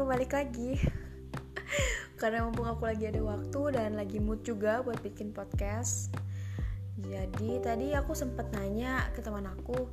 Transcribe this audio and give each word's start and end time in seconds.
aku 0.00 0.08
balik 0.08 0.32
lagi. 0.32 0.80
Karena 2.20 2.40
mumpung 2.48 2.64
aku 2.64 2.88
lagi 2.88 3.04
ada 3.04 3.20
waktu 3.20 3.76
dan 3.76 4.00
lagi 4.00 4.16
mood 4.16 4.40
juga 4.40 4.80
buat 4.80 4.96
bikin 5.04 5.28
podcast. 5.36 6.08
Jadi 7.04 7.60
tadi 7.60 7.92
aku 7.92 8.16
sempet 8.16 8.48
nanya 8.56 9.12
ke 9.12 9.20
teman 9.20 9.44
aku 9.44 9.88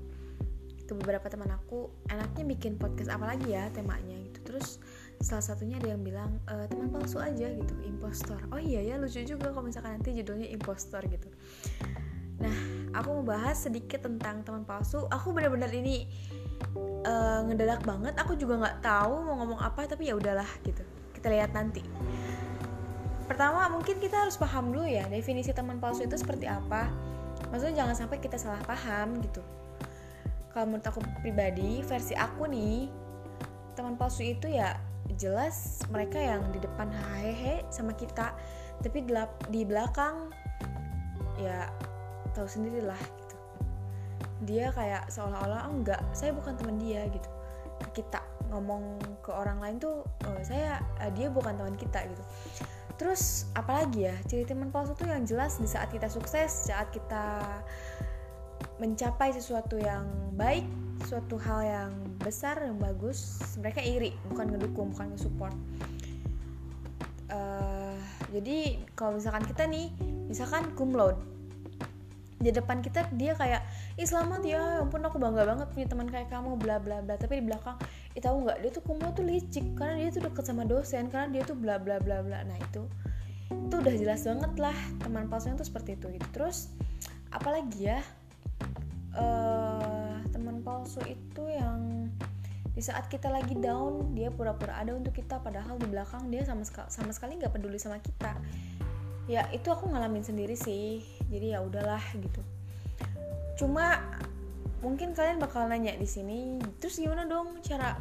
Ke 0.84 0.92
beberapa 0.92 1.32
teman 1.32 1.48
aku 1.56 1.88
Enaknya 2.12 2.43
bikin 2.43 2.75
podcast 2.75 3.12
apa 3.12 3.36
lagi 3.36 3.52
ya 3.52 3.68
temanya? 3.75 4.16
Gitu. 4.16 4.48
Terus 4.48 4.80
salah 5.20 5.43
satunya 5.43 5.75
ada 5.75 5.92
yang 5.92 6.00
bilang 6.08 6.39
e, 6.48 6.71
Teman 6.71 6.88
palsu 6.88 7.20
aja 7.20 7.52
gitu, 7.52 7.76
impostor. 7.84 8.39
Oh 8.55 8.60
iya 8.64 8.80
ya 8.80 8.96
lucu 8.96 9.28
juga 9.28 9.52
kalau 9.52 9.68
misalkan 9.68 10.00
nanti 10.00 10.16
judulnya 10.16 10.48
impostor 10.55 11.04
gitu. 11.12 11.28
Nah 12.39 12.55
aku 12.96 13.12
mau 13.12 13.36
bahas 13.36 13.60
sedikit 13.60 14.08
tentang 14.08 14.48
teman 14.48 14.64
palsu. 14.64 15.04
Aku 15.12 15.36
bener-bener 15.36 15.68
ini 15.75 16.08
uh, 17.07 17.39
ngedadak 17.47 17.82
banget. 17.84 18.14
Aku 18.20 18.36
juga 18.36 18.60
nggak 18.61 18.78
tahu 18.84 19.24
mau 19.24 19.36
ngomong 19.43 19.60
apa 19.64 19.88
tapi 19.88 20.10
ya 20.10 20.16
udahlah 20.18 20.47
gitu. 20.64 20.83
Kita 21.16 21.28
lihat 21.32 21.56
nanti. 21.56 21.82
Pertama 23.28 23.68
mungkin 23.68 24.00
kita 24.00 24.24
harus 24.24 24.39
paham 24.39 24.71
dulu 24.71 24.88
ya 24.88 25.04
definisi 25.11 25.52
teman 25.52 25.83
palsu 25.83 26.07
itu 26.07 26.16
seperti 26.16 26.47
apa. 26.47 26.88
Maksudnya 27.52 27.83
jangan 27.83 27.96
sampai 27.96 28.18
kita 28.24 28.39
salah 28.39 28.60
paham 28.64 29.20
gitu. 29.24 29.43
Kalau 30.52 30.66
menurut 30.66 30.88
aku 30.88 31.04
pribadi 31.21 31.83
versi 31.86 32.17
aku 32.17 32.47
nih 32.50 32.89
teman 33.78 33.94
palsu 34.00 34.25
itu 34.25 34.50
ya 34.50 34.80
jelas 35.16 35.86
mereka 35.94 36.17
yang 36.17 36.42
di 36.55 36.59
depan 36.64 36.89
hehehe 36.89 37.67
sama 37.69 37.92
kita. 37.94 38.31
Tapi 38.80 39.05
di 39.52 39.61
belakang 39.67 40.31
ya 41.38 41.69
tahu 42.33 42.47
sendirilah 42.50 43.27
dia 44.45 44.69
kayak 44.75 45.09
seolah-olah 45.09 45.66
oh, 45.69 45.73
enggak 45.73 46.02
saya 46.14 46.36
bukan 46.36 46.53
teman 46.58 46.77
dia 46.77 47.08
gitu. 47.09 47.30
Kita 47.93 48.21
ngomong 48.53 48.97
ke 49.21 49.29
orang 49.33 49.61
lain 49.61 49.77
tuh 49.81 50.05
oh, 50.05 50.39
saya 50.45 50.81
uh, 51.02 51.11
dia 51.13 51.31
bukan 51.31 51.57
teman 51.57 51.73
kita 51.73 52.05
gitu. 52.05 52.23
Terus 52.97 53.45
apalagi 53.53 54.09
ya 54.09 54.16
ciri 54.25 54.45
teman 54.45 54.73
palsu 54.73 54.97
tuh 54.97 55.09
yang 55.09 55.25
jelas 55.25 55.61
di 55.61 55.69
saat 55.69 55.89
kita 55.94 56.09
sukses 56.09 56.69
saat 56.69 56.89
kita 56.89 57.41
mencapai 58.77 59.33
sesuatu 59.33 59.77
yang 59.77 60.05
baik 60.38 60.66
suatu 61.05 61.38
hal 61.38 61.61
yang 61.61 61.91
besar 62.22 62.57
yang 62.61 62.77
bagus 62.81 63.38
mereka 63.61 63.81
iri 63.85 64.17
bukan 64.33 64.49
ngedukung 64.49 64.94
bukan 64.94 65.13
nge-support. 65.13 65.53
Uh, 67.27 67.94
jadi 68.33 68.81
kalau 68.95 69.19
misalkan 69.19 69.45
kita 69.45 69.67
nih 69.67 69.94
misalkan 70.25 70.63
cum 70.73 70.95
laude 70.95 71.36
di 72.38 72.53
depan 72.53 72.85
kita 72.85 73.09
dia 73.17 73.33
kayak 73.33 73.66
ih 73.97 74.05
selamat 74.05 74.45
ya, 74.45 74.61
ya 74.61 74.61
ampun 74.85 75.02
aku 75.02 75.17
bangga 75.17 75.41
banget 75.41 75.67
punya 75.73 75.88
teman 75.89 76.07
kayak 76.07 76.30
kamu 76.30 76.53
bla 76.57 76.77
bla 76.77 77.02
bla. 77.02 77.17
Tapi 77.17 77.41
di 77.41 77.45
belakang 77.49 77.77
ih 78.13 78.21
tahu 78.21 78.45
nggak 78.45 78.57
dia 78.61 78.71
tuh 78.73 78.83
kumu 78.85 79.07
tuh 79.17 79.25
licik 79.25 79.66
karena 79.73 80.05
dia 80.05 80.09
tuh 80.13 80.23
deket 80.29 80.45
sama 80.45 80.63
dosen 80.63 81.09
karena 81.09 81.27
dia 81.33 81.44
tuh 81.45 81.57
bla 81.57 81.81
bla 81.81 81.97
bla 81.97 82.21
bla. 82.21 82.45
Nah 82.45 82.57
itu 82.61 82.85
itu 83.49 83.75
udah 83.79 83.95
jelas 83.95 84.21
banget 84.27 84.53
lah 84.59 84.77
teman 85.02 85.25
palsunya 85.25 85.57
tuh 85.57 85.67
seperti 85.67 85.97
itu 85.97 86.13
gitu. 86.13 86.27
Terus 86.29 86.69
apalagi 87.33 87.89
ya 87.89 87.99
uh, 89.17 90.22
teman 90.29 90.61
palsu 90.61 91.01
itu 91.09 91.44
yang 91.49 92.07
di 92.77 92.85
saat 92.85 93.09
kita 93.09 93.33
lagi 93.33 93.57
down 93.57 94.13
dia 94.13 94.29
pura-pura 94.29 94.77
ada 94.77 94.94
untuk 94.94 95.17
kita 95.17 95.41
padahal 95.41 95.81
di 95.81 95.89
belakang 95.89 96.29
dia 96.29 96.45
sama 96.45 96.61
sama 96.94 97.09
sekali 97.09 97.41
nggak 97.41 97.49
peduli 97.49 97.81
sama 97.81 97.97
kita 97.97 98.38
ya 99.28 99.45
itu 99.52 99.67
aku 99.70 99.92
ngalamin 99.92 100.23
sendiri 100.23 100.56
sih. 100.56 101.03
Jadi 101.28 101.53
ya 101.53 101.59
udahlah 101.61 102.02
gitu. 102.16 102.42
Cuma 103.59 104.00
mungkin 104.80 105.11
kalian 105.11 105.42
bakal 105.42 105.67
nanya 105.67 105.94
di 105.97 106.06
sini 106.06 106.61
terus 106.78 107.02
gimana 107.02 107.25
dong 107.25 107.58
cara 107.66 107.97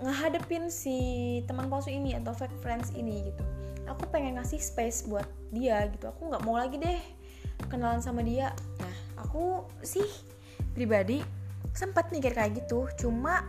ngehadepin 0.00 0.72
si 0.72 0.96
teman 1.44 1.68
palsu 1.68 1.92
ini 1.92 2.16
atau 2.16 2.34
fake 2.36 2.58
friends 2.60 2.92
ini 2.92 3.32
gitu. 3.32 3.44
Aku 3.86 4.10
pengen 4.10 4.36
ngasih 4.36 4.58
space 4.58 5.06
buat 5.06 5.24
dia 5.54 5.86
gitu. 5.94 6.10
Aku 6.10 6.28
nggak 6.28 6.42
mau 6.42 6.58
lagi 6.58 6.76
deh 6.76 7.00
kenalan 7.70 8.02
sama 8.02 8.20
dia. 8.20 8.52
Nah 8.82 8.96
aku 9.22 9.64
sih 9.80 10.04
pribadi 10.74 11.22
sempat 11.72 12.12
mikir 12.12 12.34
kayak 12.36 12.60
gitu. 12.60 12.90
Cuma 13.00 13.46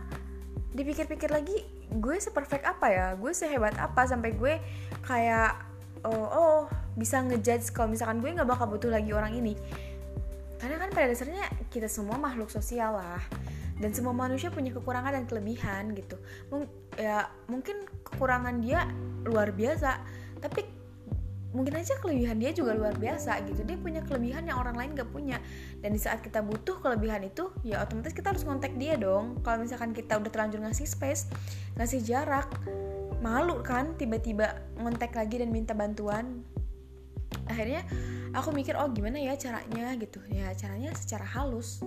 dipikir-pikir 0.72 1.32
lagi 1.32 1.64
gue 1.88 2.16
seperfect 2.20 2.64
apa 2.64 2.86
ya? 2.88 3.06
Gue 3.16 3.32
sehebat 3.32 3.76
apa? 3.76 4.04
Sampai 4.08 4.36
gue 4.36 4.56
kayak 5.04 5.67
oh, 6.04 6.26
oh 6.28 6.60
bisa 6.98 7.22
ngejudge 7.22 7.70
kalau 7.70 7.94
misalkan 7.94 8.18
gue 8.18 8.34
nggak 8.34 8.48
bakal 8.48 8.66
butuh 8.66 8.90
lagi 8.90 9.10
orang 9.14 9.34
ini. 9.38 9.54
Karena 10.58 10.76
kan 10.82 10.90
pada 10.90 11.06
dasarnya 11.14 11.46
kita 11.70 11.86
semua 11.86 12.18
makhluk 12.18 12.50
sosial 12.50 12.98
lah. 12.98 13.22
Dan 13.78 13.94
semua 13.94 14.10
manusia 14.10 14.50
punya 14.50 14.74
kekurangan 14.74 15.14
dan 15.14 15.24
kelebihan 15.30 15.94
gitu. 15.94 16.18
Mung 16.50 16.66
ya 16.98 17.30
mungkin 17.46 17.86
kekurangan 18.02 18.58
dia 18.58 18.90
luar 19.22 19.54
biasa. 19.54 20.02
Tapi 20.42 20.66
mungkin 21.54 21.80
aja 21.80 21.96
kelebihan 22.02 22.42
dia 22.42 22.50
juga 22.50 22.74
luar 22.74 22.98
biasa 22.98 23.38
gitu. 23.46 23.62
Dia 23.62 23.78
punya 23.78 24.02
kelebihan 24.02 24.50
yang 24.50 24.58
orang 24.58 24.74
lain 24.74 24.98
gak 24.98 25.14
punya. 25.14 25.38
Dan 25.78 25.94
di 25.94 26.00
saat 26.02 26.26
kita 26.26 26.42
butuh 26.42 26.82
kelebihan 26.82 27.22
itu 27.22 27.54
ya 27.62 27.78
otomatis 27.86 28.10
kita 28.10 28.34
harus 28.34 28.42
kontak 28.42 28.74
dia 28.74 28.98
dong. 28.98 29.38
Kalau 29.46 29.62
misalkan 29.62 29.94
kita 29.94 30.18
udah 30.18 30.30
terlanjur 30.34 30.58
ngasih 30.66 30.90
space 30.90 31.30
ngasih 31.78 32.02
jarak 32.02 32.50
malu 33.18 33.60
kan 33.66 33.98
tiba-tiba 33.98 34.62
ngontek 34.78 35.14
lagi 35.14 35.42
dan 35.42 35.50
minta 35.50 35.74
bantuan. 35.74 36.42
Akhirnya 37.48 37.84
aku 38.32 38.54
mikir 38.54 38.78
oh 38.78 38.88
gimana 38.92 39.18
ya 39.18 39.34
caranya? 39.34 39.94
Gitu. 39.98 40.22
Ya 40.30 40.54
caranya 40.54 40.94
secara 40.94 41.26
halus. 41.26 41.82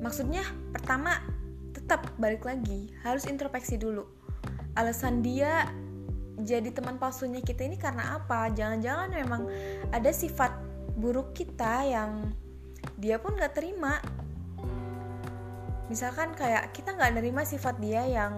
Maksudnya 0.00 0.46
pertama 0.70 1.18
tetap 1.74 2.06
balik 2.16 2.46
lagi. 2.46 2.94
Harus 3.02 3.26
introspeksi 3.26 3.76
dulu. 3.76 4.06
Alasan 4.78 5.20
dia 5.20 5.66
jadi 6.40 6.72
teman 6.72 6.96
palsunya 6.96 7.44
kita 7.44 7.66
ini 7.66 7.76
karena 7.76 8.16
apa? 8.16 8.48
Jangan-jangan 8.54 9.12
memang 9.12 9.42
ada 9.92 10.08
sifat 10.14 10.54
buruk 10.96 11.36
kita 11.36 11.84
yang 11.84 12.32
dia 12.96 13.20
pun 13.20 13.36
gak 13.36 13.58
terima. 13.58 14.00
Misalkan 15.90 16.32
kayak 16.38 16.70
kita 16.70 16.94
nggak 16.94 17.18
nerima 17.18 17.42
sifat 17.42 17.82
dia 17.82 18.06
yang 18.06 18.30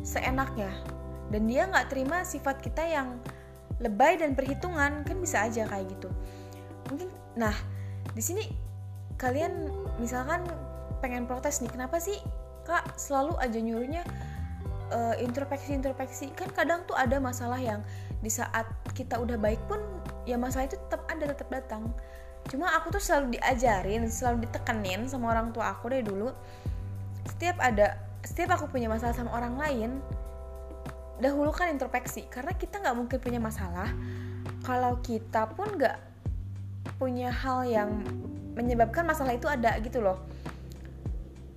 seenaknya 0.00 0.72
dan 1.32 1.48
dia 1.48 1.64
nggak 1.64 1.88
terima 1.88 2.22
sifat 2.22 2.60
kita 2.60 2.84
yang 2.84 3.16
lebay 3.80 4.20
dan 4.20 4.36
perhitungan. 4.36 5.02
Kan 5.02 5.16
bisa 5.18 5.48
aja 5.48 5.64
kayak 5.64 5.88
gitu. 5.96 6.12
Mungkin 6.92 7.08
nah 7.32 7.56
di 8.12 8.20
sini 8.20 8.44
kalian 9.16 9.72
misalkan 9.96 10.44
pengen 11.00 11.24
protes 11.24 11.64
nih 11.64 11.72
kenapa 11.72 11.96
sih 11.96 12.20
kak 12.62 12.94
selalu 12.94 13.34
aja 13.40 13.58
nyuruhnya 13.58 14.02
uh, 14.92 15.14
introspeksi 15.18 15.74
introspeksi 15.74 16.30
kan 16.36 16.52
kadang 16.52 16.80
tuh 16.86 16.94
ada 16.94 17.18
masalah 17.18 17.58
yang 17.58 17.80
di 18.22 18.30
saat 18.30 18.68
kita 18.94 19.18
udah 19.18 19.34
baik 19.40 19.58
pun 19.66 19.80
ya 20.28 20.38
masalah 20.38 20.70
itu 20.70 20.78
tetap 20.78 21.02
ada 21.10 21.24
tetap 21.26 21.48
datang. 21.50 21.90
Cuma 22.50 22.70
aku 22.74 22.94
tuh 22.94 23.02
selalu 23.02 23.38
diajarin 23.38 24.06
selalu 24.06 24.46
ditekenin 24.46 25.06
sama 25.10 25.34
orang 25.34 25.50
tua 25.50 25.74
aku 25.74 25.90
dari 25.90 26.06
dulu. 26.06 26.30
Setiap 27.26 27.58
ada 27.58 27.98
setiap 28.22 28.54
aku 28.54 28.70
punya 28.70 28.86
masalah 28.86 29.14
sama 29.14 29.34
orang 29.34 29.58
lain 29.58 29.90
dahulukan 31.18 31.68
introspeksi. 31.68 32.28
Karena 32.30 32.54
kita 32.54 32.80
nggak 32.80 32.96
mungkin 32.96 33.18
punya 33.18 33.40
masalah 33.42 33.90
kalau 34.62 34.98
kita 35.02 35.50
pun 35.52 35.74
nggak 35.74 35.98
punya 36.96 37.34
hal 37.34 37.66
yang 37.66 38.02
menyebabkan 38.54 39.02
masalah 39.02 39.34
itu 39.34 39.50
ada 39.50 39.74
gitu 39.82 39.98
loh. 39.98 40.22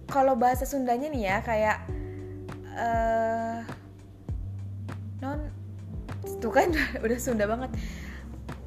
Kalau 0.09 0.37
bahasa 0.37 0.65
Sundanya 0.65 1.09
nih 1.09 1.23
ya 1.27 1.37
kayak 1.41 1.77
uh, 2.75 3.59
non 5.21 5.39
itu 6.25 6.47
kan 6.49 6.73
udah 7.05 7.17
Sunda 7.21 7.45
banget. 7.45 7.71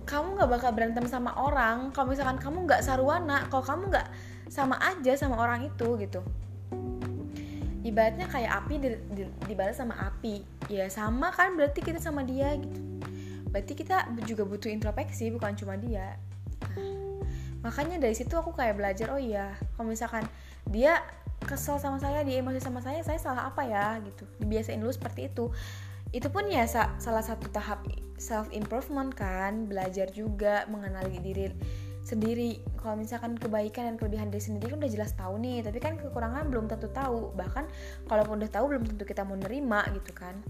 Kamu 0.09 0.41
nggak 0.41 0.51
bakal 0.51 0.71
berantem 0.73 1.05
sama 1.05 1.37
orang 1.37 1.93
kalau 1.93 2.15
misalkan 2.15 2.41
kamu 2.41 2.65
nggak 2.65 2.81
sarwana 2.81 3.45
kalau 3.53 3.61
kamu 3.61 3.93
nggak 3.93 4.09
sama 4.49 4.81
aja 4.81 5.13
sama 5.21 5.37
orang 5.37 5.69
itu 5.69 6.01
gitu 6.01 6.25
ibaratnya 7.89 8.29
kayak 8.29 8.53
api 8.65 8.75
di, 8.81 8.89
di, 9.13 9.23
dibalas 9.49 9.81
sama 9.81 9.97
api. 9.97 10.45
Ya 10.69 10.87
sama 10.93 11.33
kan 11.33 11.57
berarti 11.57 11.81
kita 11.81 11.99
sama 11.99 12.23
dia 12.23 12.53
gitu. 12.57 12.81
Berarti 13.49 13.73
kita 13.73 14.13
juga 14.29 14.45
butuh 14.45 14.69
introspeksi 14.69 15.33
bukan 15.33 15.57
cuma 15.57 15.81
dia. 15.81 16.21
Nah, 16.77 17.25
makanya 17.65 17.97
dari 17.99 18.15
situ 18.15 18.37
aku 18.37 18.55
kayak 18.55 18.79
belajar 18.79 19.11
oh 19.11 19.19
iya 19.19 19.57
kalau 19.75 19.91
misalkan 19.91 20.23
dia 20.69 21.03
kesel 21.43 21.79
sama 21.79 21.99
saya 21.99 22.23
dia 22.23 22.39
emosi 22.43 22.61
sama 22.63 22.85
saya 22.85 23.01
saya 23.01 23.17
salah 23.17 23.49
apa 23.49 23.65
ya? 23.65 23.97
Gitu. 24.05 24.29
Dibiasain 24.39 24.79
dulu 24.79 24.93
seperti 24.93 25.33
itu. 25.33 25.49
Itu 26.13 26.29
pun 26.33 26.49
ya 26.49 26.65
sa 26.69 26.97
salah 27.01 27.25
satu 27.25 27.49
tahap 27.49 27.85
self 28.19 28.51
improvement 28.53 29.15
kan 29.15 29.71
belajar 29.71 30.11
juga 30.13 30.67
mengenali 30.67 31.23
diri 31.23 31.47
sendiri. 32.09 32.65
Kalau 32.81 32.97
misalkan 32.97 33.37
kebaikan 33.37 33.93
dan 33.93 33.95
kelebihan 34.01 34.33
diri 34.33 34.41
sendiri 34.41 34.73
kan 34.73 34.81
udah 34.81 34.93
jelas 34.93 35.13
tahu 35.13 35.37
nih 35.37 35.61
tapi 35.61 35.77
kan 35.77 36.01
kekurangan 36.01 36.49
belum 36.49 36.65
tentu 36.73 36.89
tahu. 36.89 37.37
Bahkan 37.37 37.65
kalaupun 38.09 38.41
udah 38.41 38.51
tahu 38.51 38.65
belum 38.73 38.89
tentu 38.89 39.05
kita 39.05 39.29
mau 39.29 39.37
nerima 39.37 39.85
gitu 39.93 40.17
kan. 40.17 40.41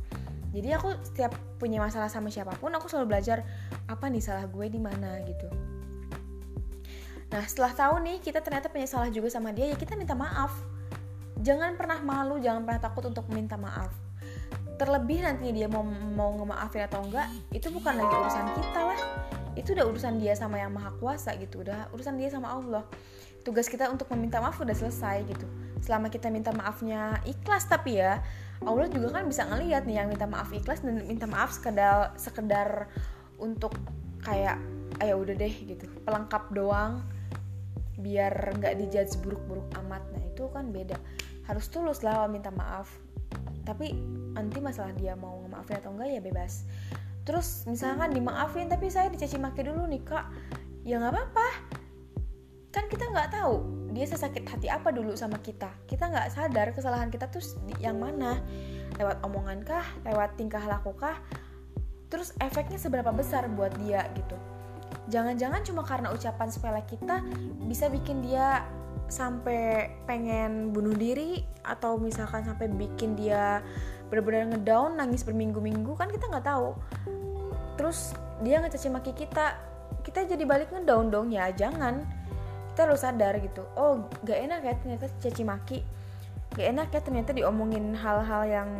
Jadi 0.54 0.68
aku 0.72 0.94
setiap 1.02 1.34
punya 1.58 1.82
masalah 1.82 2.08
sama 2.08 2.30
siapa 2.32 2.54
pun 2.56 2.72
aku 2.72 2.88
selalu 2.88 3.18
belajar 3.18 3.44
apa 3.90 4.08
nih 4.08 4.22
salah 4.22 4.46
gue 4.46 4.66
di 4.70 4.80
mana? 4.80 5.20
gitu. 5.26 5.50
Nah 7.28 7.44
setelah 7.44 7.74
tahu 7.76 7.94
nih 8.00 8.16
kita 8.24 8.40
ternyata 8.40 8.72
punya 8.72 8.88
salah 8.88 9.12
juga 9.12 9.28
sama 9.28 9.52
dia 9.52 9.68
ya 9.68 9.76
kita 9.76 9.98
minta 9.98 10.16
maaf. 10.16 10.54
Jangan 11.42 11.76
pernah 11.76 12.00
malu 12.00 12.40
jangan 12.40 12.64
pernah 12.64 12.80
takut 12.80 13.04
untuk 13.04 13.28
minta 13.28 13.60
maaf. 13.60 13.92
Terlebih 14.78 15.26
nantinya 15.26 15.52
dia 15.52 15.68
mau 15.68 15.82
mau 16.14 16.32
ngemaafin 16.38 16.86
atau 16.86 17.02
enggak 17.02 17.28
itu 17.50 17.68
bukan 17.68 17.98
lagi 17.98 18.14
urusan 18.14 18.46
kita 18.56 18.80
lah 18.86 19.00
itu 19.54 19.72
udah 19.72 19.86
urusan 19.88 20.20
dia 20.20 20.34
sama 20.34 20.60
yang 20.60 20.74
maha 20.74 20.92
kuasa 20.98 21.36
gitu 21.38 21.62
udah 21.62 21.88
urusan 21.94 22.18
dia 22.18 22.28
sama 22.28 22.52
Allah. 22.52 22.84
Tugas 23.46 23.70
kita 23.70 23.88
untuk 23.88 24.10
meminta 24.12 24.42
maaf 24.42 24.60
udah 24.60 24.74
selesai 24.74 25.24
gitu. 25.24 25.46
Selama 25.80 26.12
kita 26.12 26.28
minta 26.28 26.52
maafnya 26.52 27.22
ikhlas 27.24 27.64
tapi 27.70 28.02
ya 28.02 28.20
Allah 28.66 28.90
juga 28.90 29.14
kan 29.14 29.24
bisa 29.30 29.46
ngelihat 29.46 29.86
nih 29.86 30.02
yang 30.02 30.08
minta 30.10 30.26
maaf 30.26 30.50
ikhlas 30.50 30.82
dan 30.82 31.06
minta 31.06 31.24
maaf 31.30 31.54
sekedar 31.54 32.12
sekedar 32.18 32.90
untuk 33.38 33.72
kayak 34.26 34.58
ayo 35.00 35.22
udah 35.22 35.34
deh 35.38 35.54
gitu. 35.64 35.86
Pelengkap 36.02 36.50
doang 36.52 37.06
biar 37.98 38.34
nggak 38.58 38.74
dijudge 38.82 39.16
buruk-buruk 39.22 39.66
amat. 39.86 40.02
Nah 40.12 40.22
itu 40.26 40.44
kan 40.50 40.74
beda. 40.74 40.98
Harus 41.46 41.70
tulus 41.70 42.02
lah 42.02 42.26
minta 42.26 42.50
maaf. 42.50 42.90
Tapi 43.64 43.94
nanti 44.34 44.58
masalah 44.60 44.92
dia 44.96 45.14
mau 45.18 45.40
ngemaafin 45.44 45.78
atau 45.78 45.92
enggak 45.94 46.08
ya 46.14 46.20
bebas 46.24 46.64
terus 47.28 47.68
misalkan 47.68 48.08
dimaafin 48.16 48.72
tapi 48.72 48.88
saya 48.88 49.12
dicaci 49.12 49.36
maki 49.36 49.60
dulu 49.60 49.84
nih 49.84 50.00
kak. 50.00 50.32
Ya 50.88 50.96
nggak 50.96 51.12
apa-apa. 51.12 51.48
Kan 52.72 52.88
kita 52.88 53.04
nggak 53.12 53.36
tahu 53.36 53.60
dia 53.92 54.08
sesakit 54.08 54.48
hati 54.48 54.72
apa 54.72 54.88
dulu 54.88 55.12
sama 55.12 55.36
kita. 55.44 55.68
Kita 55.84 56.08
nggak 56.08 56.32
sadar 56.32 56.72
kesalahan 56.72 57.12
kita 57.12 57.28
tuh 57.28 57.44
yang 57.84 58.00
mana. 58.00 58.40
Lewat 58.96 59.20
omongan 59.28 59.60
kah 59.60 59.84
lewat 60.08 60.40
tingkah 60.40 60.64
laku 60.64 60.96
kah 60.96 61.20
terus 62.08 62.32
efeknya 62.40 62.80
seberapa 62.80 63.12
besar 63.12 63.44
buat 63.52 63.76
dia 63.84 64.08
gitu. 64.16 64.36
Jangan-jangan 65.12 65.60
cuma 65.68 65.84
karena 65.84 66.08
ucapan 66.08 66.48
sepele 66.48 66.80
kita 66.88 67.20
bisa 67.68 67.92
bikin 67.92 68.24
dia 68.24 68.64
sampai 69.12 69.92
pengen 70.08 70.72
bunuh 70.72 70.96
diri 70.96 71.44
atau 71.60 72.00
misalkan 72.00 72.44
sampai 72.44 72.72
bikin 72.72 73.16
dia 73.16 73.60
benar-benar 74.08 74.56
ngedown 74.56 74.96
nangis 74.96 75.24
berminggu-minggu 75.24 75.92
kan 75.96 76.08
kita 76.08 76.28
nggak 76.28 76.44
tahu 76.48 76.76
terus 77.78 78.12
dia 78.42 78.58
ngecaci 78.58 78.90
maki 78.90 79.12
kita. 79.14 79.54
Kita 80.02 80.26
jadi 80.26 80.42
balik 80.42 80.74
ngedown 80.74 81.08
dong 81.08 81.30
ya 81.30 81.48
jangan. 81.54 82.02
Kita 82.74 82.90
harus 82.90 83.06
sadar 83.06 83.38
gitu. 83.38 83.62
Oh 83.78 84.10
gak 84.26 84.38
enak 84.38 84.60
ya 84.66 84.74
ternyata 84.82 85.06
caci 85.22 85.42
maki. 85.46 85.78
Gak 86.58 86.66
enak 86.74 86.88
ya 86.90 87.00
ternyata 87.00 87.30
diomongin 87.30 87.94
hal-hal 87.94 88.42
yang 88.44 88.70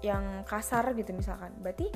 yang 0.00 0.24
kasar 0.48 0.96
gitu 0.96 1.12
misalkan. 1.12 1.52
Berarti 1.60 1.92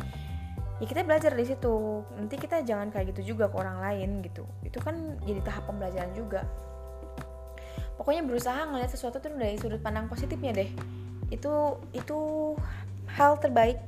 ya 0.79 0.87
kita 0.87 1.01
belajar 1.03 1.33
di 1.33 1.45
situ. 1.49 2.05
Nanti 2.15 2.37
kita 2.37 2.61
jangan 2.61 2.93
kayak 2.93 3.17
gitu 3.17 3.35
juga 3.35 3.49
ke 3.49 3.57
orang 3.57 3.81
lain 3.81 4.21
gitu. 4.21 4.45
Itu 4.61 4.79
kan 4.85 5.17
jadi 5.25 5.41
tahap 5.41 5.65
pembelajaran 5.69 6.13
juga. 6.13 6.45
Pokoknya 7.95 8.27
berusaha 8.27 8.69
ngeliat 8.69 8.91
sesuatu 8.91 9.23
tuh 9.23 9.33
dari 9.33 9.57
sudut 9.57 9.81
pandang 9.81 10.11
positifnya 10.11 10.53
deh. 10.53 10.71
Itu 11.33 11.81
itu 11.95 12.19
hal 13.15 13.39
terbaik 13.39 13.79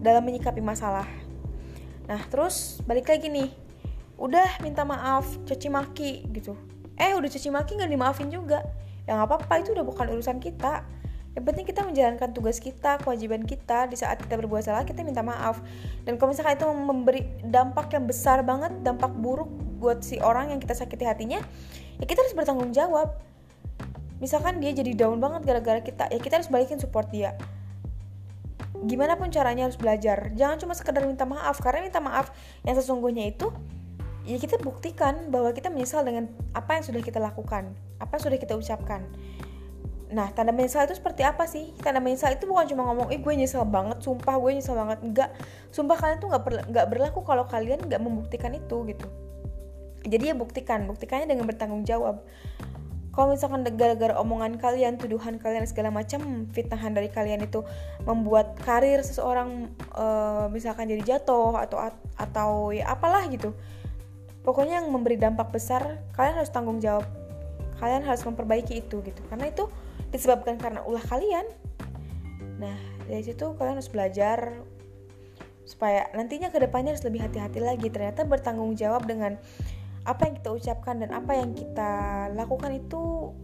dalam 0.00 0.22
menyikapi 0.24 0.62
masalah 0.62 1.25
nah 2.06 2.22
terus 2.30 2.80
balik 2.86 3.10
lagi 3.10 3.26
nih. 3.28 3.50
Udah 4.16 4.62
minta 4.64 4.86
maaf 4.86 5.28
caci 5.44 5.68
maki 5.68 6.24
gitu. 6.32 6.56
Eh 6.96 7.12
udah 7.12 7.28
caci 7.28 7.52
maki 7.52 7.76
nggak 7.76 7.92
dimaafin 7.92 8.32
juga. 8.32 8.64
Ya 9.04 9.18
nggak 9.18 9.28
apa-apa 9.28 9.54
itu 9.60 9.76
udah 9.76 9.84
bukan 9.84 10.06
urusan 10.16 10.40
kita. 10.40 10.82
Yang 11.36 11.44
penting 11.52 11.66
kita 11.68 11.84
menjalankan 11.84 12.32
tugas 12.32 12.56
kita 12.56 12.96
kewajiban 13.04 13.44
kita. 13.44 13.84
Di 13.92 14.00
saat 14.00 14.24
kita 14.24 14.40
berbuat 14.40 14.64
salah 14.64 14.88
kita 14.88 15.04
minta 15.04 15.20
maaf. 15.20 15.60
Dan 16.08 16.16
kalau 16.16 16.32
misalkan 16.32 16.56
itu 16.56 16.64
memberi 16.72 17.22
dampak 17.44 17.92
yang 17.92 18.08
besar 18.08 18.40
banget 18.40 18.72
dampak 18.80 19.12
buruk 19.12 19.52
buat 19.76 20.00
si 20.00 20.16
orang 20.24 20.48
yang 20.48 20.60
kita 20.64 20.72
sakiti 20.72 21.04
hatinya 21.04 21.36
ya 22.00 22.04
kita 22.08 22.24
harus 22.24 22.32
bertanggung 22.32 22.72
jawab. 22.72 23.12
Misalkan 24.16 24.64
dia 24.64 24.72
jadi 24.72 24.96
down 24.96 25.20
banget 25.20 25.44
gara-gara 25.44 25.84
kita 25.84 26.08
ya 26.08 26.16
kita 26.16 26.40
harus 26.40 26.48
balikin 26.48 26.80
support 26.80 27.12
dia 27.12 27.36
gimana 28.84 29.16
pun 29.16 29.32
caranya 29.32 29.66
harus 29.66 29.76
belajar. 29.80 30.32
Jangan 30.36 30.56
cuma 30.60 30.74
sekedar 30.76 31.02
minta 31.04 31.24
maaf 31.24 31.58
karena 31.60 31.88
minta 31.88 32.00
maaf 32.00 32.32
yang 32.62 32.76
sesungguhnya 32.76 33.32
itu 33.32 33.48
ya 34.26 34.36
kita 34.42 34.58
buktikan 34.58 35.30
bahwa 35.30 35.54
kita 35.54 35.70
menyesal 35.70 36.02
dengan 36.02 36.26
apa 36.50 36.76
yang 36.76 36.84
sudah 36.84 36.98
kita 36.98 37.22
lakukan 37.22 37.70
apa 38.02 38.10
yang 38.18 38.22
sudah 38.26 38.38
kita 38.38 38.54
ucapkan. 38.58 39.06
Nah 40.06 40.30
tanda 40.34 40.54
menyesal 40.54 40.86
itu 40.86 40.98
seperti 40.98 41.26
apa 41.26 41.48
sih? 41.50 41.74
Tanda 41.82 41.98
menyesal 41.98 42.38
itu 42.38 42.46
bukan 42.46 42.66
cuma 42.70 42.86
ngomong 42.90 43.10
eh 43.10 43.18
gue 43.18 43.32
nyesel 43.34 43.66
banget 43.66 44.02
sumpah 44.02 44.36
gue 44.38 44.50
nyesel 44.54 44.76
banget. 44.76 44.98
Enggak 45.02 45.30
sumpah 45.74 45.96
kalian 45.98 46.18
tuh 46.22 46.28
nggak 46.30 46.42
nggak 46.70 46.86
berlaku 46.90 47.20
kalau 47.26 47.46
kalian 47.48 47.80
nggak 47.82 48.02
membuktikan 48.02 48.52
itu 48.54 48.86
gitu. 48.86 49.06
Jadi 50.06 50.30
ya 50.30 50.34
buktikan 50.38 50.86
buktikannya 50.86 51.26
dengan 51.26 51.50
bertanggung 51.50 51.82
jawab 51.82 52.22
kalau 53.16 53.32
misalkan 53.32 53.64
gara-gara 53.80 54.12
omongan 54.20 54.60
kalian, 54.60 55.00
tuduhan 55.00 55.40
kalian 55.40 55.64
segala 55.64 55.88
macam, 55.88 56.44
fitnahan 56.52 56.92
dari 56.92 57.08
kalian 57.08 57.48
itu 57.48 57.64
membuat 58.04 58.60
karir 58.60 59.00
seseorang 59.00 59.72
uh, 59.96 60.52
misalkan 60.52 60.84
jadi 60.84 61.16
jatuh 61.16 61.56
atau 61.56 61.80
atau 62.20 62.76
ya 62.76 62.92
apalah 62.92 63.24
gitu. 63.32 63.56
Pokoknya 64.44 64.84
yang 64.84 64.92
memberi 64.92 65.16
dampak 65.16 65.48
besar, 65.48 65.96
kalian 66.12 66.44
harus 66.44 66.52
tanggung 66.52 66.76
jawab. 66.76 67.08
Kalian 67.80 68.04
harus 68.04 68.20
memperbaiki 68.20 68.84
itu 68.84 69.00
gitu. 69.00 69.20
Karena 69.32 69.48
itu 69.48 69.64
disebabkan 70.12 70.60
karena 70.60 70.84
ulah 70.84 71.02
kalian. 71.08 71.48
Nah, 72.60 72.76
dari 73.08 73.24
situ 73.24 73.56
kalian 73.56 73.80
harus 73.80 73.88
belajar 73.88 74.60
supaya 75.64 76.06
nantinya 76.12 76.52
ke 76.52 76.60
depannya 76.60 76.92
harus 76.92 77.02
lebih 77.08 77.24
hati-hati 77.24 77.64
lagi. 77.64 77.88
Ternyata 77.88 78.28
bertanggung 78.28 78.76
jawab 78.76 79.08
dengan 79.08 79.40
apa 80.06 80.30
yang 80.30 80.34
kita 80.38 80.50
ucapkan 80.54 81.02
dan 81.02 81.10
apa 81.10 81.34
yang 81.34 81.50
kita 81.50 81.90
lakukan 82.38 82.70
itu 82.78 83.34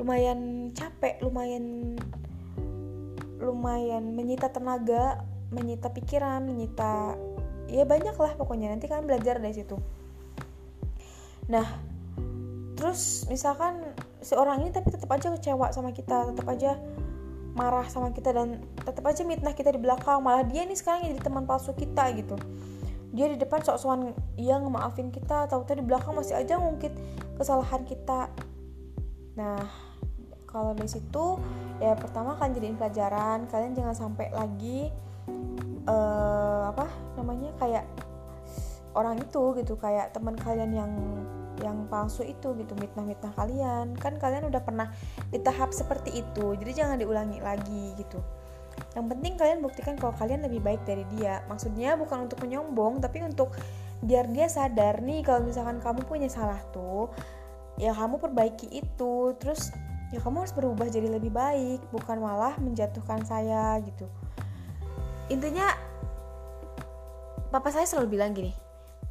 lumayan 0.00 0.72
capek, 0.72 1.20
lumayan 1.20 1.94
lumayan 3.38 4.16
menyita 4.16 4.48
tenaga, 4.48 5.20
menyita 5.52 5.92
pikiran, 5.92 6.48
menyita 6.48 7.14
ya 7.68 7.84
banyak 7.84 8.16
lah 8.16 8.32
pokoknya. 8.34 8.72
Nanti 8.72 8.88
kalian 8.88 9.04
belajar 9.04 9.36
dari 9.36 9.52
situ. 9.52 9.76
Nah, 11.52 11.68
terus 12.80 13.28
misalkan 13.28 13.84
si 14.24 14.32
orang 14.32 14.64
ini 14.64 14.72
tapi 14.72 14.88
tetap 14.88 15.12
aja 15.12 15.28
kecewa 15.36 15.68
sama 15.76 15.92
kita, 15.92 16.32
tetap 16.32 16.48
aja 16.48 16.80
marah 17.54 17.86
sama 17.86 18.10
kita 18.10 18.34
dan 18.34 18.64
tetap 18.82 19.04
aja 19.04 19.22
mitnah 19.22 19.54
kita 19.54 19.70
di 19.70 19.78
belakang, 19.78 20.18
malah 20.24 20.42
dia 20.42 20.64
nih 20.64 20.74
sekarang 20.74 21.06
jadi 21.06 21.20
teman 21.22 21.44
palsu 21.46 21.70
kita 21.76 22.10
gitu 22.18 22.34
dia 23.14 23.30
di 23.30 23.38
depan 23.38 23.62
sok-sokan 23.62 24.10
iya 24.34 24.58
ngemaafin 24.58 25.14
kita. 25.14 25.46
Atau 25.46 25.62
di 25.62 25.86
belakang 25.86 26.18
masih 26.18 26.34
aja 26.34 26.58
ngungkit 26.58 26.92
kesalahan 27.38 27.86
kita. 27.86 28.28
Nah 29.38 29.62
kalau 30.50 30.74
dari 30.74 30.90
situ 30.90 31.38
ya 31.82 31.94
pertama 31.98 32.38
kan 32.38 32.54
jadiin 32.54 32.78
pelajaran 32.78 33.50
kalian 33.50 33.74
jangan 33.74 33.94
sampai 34.06 34.30
lagi 34.30 34.86
uh, 35.90 36.70
apa 36.70 36.86
namanya 37.18 37.50
kayak 37.58 37.82
orang 38.94 39.18
itu 39.18 39.58
gitu 39.58 39.74
kayak 39.74 40.14
teman 40.14 40.38
kalian 40.38 40.70
yang 40.70 40.92
yang 41.62 41.86
palsu 41.90 42.26
itu 42.26 42.54
gitu 42.58 42.74
mitnah-mitnah 42.78 43.30
kalian. 43.34 43.94
Kan 43.98 44.18
kalian 44.18 44.50
udah 44.50 44.62
pernah 44.62 44.90
di 45.30 45.38
tahap 45.42 45.70
seperti 45.70 46.22
itu 46.22 46.54
jadi 46.58 46.86
jangan 46.86 46.98
diulangi 46.98 47.38
lagi 47.42 47.94
gitu 47.98 48.18
yang 48.94 49.10
penting 49.10 49.34
kalian 49.34 49.58
buktikan 49.58 49.98
kalau 49.98 50.14
kalian 50.14 50.46
lebih 50.46 50.62
baik 50.62 50.82
dari 50.86 51.02
dia. 51.18 51.42
Maksudnya 51.50 51.98
bukan 51.98 52.30
untuk 52.30 52.38
menyombong 52.46 53.02
tapi 53.02 53.26
untuk 53.26 53.54
biar 54.02 54.30
dia 54.30 54.46
sadar 54.46 55.02
nih 55.02 55.26
kalau 55.26 55.42
misalkan 55.42 55.82
kamu 55.82 56.06
punya 56.06 56.30
salah 56.30 56.58
tuh 56.70 57.10
ya 57.74 57.90
kamu 57.90 58.22
perbaiki 58.22 58.70
itu. 58.70 59.34
Terus 59.42 59.74
ya 60.14 60.22
kamu 60.22 60.46
harus 60.46 60.54
berubah 60.54 60.86
jadi 60.86 61.10
lebih 61.10 61.34
baik 61.34 61.82
bukan 61.90 62.22
malah 62.22 62.54
menjatuhkan 62.62 63.26
saya 63.26 63.82
gitu. 63.82 64.06
Intinya 65.26 65.74
papa 67.50 67.74
saya 67.74 67.86
selalu 67.86 68.18
bilang 68.18 68.30
gini 68.30 68.54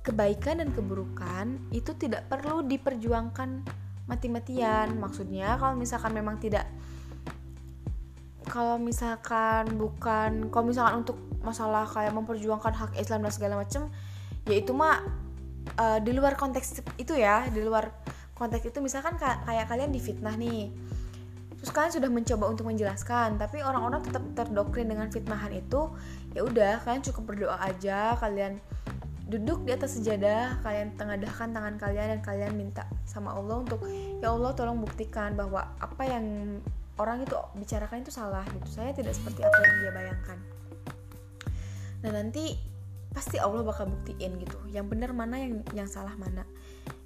kebaikan 0.03 0.59
dan 0.59 0.69
keburukan 0.75 1.71
itu 1.71 1.95
tidak 1.95 2.27
perlu 2.27 2.63
diperjuangkan 2.67 3.63
mati-matian. 4.05 4.99
Maksudnya 4.99 5.55
kalau 5.55 5.79
misalkan 5.79 6.11
memang 6.11 6.37
tidak 6.43 6.67
kalau 8.47 8.75
misalkan 8.79 9.67
bukan 9.75 10.51
kalau 10.51 10.65
misalkan 10.67 11.03
untuk 11.03 11.17
masalah 11.43 11.83
kayak 11.87 12.15
memperjuangkan 12.15 12.73
hak 12.73 12.91
Islam 12.99 13.27
dan 13.27 13.33
segala 13.35 13.53
macam 13.59 13.91
ya 14.47 14.55
itu 14.59 14.71
mah 14.71 15.03
uh, 15.79 15.99
di 15.99 16.11
luar 16.15 16.35
konteks 16.35 16.83
itu 16.99 17.13
ya 17.15 17.47
di 17.51 17.63
luar 17.63 17.91
konteks 18.35 18.71
itu 18.71 18.79
misalkan 18.79 19.15
kayak 19.19 19.67
kalian 19.67 19.91
difitnah 19.91 20.35
nih 20.35 20.71
terus 21.63 21.71
kalian 21.71 21.93
sudah 21.95 22.09
mencoba 22.11 22.45
untuk 22.51 22.67
menjelaskan 22.67 23.39
tapi 23.39 23.63
orang-orang 23.63 24.03
tetap 24.03 24.23
terdoktrin 24.35 24.91
dengan 24.91 25.07
fitnahan 25.07 25.55
itu 25.55 25.95
ya 26.35 26.43
udah 26.43 26.83
kalian 26.83 27.03
cukup 27.07 27.23
berdoa 27.23 27.55
aja 27.63 28.19
kalian 28.19 28.59
duduk 29.23 29.63
di 29.63 29.71
atas 29.71 29.95
sejadah 29.95 30.59
kalian 30.59 30.91
tengadahkan 30.99 31.55
tangan 31.55 31.75
kalian 31.79 32.19
dan 32.19 32.19
kalian 32.19 32.51
minta 32.59 32.83
sama 33.07 33.31
Allah 33.31 33.63
untuk 33.63 33.79
ya 34.19 34.35
Allah 34.35 34.51
tolong 34.51 34.83
buktikan 34.83 35.39
bahwa 35.39 35.71
apa 35.79 36.03
yang 36.03 36.59
orang 37.01 37.25
itu 37.25 37.33
bicarakan 37.57 38.05
itu 38.05 38.11
salah 38.13 38.45
gitu. 38.53 38.67
Saya 38.69 38.93
tidak 38.93 39.17
seperti 39.17 39.41
apa 39.41 39.57
yang 39.57 39.75
dia 39.81 39.91
bayangkan. 39.93 40.37
Nah 42.03 42.11
nanti 42.11 42.59
pasti 43.13 43.37
Allah 43.37 43.61
bakal 43.61 43.93
buktiin 43.93 44.41
gitu 44.41 44.57
yang 44.73 44.89
benar 44.89 45.13
mana 45.13 45.37
yang 45.37 45.61
yang 45.77 45.85
salah 45.85 46.17
mana 46.17 46.41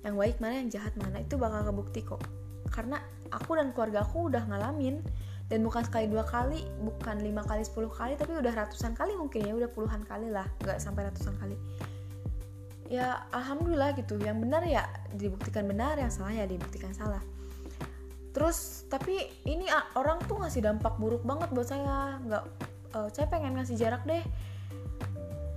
yang 0.07 0.15
baik 0.15 0.39
mana 0.39 0.63
yang 0.63 0.71
jahat 0.71 0.95
mana 0.95 1.19
itu 1.19 1.35
bakal 1.39 1.63
kebukti 1.67 2.03
kok. 2.03 2.23
Karena 2.71 2.99
aku 3.31 3.55
dan 3.55 3.71
keluarga 3.71 4.03
aku 4.03 4.31
udah 4.31 4.43
ngalamin 4.47 5.03
dan 5.47 5.63
bukan 5.63 5.83
sekali 5.83 6.11
dua 6.11 6.27
kali 6.27 6.67
bukan 6.83 7.23
lima 7.23 7.39
kali 7.43 7.63
sepuluh 7.63 7.87
kali 7.87 8.19
tapi 8.19 8.35
udah 8.35 8.51
ratusan 8.51 8.91
kali 8.95 9.15
mungkin 9.15 9.47
ya 9.47 9.55
udah 9.55 9.71
puluhan 9.71 10.03
kali 10.03 10.27
lah 10.27 10.47
nggak 10.63 10.79
sampai 10.79 11.07
ratusan 11.07 11.35
kali. 11.39 11.55
Ya 12.87 13.27
alhamdulillah 13.35 13.95
gitu 13.99 14.15
yang 14.19 14.39
benar 14.39 14.63
ya 14.63 14.87
dibuktikan 15.15 15.67
benar 15.67 15.99
yang 15.99 16.11
salah 16.11 16.31
ya 16.31 16.47
dibuktikan 16.47 16.95
salah 16.95 17.19
terus 18.37 18.85
tapi 18.85 19.17
ini 19.49 19.65
orang 19.97 20.21
tuh 20.29 20.37
ngasih 20.37 20.61
dampak 20.61 21.01
buruk 21.01 21.25
banget 21.25 21.49
buat 21.49 21.65
saya. 21.65 22.21
Nggak 22.21 22.43
uh, 22.93 23.09
saya 23.09 23.25
pengen 23.33 23.57
ngasih 23.57 23.73
jarak 23.81 24.05
deh. 24.05 24.21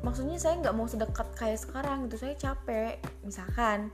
Maksudnya 0.00 0.40
saya 0.40 0.56
nggak 0.64 0.72
mau 0.72 0.88
sedekat 0.88 1.28
kayak 1.37 1.60
sekarang 1.60 2.08
gitu. 2.08 2.25
Saya 2.25 2.40
capek 2.40 2.96
misalkan. 3.20 3.92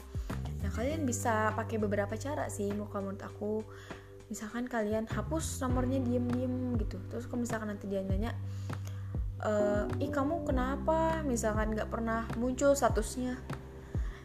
Nah 0.62 0.70
kalian 0.70 1.02
bisa 1.02 1.50
pakai 1.58 1.82
beberapa 1.82 2.14
cara 2.14 2.46
sih 2.46 2.70
mau 2.78 2.86
menurut 2.86 3.26
aku. 3.26 3.66
Misalkan 4.30 4.70
kalian 4.70 5.10
hapus 5.10 5.66
nomornya 5.66 5.98
diem-diem 5.98 6.78
gitu. 6.78 7.02
Terus 7.10 7.26
kalau 7.26 7.42
misalkan 7.42 7.74
nanti 7.74 7.90
dia 7.90 8.06
nanya 8.06 8.38
e, 9.38 9.52
ih 10.02 10.10
kamu 10.10 10.46
kenapa? 10.46 11.26
Misalkan 11.26 11.74
nggak 11.74 11.90
pernah 11.90 12.26
muncul 12.38 12.74
statusnya 12.74 13.38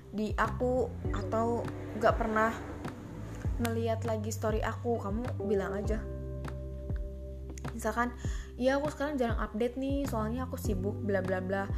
di 0.10 0.34
aku 0.38 0.90
atau 1.14 1.62
nggak 2.02 2.16
pernah 2.18 2.50
ngeliat 3.62 4.04
lagi 4.04 4.34
story 4.34 4.60
aku 4.66 4.98
kamu 4.98 5.24
bilang 5.46 5.78
aja. 5.78 6.02
Misalkan 7.78 8.12
iya 8.58 8.82
aku 8.82 8.90
sekarang 8.90 9.16
jarang 9.22 9.40
update 9.40 9.78
nih 9.78 10.06
soalnya 10.10 10.50
aku 10.50 10.58
sibuk 10.58 10.98
bla 11.06 11.22
bla 11.22 11.40
bla. 11.40 11.70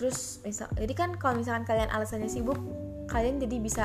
Terus 0.00 0.40
misal 0.42 0.72
jadi 0.74 0.94
kan 0.96 1.10
kalau 1.20 1.38
misalkan 1.38 1.68
kalian 1.68 1.92
alasannya 1.92 2.30
sibuk 2.30 2.58
kalian 3.08 3.40
jadi 3.40 3.56
bisa 3.60 3.84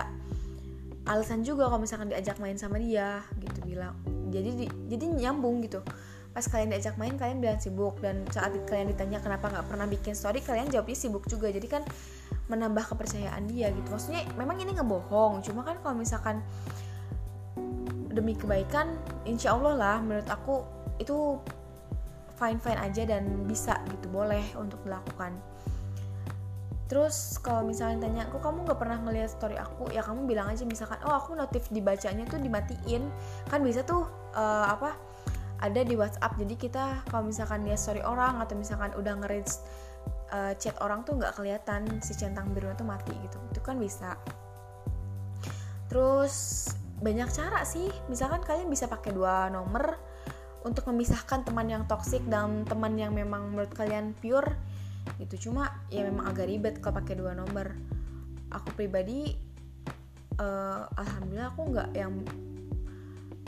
alasan 1.03 1.43
juga 1.43 1.67
kalau 1.67 1.83
misalkan 1.83 2.07
diajak 2.11 2.39
main 2.39 2.55
sama 2.55 2.79
dia 2.79 3.23
gitu 3.39 3.59
bilang. 3.67 3.95
Jadi 4.31 4.49
di, 4.55 4.65
jadi 4.87 5.05
nyambung 5.11 5.59
gitu. 5.63 5.83
Pas 6.33 6.47
kalian 6.47 6.73
diajak 6.73 6.95
main 6.97 7.13
kalian 7.19 7.43
bilang 7.43 7.59
sibuk 7.59 7.99
dan 7.99 8.23
saat 8.31 8.55
kalian 8.65 8.89
ditanya 8.89 9.19
kenapa 9.19 9.51
nggak 9.51 9.67
pernah 9.67 9.85
bikin 9.85 10.15
story 10.15 10.39
kalian 10.41 10.71
jawabnya 10.71 10.97
sibuk 10.97 11.27
juga. 11.27 11.51
Jadi 11.51 11.67
kan 11.67 11.83
menambah 12.47 12.87
kepercayaan 12.95 13.47
dia 13.51 13.69
gitu. 13.71 13.87
Maksudnya 13.91 14.23
memang 14.39 14.57
ini 14.59 14.75
ngebohong 14.75 15.43
cuma 15.43 15.61
kan 15.67 15.79
kalau 15.83 15.95
misalkan 15.99 16.39
demi 18.13 18.37
kebaikan 18.37 18.95
insya 19.25 19.57
Allah 19.57 19.73
lah 19.73 19.97
menurut 19.99 20.29
aku 20.29 20.63
itu 21.01 21.41
fine 22.37 22.61
fine 22.61 22.79
aja 22.79 23.03
dan 23.09 23.45
bisa 23.49 23.81
gitu 23.89 24.07
boleh 24.09 24.43
untuk 24.57 24.79
dilakukan. 24.85 25.33
Terus 26.91 27.41
kalau 27.41 27.65
misalnya 27.65 28.05
tanya 28.05 28.29
kok 28.29 28.43
kamu 28.43 28.69
nggak 28.69 28.77
pernah 28.77 29.01
ngeliat 29.01 29.33
story 29.33 29.57
aku? 29.57 29.89
Ya 29.89 30.05
kamu 30.05 30.29
bilang 30.29 30.51
aja 30.51 30.61
misalkan 30.61 31.01
oh 31.09 31.15
aku 31.15 31.33
notif 31.33 31.65
dibacanya 31.73 32.27
tuh 32.29 32.37
dimatiin. 32.37 33.09
Kan 33.49 33.65
bisa 33.65 33.81
tuh 33.81 34.05
uh, 34.37 34.69
apa 34.69 34.93
ada 35.63 35.81
di 35.81 35.95
WhatsApp. 35.97 36.37
Jadi 36.37 36.53
kita 36.59 37.01
kalau 37.09 37.25
misalkan 37.25 37.65
dia 37.65 37.79
story 37.79 38.03
orang 38.05 38.37
atau 38.43 38.53
misalkan 38.53 38.93
udah 38.93 39.13
nge 39.25 39.57
uh, 40.35 40.53
chat 40.59 40.75
orang 40.83 41.01
tuh 41.07 41.17
nggak 41.17 41.33
kelihatan 41.33 41.87
si 42.03 42.13
centang 42.13 42.51
birunya 42.53 42.77
tuh 42.77 42.85
mati 42.85 43.15
gitu. 43.25 43.41
Itu 43.49 43.61
kan 43.65 43.79
bisa. 43.81 44.13
Terus 45.87 46.67
banyak 47.01 47.29
cara 47.31 47.63
sih. 47.63 47.89
Misalkan 48.11 48.43
kalian 48.43 48.69
bisa 48.69 48.85
pakai 48.85 49.15
dua 49.15 49.49
nomor 49.49 49.97
untuk 50.63 50.87
memisahkan 50.91 51.43
teman 51.43 51.67
yang 51.67 51.83
toksik 51.87 52.23
dan 52.31 52.63
teman 52.63 52.95
yang 52.95 53.11
memang 53.11 53.51
menurut 53.51 53.71
kalian 53.71 54.15
pure. 54.19 54.55
Gitu. 55.19 55.49
Cuma 55.49 55.83
ya 55.91 56.03
memang 56.07 56.31
agak 56.31 56.47
ribet 56.47 56.75
kalau 56.79 56.99
pakai 57.03 57.15
dua 57.19 57.35
nomor. 57.35 57.75
Aku 58.53 58.69
pribadi 58.77 59.33
uh, 60.39 60.85
alhamdulillah 60.95 61.49
aku 61.51 61.61
nggak 61.73 61.89
yang 61.97 62.13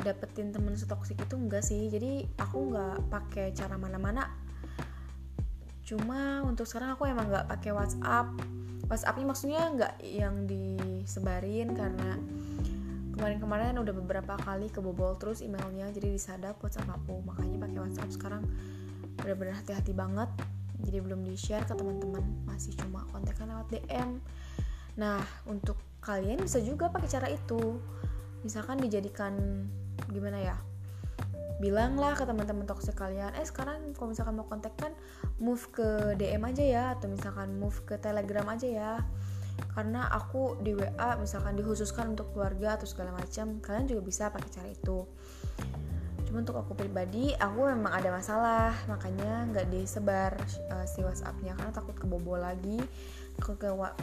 dapetin 0.03 0.53
temen 0.53 0.75
setoksik 0.75 1.17
itu 1.17 1.35
enggak 1.39 1.63
sih. 1.63 1.87
Jadi 1.87 2.27
aku 2.37 2.73
nggak 2.73 3.09
pakai 3.09 3.55
cara 3.55 3.79
mana-mana. 3.79 4.27
Cuma 5.85 6.41
untuk 6.43 6.65
sekarang 6.65 6.97
aku 6.97 7.07
emang 7.07 7.31
nggak 7.31 7.47
pakai 7.47 7.71
WhatsApp. 7.71 8.27
WhatsAppnya 8.85 9.25
maksudnya 9.25 9.61
nggak 9.73 9.93
yang 10.03 10.45
disebarin 10.45 11.73
karena 11.73 12.19
kemarin-kemarin 13.15 13.79
udah 13.79 13.95
beberapa 13.95 14.35
kali 14.43 14.67
kebobol 14.67 15.15
terus 15.15 15.39
emailnya 15.39 15.87
jadi 15.95 16.11
disadap 16.11 16.59
WhatsApp 16.59 16.91
aku. 16.91 17.23
Makanya 17.23 17.63
pakai 17.63 17.79
WhatsApp 17.79 18.11
sekarang. 18.11 18.43
Benar-benar 19.23 19.63
hati-hati 19.63 19.95
banget. 19.95 20.27
Jadi 20.83 20.97
belum 20.99 21.23
di 21.23 21.39
share 21.39 21.63
ke 21.63 21.73
teman-teman. 21.73 22.21
Masih 22.43 22.75
cuma 22.75 23.07
kontekan 23.09 23.49
lewat 23.49 23.71
DM 23.71 24.19
nah 24.95 25.19
untuk 25.43 25.75
kalian 25.99 26.39
bisa 26.43 26.59
juga 26.59 26.91
pakai 26.91 27.07
cara 27.07 27.27
itu. 27.31 27.79
Misalkan 28.43 28.79
dijadikan 28.83 29.33
gimana 30.11 30.39
ya 30.39 30.55
bilanglah 31.55 32.19
ke 32.19 32.27
teman-teman 32.27 32.67
toxic 32.67 32.99
kalian 32.99 33.31
eh 33.39 33.47
sekarang 33.47 33.95
kalau 33.95 34.11
misalkan 34.11 34.35
mau 34.35 34.43
kontak 34.43 34.75
move 35.39 35.63
ke 35.71 36.19
DM 36.19 36.43
aja 36.43 36.63
ya. 36.63 36.83
Atau 36.99 37.07
misalkan 37.11 37.55
move 37.55 37.79
ke 37.87 37.95
Telegram 37.95 38.43
aja 38.51 38.67
ya 38.67 38.91
karena 39.75 40.07
aku 40.07 40.59
di 40.63 40.71
WA 40.71 41.19
misalkan 41.19 41.59
dikhususkan 41.59 42.15
untuk 42.15 42.31
keluarga 42.31 42.79
atau 42.79 42.87
segala 42.87 43.11
macam 43.11 43.59
kalian 43.59 43.91
juga 43.91 44.01
bisa 44.07 44.23
pakai 44.31 44.49
cara 44.51 44.69
itu. 44.71 45.03
Cuma 46.27 46.43
untuk 46.43 46.55
aku 46.55 46.75
pribadi 46.79 47.35
aku 47.35 47.67
memang 47.71 47.91
ada 47.91 48.09
masalah 48.11 48.71
makanya 48.87 49.47
nggak 49.51 49.67
disebar 49.71 50.39
uh, 50.71 50.85
si 50.87 51.03
WhatsAppnya. 51.03 51.59
Karena 51.59 51.71
takut 51.75 51.95
kebobol 51.95 52.39
lagi 52.39 52.79
ke 53.35 53.51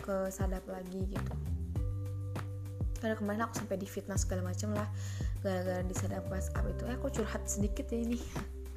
ke, 0.05 0.17
sadap 0.29 0.65
lagi 0.69 1.09
gitu. 1.09 1.35
Karena 3.01 3.17
kemarin 3.17 3.41
aku 3.49 3.65
sampai 3.65 3.81
di 3.81 3.89
fitness 3.89 4.29
segala 4.29 4.53
macam 4.53 4.77
lah 4.77 4.89
gara-gara 5.41 5.81
disadap 5.89 6.29
WhatsApp 6.29 6.69
itu. 6.69 6.83
Eh 6.87 6.95
aku 7.01 7.09
curhat 7.09 7.49
sedikit 7.49 7.89
ya 7.89 7.99
ini. 8.01 8.21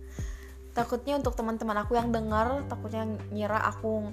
Takutnya 0.77 1.19
untuk 1.19 1.35
teman-teman 1.35 1.75
aku 1.83 1.95
yang 1.95 2.11
dengar 2.11 2.63
takutnya 2.67 3.07
ngira 3.31 3.63
aku 3.63 4.11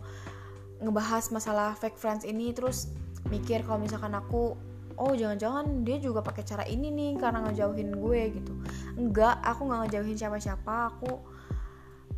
ngebahas 0.83 1.31
masalah 1.31 1.79
fake 1.79 1.97
friends 1.97 2.27
ini 2.27 2.51
terus 2.51 2.91
mikir 3.31 3.63
kalau 3.63 3.79
misalkan 3.81 4.13
aku 4.13 4.59
oh 4.99 5.13
jangan-jangan 5.17 5.87
dia 5.87 5.97
juga 6.03 6.21
pakai 6.21 6.45
cara 6.45 6.65
ini 6.69 6.93
nih 6.93 7.13
karena 7.17 7.47
ngejauhin 7.49 7.91
gue 7.97 8.23
gitu. 8.37 8.53
Enggak 8.99 9.41
aku 9.41 9.71
nggak 9.71 9.81
ngejauhin 9.89 10.17
siapa-siapa. 10.19 10.75
Aku 10.99 11.23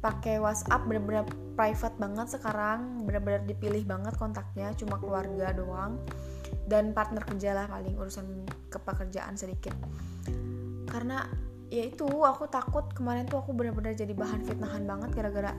pakai 0.03 0.37
WhatsApp 0.37 0.85
bener-bener 0.85 1.25
private 1.57 1.97
banget 1.97 2.37
sekarang 2.37 3.09
bener-bener 3.09 3.41
dipilih 3.49 3.89
banget 3.89 4.13
kontaknya 4.21 4.69
cuma 4.77 5.01
keluarga 5.01 5.57
doang 5.57 5.97
dan 6.69 6.93
partner 6.93 7.25
kerja 7.25 7.57
lah 7.57 7.67
paling 7.73 7.97
urusan 7.97 8.45
kepekerjaan 8.69 9.39
sedikit. 9.39 9.73
Karena 10.91 11.25
ya 11.73 11.89
itu 11.89 12.05
aku 12.05 12.47
takut 12.53 12.85
kemarin 12.93 13.25
tuh 13.25 13.41
aku 13.41 13.57
bener-bener 13.57 13.97
jadi 13.97 14.13
bahan 14.13 14.45
fitnahan 14.45 14.85
banget 14.85 15.11
gara-gara 15.17 15.53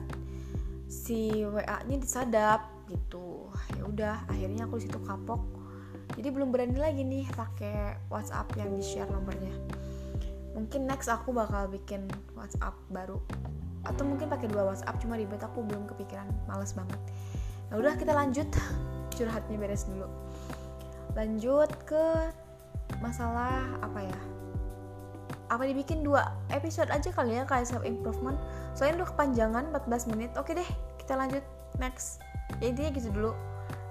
si 0.86 1.42
WA-nya 1.42 1.98
disadap 1.98 2.75
gitu. 2.90 3.50
Ya 3.74 3.82
udah 3.86 4.16
akhirnya 4.30 4.66
aku 4.66 4.78
di 4.80 4.88
situ 4.88 4.98
kapok. 5.02 5.42
Jadi 6.14 6.28
belum 6.30 6.54
berani 6.54 6.78
lagi 6.78 7.02
nih 7.02 7.26
pakai 7.34 7.98
WhatsApp 8.08 8.54
yang 8.54 8.70
di 8.72 8.82
share 8.82 9.10
nomornya. 9.10 9.52
Mungkin 10.56 10.88
next 10.88 11.10
aku 11.12 11.34
bakal 11.34 11.68
bikin 11.68 12.08
WhatsApp 12.32 12.72
baru. 12.88 13.20
Atau 13.84 14.06
mungkin 14.08 14.30
pakai 14.30 14.48
dua 14.48 14.72
WhatsApp 14.72 14.98
cuma 15.02 15.18
ribet 15.18 15.42
aku 15.42 15.66
belum 15.66 15.84
kepikiran. 15.90 16.26
Males 16.48 16.72
banget. 16.72 16.98
Nah 17.68 17.76
udah 17.76 17.92
kita 17.98 18.14
lanjut. 18.14 18.48
Curhatnya 19.16 19.56
beres 19.58 19.84
dulu. 19.84 20.06
Lanjut 21.18 21.70
ke 21.84 22.30
masalah 23.02 23.66
apa 23.82 24.00
ya? 24.04 24.18
Apa 25.46 25.62
dibikin 25.66 26.02
dua 26.02 26.34
episode 26.50 26.90
aja 26.90 27.10
kali 27.14 27.38
ya 27.38 27.46
kayak 27.46 27.70
self 27.70 27.86
improvement 27.86 28.34
soalnya 28.74 29.02
udah 29.02 29.08
kepanjangan 29.14 29.64
14 29.72 30.10
menit. 30.12 30.30
Oke 30.34 30.54
deh 30.54 30.68
kita 30.98 31.14
lanjut. 31.14 31.42
Next 31.76 32.25
ya 32.58 32.66
intinya 32.70 32.90
gitu 32.94 33.08
dulu. 33.12 33.32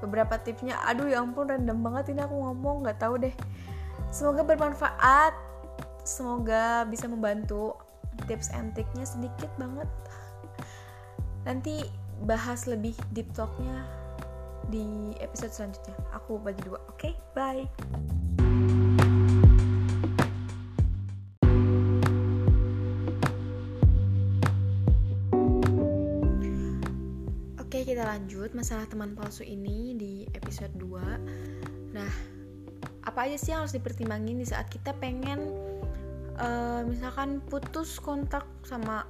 Beberapa 0.03 0.37
tipsnya 0.39 0.77
aduh 0.85 1.07
ya 1.09 1.23
ampun 1.23 1.49
random 1.49 1.81
banget 1.81 2.13
ini 2.13 2.21
aku 2.23 2.35
ngomong 2.35 2.85
nggak 2.85 2.99
tahu 2.99 3.19
deh. 3.21 3.35
Semoga 4.11 4.45
bermanfaat. 4.45 5.33
Semoga 6.05 6.85
bisa 6.87 7.09
membantu. 7.09 7.75
Tips 8.31 8.47
and 8.55 8.71
triknya 8.71 9.03
sedikit 9.03 9.51
banget. 9.59 9.89
Nanti 11.43 11.83
bahas 12.23 12.63
lebih 12.63 12.95
deep 13.11 13.27
talknya 13.35 13.83
di 14.71 15.11
episode 15.19 15.51
selanjutnya. 15.51 15.95
Aku 16.15 16.39
bagi 16.39 16.63
dua 16.63 16.79
oke? 16.87 17.11
Okay? 17.11 17.13
bye 17.35 18.23
lanjut 28.15 28.55
masalah 28.55 28.87
teman 28.87 29.11
palsu 29.11 29.43
ini 29.43 29.91
di 29.99 30.13
episode 30.31 30.71
2 30.79 31.91
Nah, 31.95 32.11
apa 33.07 33.27
aja 33.27 33.39
sih 33.39 33.55
yang 33.55 33.63
harus 33.63 33.75
dipertimbangin 33.75 34.35
di 34.35 34.47
saat 34.47 34.67
kita 34.67 34.91
pengen 34.99 35.51
uh, 36.35 36.83
misalkan 36.83 37.39
putus 37.47 38.03
kontak 38.03 38.43
sama 38.67 39.07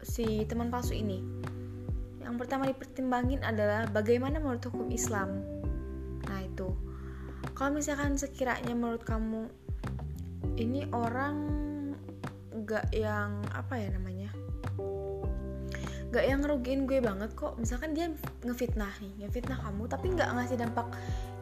si 0.00 0.48
teman 0.48 0.72
palsu 0.72 0.96
ini? 0.96 1.20
Yang 2.24 2.34
pertama 2.40 2.64
dipertimbangin 2.72 3.44
adalah 3.44 3.84
bagaimana 3.92 4.40
menurut 4.40 4.64
hukum 4.64 4.88
Islam. 4.88 5.44
Nah 6.24 6.40
itu. 6.40 6.72
Kalau 7.52 7.76
misalkan 7.76 8.16
sekiranya 8.16 8.72
menurut 8.72 9.04
kamu 9.04 9.52
ini 10.56 10.88
orang 10.96 11.52
nggak 12.48 12.96
yang 12.96 13.44
apa 13.52 13.76
ya 13.76 13.92
namanya 13.92 14.15
nggak 16.10 16.24
yang 16.24 16.40
ngerugiin 16.42 16.80
gue 16.86 16.98
banget 17.02 17.30
kok. 17.34 17.58
Misalkan 17.58 17.94
dia 17.96 18.10
ngefitnah 18.46 18.92
nih 19.02 19.26
ngefitnah 19.26 19.58
kamu 19.58 19.82
tapi 19.90 20.06
nggak 20.14 20.28
ngasih 20.38 20.56
dampak 20.58 20.86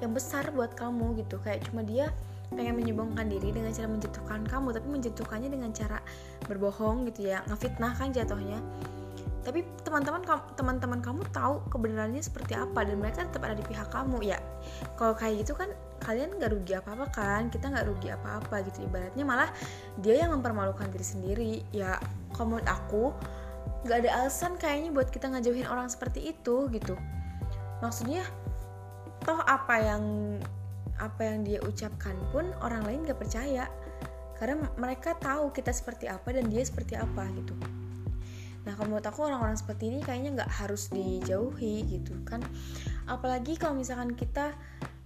yang 0.01 0.13
besar 0.17 0.49
buat 0.53 0.73
kamu 0.73 1.21
gitu. 1.25 1.37
Kayak 1.45 1.69
cuma 1.69 1.85
dia 1.85 2.09
pengen 2.55 2.79
menyombongkan 2.79 3.27
diri 3.27 3.51
dengan 3.51 3.73
cara 3.75 3.89
menjatuhkan 3.91 4.41
kamu 4.47 4.69
tapi 4.77 4.89
menjatuhkannya 4.89 5.51
dengan 5.51 5.71
cara 5.75 5.99
berbohong 6.49 7.09
gitu 7.13 7.29
ya. 7.29 7.45
Ngefitnah 7.49 7.93
kan 7.97 8.13
jatuhnya. 8.15 8.61
Tapi 9.45 9.61
teman-teman 9.85 10.25
teman-teman 10.57 11.05
kamu 11.05 11.21
tahu 11.29 11.61
kebenarannya 11.69 12.25
seperti 12.25 12.57
apa 12.57 12.81
dan 12.81 12.97
mereka 12.97 13.29
tetap 13.29 13.45
ada 13.45 13.53
di 13.53 13.65
pihak 13.69 13.93
kamu 13.93 14.25
ya. 14.25 14.41
Kalau 14.97 15.13
kayak 15.13 15.45
gitu 15.45 15.53
kan 15.53 15.69
kalian 16.01 16.41
nggak 16.41 16.57
rugi 16.57 16.73
apa-apa 16.81 17.07
kan? 17.13 17.53
Kita 17.53 17.69
nggak 17.69 17.87
rugi 17.93 18.09
apa-apa 18.09 18.65
gitu. 18.65 18.89
Ibaratnya 18.89 19.25
malah 19.29 19.53
dia 20.01 20.25
yang 20.25 20.33
mempermalukan 20.33 20.89
diri 20.89 21.05
sendiri. 21.05 21.53
Ya 21.77 22.01
kalau 22.33 22.57
menurut 22.57 22.69
aku 22.73 23.13
nggak 23.85 24.05
ada 24.05 24.11
alasan 24.25 24.57
kayaknya 24.57 24.91
buat 24.97 25.13
kita 25.13 25.29
ngejauhin 25.29 25.69
orang 25.69 25.93
seperti 25.93 26.33
itu 26.33 26.73
gitu. 26.73 26.97
Maksudnya 27.85 28.25
toh 29.25 29.41
apa 29.45 29.77
yang 29.81 30.03
apa 30.97 31.21
yang 31.27 31.45
dia 31.45 31.61
ucapkan 31.61 32.17
pun 32.33 32.49
orang 32.65 32.83
lain 32.89 33.05
gak 33.05 33.21
percaya. 33.21 33.69
Karena 34.41 34.67
mereka 34.81 35.15
tahu 35.21 35.55
kita 35.55 35.71
seperti 35.71 36.11
apa 36.11 36.35
dan 36.35 36.51
dia 36.51 36.65
seperti 36.65 36.99
apa 36.99 37.29
gitu. 37.39 37.55
Nah 38.65 38.73
kalau 38.75 38.97
menurut 38.97 39.07
aku 39.07 39.21
orang-orang 39.29 39.55
seperti 39.55 39.93
ini 39.93 40.01
kayaknya 40.01 40.43
nggak 40.43 40.53
harus 40.65 40.89
dijauhi 40.89 41.85
gitu 41.87 42.17
kan. 42.25 42.41
Apalagi 43.05 43.61
kalau 43.61 43.77
misalkan 43.77 44.17
kita 44.17 44.57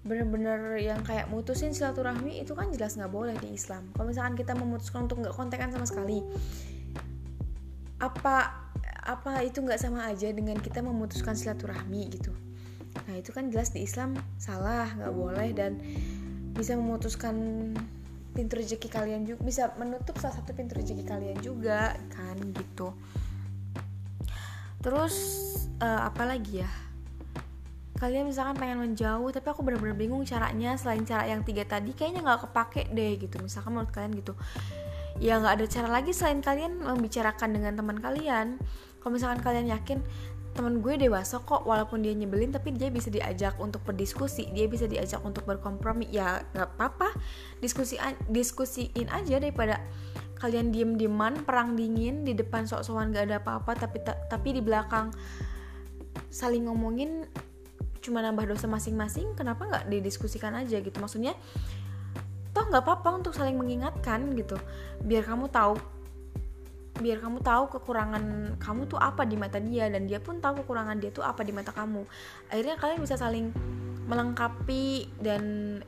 bener-bener 0.06 0.78
yang 0.78 1.02
kayak 1.02 1.26
mutusin 1.28 1.74
silaturahmi 1.74 2.40
itu 2.40 2.54
kan 2.54 2.70
jelas 2.72 2.94
nggak 2.94 3.10
boleh 3.10 3.34
di 3.42 3.58
Islam. 3.58 3.90
Kalau 3.92 4.06
misalkan 4.08 4.38
kita 4.38 4.54
memutuskan 4.54 5.10
untuk 5.10 5.20
nggak 5.26 5.34
kontekan 5.34 5.74
sama 5.74 5.84
sekali 5.84 6.22
Apa 7.98 8.66
apa 9.08 9.40
itu 9.40 9.64
nggak 9.64 9.80
sama 9.80 10.04
aja 10.06 10.28
dengan 10.30 10.60
kita 10.60 10.84
memutuskan 10.84 11.32
silaturahmi 11.32 12.12
gitu. 12.12 12.32
Nah 13.08 13.16
itu 13.16 13.32
kan 13.32 13.48
jelas 13.48 13.72
di 13.72 13.80
Islam 13.84 14.16
salah 14.36 14.90
nggak 14.92 15.14
boleh 15.16 15.48
dan 15.56 15.80
bisa 16.52 16.76
memutuskan 16.76 17.34
pintu 18.36 18.60
rezeki 18.60 18.86
kalian 18.92 19.24
juga 19.24 19.40
bisa 19.42 19.62
menutup 19.80 20.14
salah 20.20 20.36
satu 20.36 20.52
pintu 20.52 20.76
rezeki 20.76 21.04
kalian 21.08 21.38
juga 21.40 21.96
kan 22.12 22.36
gitu. 22.52 22.92
Terus 24.84 25.16
uh, 25.80 26.06
apa 26.06 26.28
lagi 26.28 26.62
ya? 26.62 26.70
Kalian 27.98 28.30
misalkan 28.30 28.54
pengen 28.54 28.78
menjauh 28.78 29.26
tapi 29.34 29.50
aku 29.50 29.66
bener-bener 29.66 29.98
bingung 29.98 30.22
caranya. 30.22 30.78
Selain 30.78 31.02
cara 31.02 31.26
yang 31.26 31.42
tiga 31.42 31.66
tadi 31.66 31.96
kayaknya 31.96 32.22
nggak 32.22 32.46
kepake 32.46 32.92
deh 32.94 33.18
gitu. 33.18 33.42
Misalkan 33.42 33.74
menurut 33.74 33.90
kalian 33.90 34.14
gitu 34.14 34.38
ya 35.18 35.38
nggak 35.42 35.54
ada 35.62 35.66
cara 35.66 35.88
lagi 35.90 36.14
selain 36.14 36.40
kalian 36.42 36.82
membicarakan 36.82 37.54
dengan 37.54 37.74
teman 37.74 37.98
kalian. 37.98 38.58
Kalau 38.98 39.12
misalkan 39.14 39.42
kalian 39.42 39.70
yakin 39.70 39.98
teman 40.54 40.82
gue 40.82 40.98
dewasa 40.98 41.38
kok 41.38 41.62
walaupun 41.70 42.02
dia 42.02 42.10
nyebelin 42.18 42.50
tapi 42.50 42.74
dia 42.74 42.90
bisa 42.90 43.14
diajak 43.14 43.54
untuk 43.62 43.78
berdiskusi 43.86 44.50
dia 44.50 44.66
bisa 44.66 44.90
diajak 44.90 45.22
untuk 45.22 45.46
berkompromi 45.46 46.10
ya 46.10 46.42
nggak 46.54 46.74
apa-apa. 46.74 47.14
Diskusi 47.62 47.98
diskusiin 48.26 49.06
aja 49.10 49.38
daripada 49.38 49.78
kalian 50.38 50.70
diem 50.70 50.94
dieman 50.94 51.42
perang 51.42 51.74
dingin 51.74 52.22
di 52.22 52.32
depan 52.32 52.62
sok-sokan 52.66 53.10
gak 53.10 53.26
ada 53.26 53.42
apa-apa 53.42 53.74
tapi 53.74 53.98
tapi 54.06 54.48
di 54.54 54.62
belakang 54.62 55.10
saling 56.30 56.70
ngomongin 56.70 57.26
cuma 57.98 58.22
nambah 58.22 58.46
dosa 58.46 58.70
masing-masing 58.70 59.34
kenapa 59.34 59.66
nggak 59.66 59.84
didiskusikan 59.90 60.54
aja 60.54 60.78
gitu? 60.78 60.96
Maksudnya 61.02 61.34
toh 62.58 62.66
nggak 62.66 62.82
apa-apa 62.82 63.22
untuk 63.22 63.30
saling 63.38 63.54
mengingatkan 63.54 64.34
gitu. 64.34 64.58
Biar 65.06 65.22
kamu 65.22 65.46
tahu 65.46 65.78
biar 66.98 67.22
kamu 67.22 67.38
tahu 67.46 67.70
kekurangan 67.78 68.58
kamu 68.58 68.90
tuh 68.90 68.98
apa 68.98 69.22
di 69.22 69.38
mata 69.38 69.62
dia 69.62 69.86
dan 69.86 70.10
dia 70.10 70.18
pun 70.18 70.42
tahu 70.42 70.66
kekurangan 70.66 70.98
dia 70.98 71.14
tuh 71.14 71.22
apa 71.22 71.46
di 71.46 71.54
mata 71.54 71.70
kamu. 71.70 72.02
Akhirnya 72.50 72.74
kalian 72.74 72.98
bisa 72.98 73.14
saling 73.14 73.54
melengkapi 74.10 75.06
dan 75.22 75.42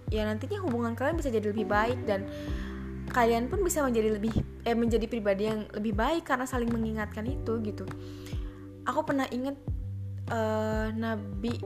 ya 0.07 0.23
nantinya 0.23 0.63
hubungan 0.63 0.95
kalian 0.95 1.19
bisa 1.19 1.35
jadi 1.35 1.51
lebih 1.51 1.67
baik 1.67 1.99
dan 2.07 2.31
kalian 3.11 3.51
pun 3.51 3.59
bisa 3.67 3.83
menjadi 3.83 4.23
lebih 4.23 4.31
eh 4.63 4.77
menjadi 4.79 5.11
pribadi 5.11 5.51
yang 5.51 5.67
lebih 5.75 5.99
baik 5.99 6.23
karena 6.31 6.47
saling 6.47 6.71
mengingatkan 6.71 7.27
itu 7.27 7.59
gitu. 7.67 7.83
Aku 8.87 9.03
pernah 9.03 9.27
inget 9.35 9.59
uh, 10.31 10.95
Nabi 10.95 11.59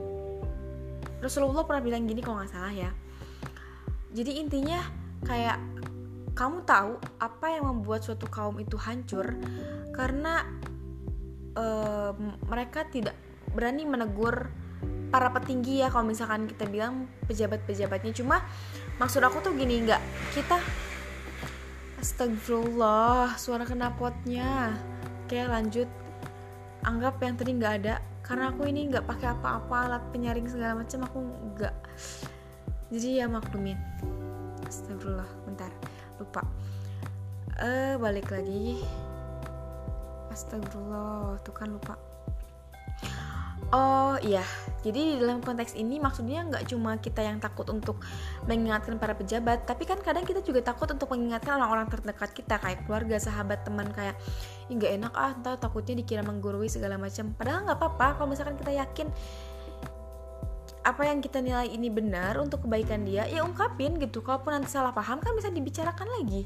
Rasulullah 1.21 1.69
pernah 1.69 1.85
bilang 1.85 2.09
gini 2.09 2.25
kalau 2.25 2.41
nggak 2.41 2.49
salah 2.49 2.73
ya 2.73 2.89
jadi 4.15 4.31
intinya 4.39 4.79
kayak 5.27 5.59
kamu 6.35 6.63
tahu 6.63 6.95
apa 7.19 7.45
yang 7.51 7.67
membuat 7.67 8.07
suatu 8.07 8.27
kaum 8.31 8.55
itu 8.63 8.79
hancur 8.79 9.35
karena 9.91 10.47
mereka 12.47 12.83
tidak 12.91 13.15
berani 13.55 13.87
menegur 13.87 14.51
para 15.07 15.31
petinggi 15.31 15.79
ya 15.79 15.87
kalau 15.87 16.11
misalkan 16.11 16.43
kita 16.43 16.67
bilang 16.67 17.07
pejabat-pejabatnya 17.31 18.11
cuma 18.11 18.43
maksud 18.99 19.23
aku 19.23 19.39
tuh 19.39 19.55
gini 19.55 19.87
nggak 19.87 20.03
kita 20.35 20.59
Astagfirullah, 22.05 23.33
suara 23.33 23.65
knalpotnya. 23.65 24.77
Oke, 25.25 25.41
lanjut. 25.41 25.89
Anggap 26.85 27.17
yang 27.17 27.33
tadi 27.33 27.57
nggak 27.57 27.73
ada, 27.81 27.97
karena 28.21 28.53
aku 28.53 28.69
ini 28.69 28.93
nggak 28.93 29.09
pakai 29.09 29.33
apa-apa 29.33 29.89
alat 29.89 30.03
penyaring 30.13 30.45
segala 30.45 30.85
macam, 30.85 31.01
aku 31.01 31.17
nggak. 31.57 31.73
Jadi 32.95 33.19
ya 33.19 33.27
maklumin. 33.27 33.75
Astagfirullah, 34.63 35.27
bentar, 35.43 35.67
lupa. 36.15 36.47
Eh, 37.59 37.99
balik 37.99 38.31
lagi. 38.31 38.79
Astagfirullah, 40.31 41.35
tuh 41.43 41.51
kan 41.51 41.75
lupa. 41.75 41.99
Oh 43.75 44.15
iya, 44.23 44.45
jadi 44.85 44.95
di 44.95 45.19
dalam 45.19 45.43
konteks 45.43 45.75
ini 45.75 45.99
maksudnya 45.99 46.47
nggak 46.47 46.71
cuma 46.71 46.95
kita 47.01 47.19
yang 47.19 47.43
takut 47.43 47.67
untuk 47.67 47.99
mengingatkan 48.47 48.95
para 48.95 49.11
pejabat, 49.11 49.67
tapi 49.67 49.83
kan 49.83 49.99
kadang 49.99 50.23
kita 50.23 50.39
juga 50.39 50.63
takut 50.63 50.87
untuk 50.87 51.11
mengingatkan 51.11 51.59
orang-orang 51.59 51.91
terdekat 51.91 52.31
kita 52.31 52.61
kayak 52.61 52.87
keluarga, 52.87 53.19
sahabat, 53.19 53.67
teman 53.67 53.91
kayak 53.91 54.15
nggak 54.71 54.91
enak 55.01 55.13
ah, 55.17 55.35
entah 55.35 55.59
takutnya 55.59 55.99
dikira 55.99 56.23
menggurui 56.23 56.71
segala 56.71 56.95
macam. 56.95 57.35
Padahal 57.35 57.67
nggak 57.67 57.77
apa-apa 57.81 58.07
kalau 58.21 58.27
misalkan 58.31 58.55
kita 58.55 58.71
yakin 58.79 59.11
apa 60.85 61.09
yang 61.09 61.17
kita 61.17 61.41
nilai 61.41 61.65
ini 61.73 61.89
benar 61.89 62.37
untuk 62.37 62.69
kebaikan 62.69 63.01
dia, 63.03 63.25
ya 63.25 63.41
ungkapin 63.41 63.97
gitu. 63.97 64.21
Kalaupun 64.21 64.53
nanti 64.53 64.69
salah 64.69 64.93
paham 64.93 65.17
kan 65.17 65.33
bisa 65.33 65.49
dibicarakan 65.49 66.05
lagi. 66.21 66.45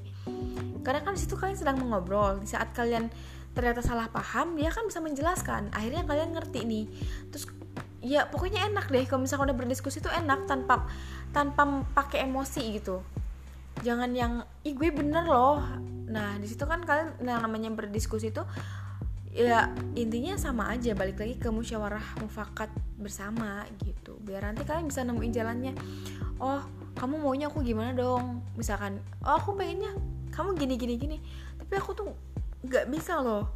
Karena 0.80 1.04
kan 1.04 1.14
di 1.14 1.22
situ 1.22 1.36
kalian 1.36 1.60
sedang 1.60 1.76
mengobrol. 1.76 2.40
Di 2.40 2.48
saat 2.48 2.72
kalian 2.72 3.12
ternyata 3.54 3.82
salah 3.82 4.08
paham 4.08 4.54
dia 4.56 4.70
kan 4.70 4.86
bisa 4.86 5.02
menjelaskan 5.02 5.74
akhirnya 5.74 6.06
kalian 6.06 6.38
ngerti 6.38 6.64
nih 6.64 6.86
terus 7.34 7.50
ya 8.00 8.30
pokoknya 8.30 8.70
enak 8.70 8.88
deh 8.88 9.04
kalau 9.10 9.26
misalnya 9.26 9.52
udah 9.52 9.58
berdiskusi 9.58 10.00
tuh 10.00 10.14
enak 10.14 10.46
tanpa 10.46 10.86
tanpa 11.34 11.84
pakai 11.92 12.24
emosi 12.30 12.80
gitu 12.80 13.02
jangan 13.82 14.16
yang 14.16 14.34
ih 14.64 14.72
gue 14.78 14.94
bener 14.94 15.26
loh 15.26 15.60
nah 16.10 16.38
di 16.40 16.48
situ 16.48 16.64
kan 16.66 16.82
kalian 16.86 17.20
yang 17.22 17.42
namanya 17.44 17.70
berdiskusi 17.74 18.32
tuh 18.32 18.46
ya 19.30 19.70
intinya 19.94 20.34
sama 20.42 20.74
aja 20.74 20.98
balik 20.98 21.22
lagi 21.22 21.38
ke 21.38 21.50
musyawarah 21.54 22.02
mufakat 22.22 22.70
bersama 22.98 23.66
gitu. 23.86 24.18
Biar 24.26 24.42
nanti 24.42 24.66
kalian 24.66 24.90
bisa 24.90 25.06
nemuin 25.06 25.34
jalannya. 25.34 25.74
Oh 26.42 26.66
kamu 26.98 27.22
maunya 27.22 27.48
aku 27.48 27.62
gimana 27.62 27.94
dong? 27.94 28.42
Misalkan 28.58 28.98
oh 29.22 29.38
aku 29.38 29.54
pengennya 29.54 29.94
kamu 30.34 30.58
gini 30.58 30.76
gini 30.76 30.94
gini. 30.98 31.18
Tapi 31.62 31.74
aku 31.78 31.92
tuh 31.94 32.10
nggak 32.66 32.90
bisa 32.90 33.22
loh. 33.22 33.54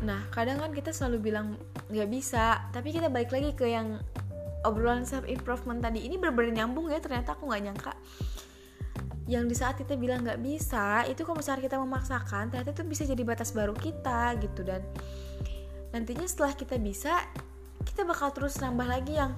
Nah 0.00 0.24
kadang 0.32 0.58
kan 0.58 0.72
kita 0.72 0.96
selalu 0.96 1.30
bilang 1.30 1.60
nggak 1.88 2.08
bisa 2.08 2.68
tapi 2.72 2.92
kita 2.92 3.12
balik 3.12 3.32
lagi 3.32 3.52
ke 3.52 3.68
yang 3.68 4.00
obrolan 4.64 5.04
self 5.04 5.28
improvement 5.28 5.84
tadi. 5.84 6.08
Ini 6.08 6.16
bener-bener 6.16 6.64
nyambung 6.64 6.88
ya 6.88 6.98
ternyata 6.98 7.36
aku 7.36 7.52
nggak 7.52 7.62
nyangka 7.68 7.92
yang 9.28 9.44
di 9.44 9.52
saat 9.52 9.76
kita 9.76 9.92
bilang 10.00 10.24
nggak 10.24 10.40
bisa 10.40 11.04
itu 11.04 11.20
kalau 11.20 11.36
misalnya 11.36 11.68
kita 11.68 11.76
memaksakan 11.76 12.48
ternyata 12.48 12.72
itu 12.72 12.82
bisa 12.88 13.04
jadi 13.04 13.22
batas 13.28 13.52
baru 13.52 13.76
kita 13.76 14.40
gitu. 14.40 14.64
Dan 14.64 14.80
nantinya 15.92 16.24
setelah 16.24 16.56
kita 16.56 16.80
bisa 16.80 17.12
kita 17.84 18.08
bakal 18.08 18.32
terus 18.32 18.56
nambah 18.56 18.88
lagi 18.88 19.20
yang 19.20 19.36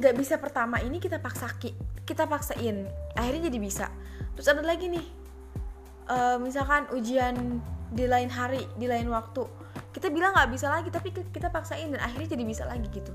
nggak 0.00 0.14
bisa 0.16 0.40
pertama 0.40 0.80
ini 0.80 0.96
kita 0.96 1.20
paksa 1.20 1.52
kita 2.08 2.24
paksain 2.24 2.88
akhirnya 3.12 3.52
jadi 3.52 3.58
bisa. 3.60 3.86
Terus 4.32 4.48
ada 4.48 4.64
lagi 4.64 4.88
nih 4.88 5.06
uh, 6.08 6.40
misalkan 6.40 6.88
ujian 6.96 7.60
di 7.92 8.08
lain 8.08 8.32
hari 8.32 8.64
di 8.80 8.88
lain 8.88 9.12
waktu 9.12 9.44
kita 9.92 10.08
bilang 10.08 10.32
nggak 10.32 10.48
bisa 10.56 10.72
lagi 10.72 10.88
tapi 10.88 11.12
kita 11.12 11.52
paksain 11.52 11.92
dan 11.92 12.00
akhirnya 12.00 12.32
jadi 12.32 12.44
bisa 12.48 12.64
lagi 12.64 12.88
gitu. 12.88 13.12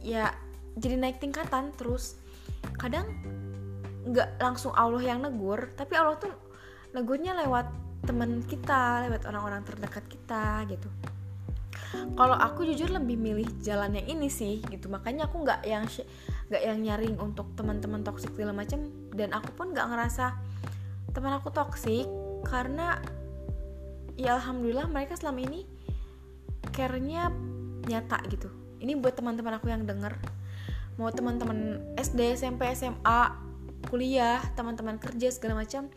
Ya 0.00 0.32
jadi 0.72 0.96
naik 0.96 1.20
tingkatan 1.20 1.76
terus. 1.76 2.16
Kadang 2.80 3.08
nggak 4.06 4.38
langsung 4.38 4.70
Allah 4.72 5.02
yang 5.02 5.18
negur 5.18 5.74
tapi 5.74 5.98
Allah 5.98 6.14
tuh 6.14 6.30
negurnya 6.94 7.34
lewat 7.34 7.66
teman 8.06 8.38
kita 8.46 9.02
lewat 9.10 9.26
orang-orang 9.26 9.66
terdekat 9.66 10.06
kita 10.06 10.62
gitu. 10.70 10.88
Kalau 12.16 12.36
aku 12.38 12.66
jujur 12.66 12.88
lebih 12.92 13.18
milih 13.18 13.46
jalan 13.62 13.98
yang 13.98 14.06
ini 14.18 14.28
sih 14.30 14.62
gitu. 14.70 14.86
Makanya 14.86 15.26
aku 15.26 15.42
nggak 15.42 15.66
yang 15.66 15.84
nggak 16.46 16.62
yang 16.62 16.78
nyaring 16.78 17.16
untuk 17.18 17.50
teman-teman 17.58 18.06
toksik 18.06 18.30
segala 18.32 18.54
macam 18.54 18.86
dan 19.12 19.34
aku 19.34 19.50
pun 19.58 19.74
nggak 19.74 19.86
ngerasa 19.90 20.38
teman 21.10 21.34
aku 21.34 21.50
toksik 21.50 22.06
karena 22.46 23.02
ya 24.14 24.38
alhamdulillah 24.38 24.86
mereka 24.86 25.18
selama 25.18 25.42
ini 25.42 25.66
care-nya 26.70 27.34
nyata 27.90 28.22
gitu. 28.30 28.48
Ini 28.78 28.94
buat 29.02 29.18
teman-teman 29.18 29.58
aku 29.58 29.72
yang 29.72 29.82
denger. 29.82 30.14
Mau 30.96 31.10
teman-teman 31.10 31.82
SD 31.98 32.38
SMP 32.38 32.70
SMA 32.72 33.45
kuliah 33.86 34.42
teman-teman 34.58 34.98
kerja 34.98 35.30
segala 35.30 35.62
macam 35.62 35.88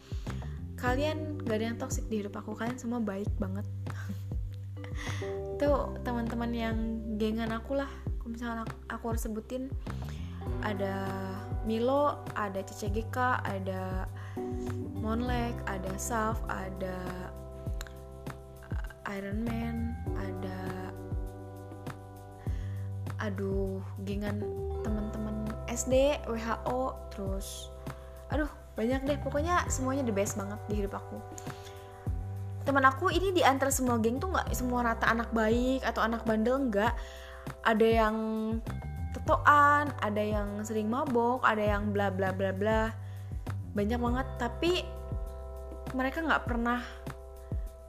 kalian 0.80 1.44
gak 1.44 1.60
ada 1.60 1.66
yang 1.76 1.78
toxic 1.78 2.08
di 2.08 2.24
hidup 2.24 2.40
aku. 2.40 2.56
Kalian 2.56 2.80
semua 2.80 3.04
baik 3.04 3.28
banget. 3.36 3.68
Tuh 5.60 6.00
teman-teman 6.08 6.52
yang 6.56 6.78
gengan 7.20 7.52
aku 7.52 7.76
lah. 7.76 7.92
Kalau 8.20 8.32
misalnya 8.32 8.64
aku, 8.64 8.76
aku 8.88 9.04
harus 9.12 9.24
sebutin 9.28 9.68
ada 10.64 10.96
Milo 11.68 12.24
ada 12.34 12.64
CCGK 12.64 13.18
ada 13.44 14.08
Monlek 15.00 15.56
ada 15.68 15.92
Saf 16.00 16.40
ada 16.48 16.98
Iron 19.12 19.44
Man 19.44 19.96
ada 20.16 20.60
aduh 23.20 23.84
gengan 24.08 24.40
teman-teman 24.80 25.52
SD 25.68 26.24
WHO 26.28 26.82
terus 27.12 27.68
aduh 28.30 28.50
banyak 28.80 29.04
deh. 29.06 29.18
Pokoknya 29.20 29.68
semuanya 29.68 30.08
the 30.08 30.16
best 30.16 30.40
banget 30.40 30.60
di 30.72 30.82
hidup 30.82 30.96
aku. 30.98 31.18
Teman 32.64 32.86
aku 32.86 33.10
ini 33.10 33.34
di 33.34 33.42
antara 33.44 33.74
semua 33.74 33.98
geng 33.98 34.22
tuh 34.22 34.32
nggak 34.32 34.54
semua 34.56 34.86
rata 34.86 35.10
anak 35.10 35.34
baik 35.36 35.84
atau 35.84 36.00
anak 36.06 36.24
bandel 36.24 36.70
nggak. 36.70 36.94
Ada 37.66 37.88
yang 38.06 38.16
tetoan 39.10 39.90
ada 40.06 40.22
yang 40.22 40.62
sering 40.62 40.86
mabok 40.86 41.42
ada 41.42 41.60
yang 41.60 41.90
bla 41.92 42.14
bla 42.14 42.32
bla 42.32 42.54
bla. 42.54 42.94
Banyak 43.74 44.00
banget. 44.00 44.28
Tapi 44.38 44.72
mereka 45.98 46.22
nggak 46.22 46.46
pernah 46.46 46.80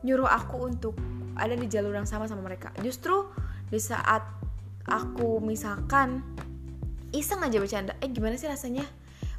nyuruh 0.01 0.29
aku 0.29 0.57
untuk 0.65 0.97
ada 1.37 1.53
di 1.53 1.69
jalur 1.69 1.93
yang 1.93 2.09
sama 2.09 2.25
sama 2.25 2.41
mereka. 2.45 2.73
Justru 2.81 3.29
di 3.69 3.79
saat 3.79 4.25
aku 4.89 5.39
misalkan 5.45 6.25
iseng 7.13 7.45
aja 7.45 7.61
bercanda 7.61 7.93
eh 8.01 8.09
gimana 8.09 8.35
sih 8.41 8.49
rasanya? 8.49 8.87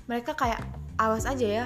Mereka 0.06 0.38
kayak 0.38 0.62
awas 1.00 1.28
aja 1.28 1.66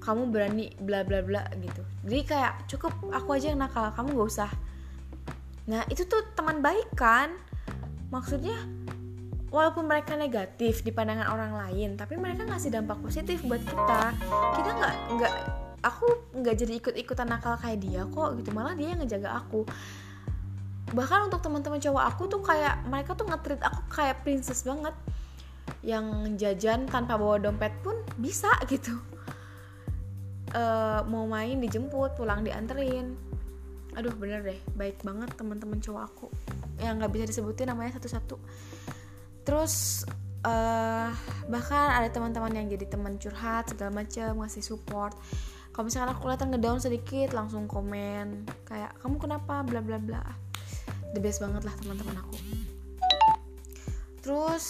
Kamu 0.00 0.32
berani 0.32 0.72
bla 0.80 1.04
bla 1.04 1.20
bla 1.20 1.44
gitu. 1.60 1.84
Jadi 2.08 2.22
kayak 2.24 2.64
cukup 2.70 2.92
aku 3.12 3.36
aja 3.36 3.52
yang 3.52 3.60
nakal 3.60 3.92
kamu 3.92 4.16
gak 4.16 4.30
usah. 4.32 4.50
Nah 5.68 5.84
itu 5.92 6.08
tuh 6.08 6.24
teman 6.32 6.64
baik 6.64 6.88
kan? 6.96 7.36
Maksudnya 8.08 8.56
walaupun 9.50 9.84
mereka 9.84 10.14
negatif 10.14 10.86
di 10.86 10.94
pandangan 10.94 11.26
orang 11.30 11.52
lain 11.52 11.98
tapi 11.98 12.14
mereka 12.14 12.46
ngasih 12.46 12.72
dampak 12.72 12.96
positif 13.04 13.42
buat 13.44 13.60
kita. 13.60 14.02
Kita 14.56 14.70
nggak 14.72 14.94
nggak 15.18 15.34
aku 15.84 16.06
nggak 16.40 16.54
jadi 16.56 16.72
ikut 16.80 16.94
ikutan 16.96 17.28
nakal 17.28 17.60
kayak 17.60 17.78
dia 17.84 18.02
kok 18.08 18.40
gitu. 18.40 18.50
Malah 18.56 18.72
dia 18.74 18.96
yang 18.96 19.04
ngejaga 19.04 19.36
aku. 19.44 19.68
Bahkan 20.90 21.30
untuk 21.30 21.38
teman-teman 21.44 21.78
cowok 21.78 22.02
aku 22.02 22.22
tuh 22.26 22.42
kayak 22.42 22.82
mereka 22.88 23.14
tuh 23.14 23.28
ngetrit 23.30 23.62
aku 23.62 23.80
kayak 23.94 24.26
princess 24.26 24.66
banget 24.66 24.94
yang 25.80 26.36
jajan 26.36 26.84
tanpa 26.84 27.16
bawa 27.16 27.40
dompet 27.40 27.72
pun 27.80 27.96
bisa 28.20 28.52
gitu. 28.68 28.92
Uh, 30.50 31.00
mau 31.06 31.24
main 31.30 31.56
dijemput 31.56 32.18
pulang 32.18 32.44
dianterin. 32.44 33.16
Aduh 33.96 34.14
bener 34.14 34.44
deh 34.44 34.60
baik 34.76 35.02
banget 35.02 35.30
teman-teman 35.34 35.80
cowok 35.80 36.02
aku. 36.04 36.26
Yang 36.78 36.94
nggak 37.00 37.12
bisa 37.12 37.24
disebutin 37.32 37.66
namanya 37.72 37.96
satu-satu. 37.96 38.36
Terus 39.46 40.04
uh, 40.44 41.08
bahkan 41.48 41.96
ada 41.96 42.08
teman-teman 42.12 42.52
yang 42.52 42.66
jadi 42.68 42.86
teman 42.86 43.16
curhat 43.16 43.72
segala 43.72 44.04
macam 44.04 44.44
ngasih 44.44 44.62
support. 44.62 45.16
Kalau 45.70 45.86
misalkan 45.86 46.12
aku 46.12 46.20
kelihatan 46.26 46.48
ngedown 46.50 46.78
sedikit 46.82 47.30
langsung 47.32 47.70
komen 47.70 48.44
kayak 48.66 48.90
kamu 49.00 49.16
kenapa? 49.16 49.64
bla 49.64 49.80
bla 49.80 49.96
bla. 49.96 50.22
The 51.16 51.22
best 51.22 51.40
banget 51.40 51.62
lah 51.64 51.74
teman-teman 51.78 52.20
aku. 52.20 52.36
Terus 54.20 54.66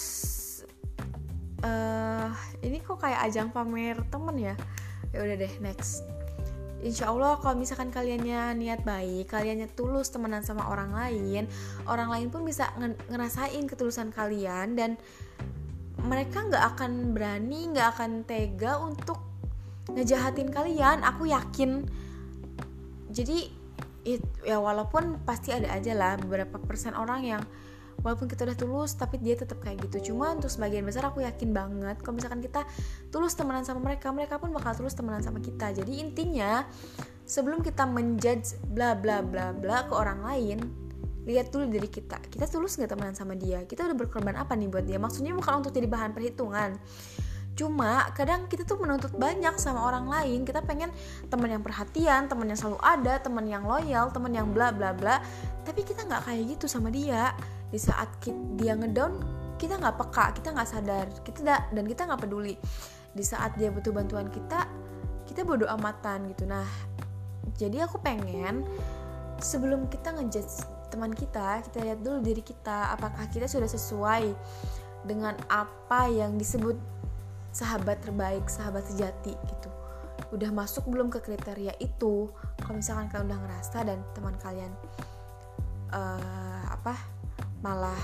uh, 1.65 2.29
ini 2.61 2.81
kok 2.81 3.01
kayak 3.01 3.29
ajang 3.29 3.49
pamer 3.49 3.97
temen 4.09 4.37
ya 4.37 4.55
ya 5.11 5.19
udah 5.23 5.35
deh 5.37 5.53
next 5.59 6.05
Insya 6.81 7.13
Allah 7.13 7.37
kalau 7.37 7.61
misalkan 7.61 7.93
kaliannya 7.93 8.57
niat 8.57 8.81
baik, 8.81 9.29
kaliannya 9.29 9.69
tulus 9.77 10.09
temenan 10.09 10.41
sama 10.41 10.65
orang 10.65 10.89
lain, 10.89 11.45
orang 11.85 12.09
lain 12.09 12.33
pun 12.33 12.41
bisa 12.41 12.73
ngerasain 13.05 13.69
ketulusan 13.69 14.09
kalian 14.09 14.73
dan 14.73 14.97
mereka 16.01 16.41
nggak 16.41 16.65
akan 16.73 17.13
berani, 17.13 17.69
nggak 17.69 17.87
akan 17.93 18.25
tega 18.25 18.81
untuk 18.81 19.21
ngejahatin 19.93 20.49
kalian. 20.49 21.05
Aku 21.05 21.29
yakin. 21.29 21.85
Jadi 23.13 23.53
it, 24.01 24.25
ya 24.41 24.57
walaupun 24.57 25.21
pasti 25.21 25.53
ada 25.53 25.77
aja 25.77 25.93
lah 25.93 26.17
beberapa 26.17 26.57
persen 26.57 26.97
orang 26.97 27.21
yang 27.21 27.43
walaupun 28.01 28.27
kita 28.29 28.45
udah 28.45 28.57
tulus 28.57 28.93
tapi 28.97 29.17
dia 29.21 29.37
tetap 29.37 29.61
kayak 29.61 29.81
gitu 29.89 30.13
cuma 30.13 30.33
untuk 30.33 30.49
sebagian 30.49 30.85
besar 30.85 31.09
aku 31.09 31.25
yakin 31.25 31.49
banget 31.53 31.97
kalau 32.01 32.17
misalkan 32.17 32.41
kita 32.41 32.65
tulus 33.09 33.33
temenan 33.33 33.65
sama 33.65 33.81
mereka 33.81 34.09
mereka 34.13 34.37
pun 34.37 34.53
bakal 34.53 34.73
tulus 34.77 34.93
temenan 34.93 35.21
sama 35.21 35.41
kita 35.41 35.73
jadi 35.73 35.91
intinya 36.01 36.65
sebelum 37.25 37.61
kita 37.61 37.87
menjudge 37.87 38.59
bla 38.69 38.97
bla 38.97 39.23
bla 39.23 39.55
bla 39.55 39.87
ke 39.87 39.93
orang 39.95 40.19
lain 40.25 40.59
lihat 41.29 41.53
dulu 41.53 41.69
dari 41.69 41.85
kita 41.85 42.17
kita 42.33 42.49
tulus 42.49 42.81
nggak 42.81 42.97
temenan 42.97 43.13
sama 43.13 43.37
dia 43.37 43.61
kita 43.69 43.85
udah 43.85 43.97
berkorban 43.97 44.35
apa 44.41 44.57
nih 44.57 44.67
buat 44.67 44.85
dia 44.85 44.97
maksudnya 44.97 45.37
bukan 45.37 45.61
untuk 45.61 45.71
jadi 45.71 45.85
bahan 45.85 46.17
perhitungan 46.17 46.81
Cuma 47.61 48.07
kadang 48.15 48.47
kita 48.47 48.63
tuh 48.63 48.79
menuntut 48.79 49.11
banyak 49.13 49.53
sama 49.59 49.83
orang 49.83 50.07
lain. 50.07 50.47
Kita 50.47 50.63
pengen 50.63 50.89
teman 51.27 51.51
yang 51.51 51.63
perhatian, 51.63 52.31
teman 52.31 52.47
yang 52.47 52.57
selalu 52.57 52.79
ada, 52.79 53.19
teman 53.19 53.45
yang 53.45 53.67
loyal, 53.67 54.07
teman 54.09 54.31
yang 54.31 54.47
bla 54.49 54.71
bla 54.71 54.95
bla. 54.95 55.19
Tapi 55.67 55.83
kita 55.83 56.07
nggak 56.07 56.31
kayak 56.31 56.57
gitu 56.57 56.65
sama 56.71 56.89
dia. 56.89 57.35
Di 57.71 57.79
saat 57.79 58.11
kita, 58.19 58.37
dia 58.59 58.75
ngedown, 58.75 59.13
kita 59.55 59.79
nggak 59.79 59.95
peka, 59.95 60.25
kita 60.35 60.51
nggak 60.51 60.69
sadar, 60.69 61.07
kita 61.23 61.39
da, 61.41 61.57
dan 61.71 61.87
kita 61.87 62.05
nggak 62.05 62.21
peduli. 62.21 62.55
Di 63.15 63.23
saat 63.23 63.55
dia 63.55 63.71
butuh 63.71 63.95
bantuan 63.95 64.27
kita, 64.27 64.67
kita 65.25 65.47
bodoh 65.47 65.71
amatan 65.71 66.27
gitu. 66.35 66.43
Nah, 66.45 66.67
jadi 67.55 67.87
aku 67.87 68.03
pengen 68.03 68.67
sebelum 69.39 69.87
kita 69.87 70.13
ngejudge 70.13 70.67
teman 70.91 71.15
kita, 71.15 71.63
kita 71.71 71.77
lihat 71.87 71.99
dulu 72.03 72.19
diri 72.19 72.43
kita, 72.43 72.91
apakah 72.91 73.25
kita 73.31 73.47
sudah 73.47 73.67
sesuai 73.71 74.35
dengan 75.07 75.33
apa 75.49 76.11
yang 76.11 76.37
disebut 76.37 76.77
sahabat 77.51 77.99
terbaik 77.99 78.47
sahabat 78.47 78.87
sejati 78.87 79.35
gitu 79.35 79.69
udah 80.31 80.51
masuk 80.55 80.87
belum 80.87 81.11
ke 81.11 81.19
kriteria 81.19 81.75
itu 81.83 82.31
kalau 82.63 82.79
misalkan 82.79 83.11
kalian 83.11 83.27
udah 83.27 83.39
ngerasa 83.43 83.77
dan 83.83 83.99
teman 84.15 84.35
kalian 84.39 84.71
uh, 85.91 86.63
apa 86.71 86.95
malah 87.61 87.97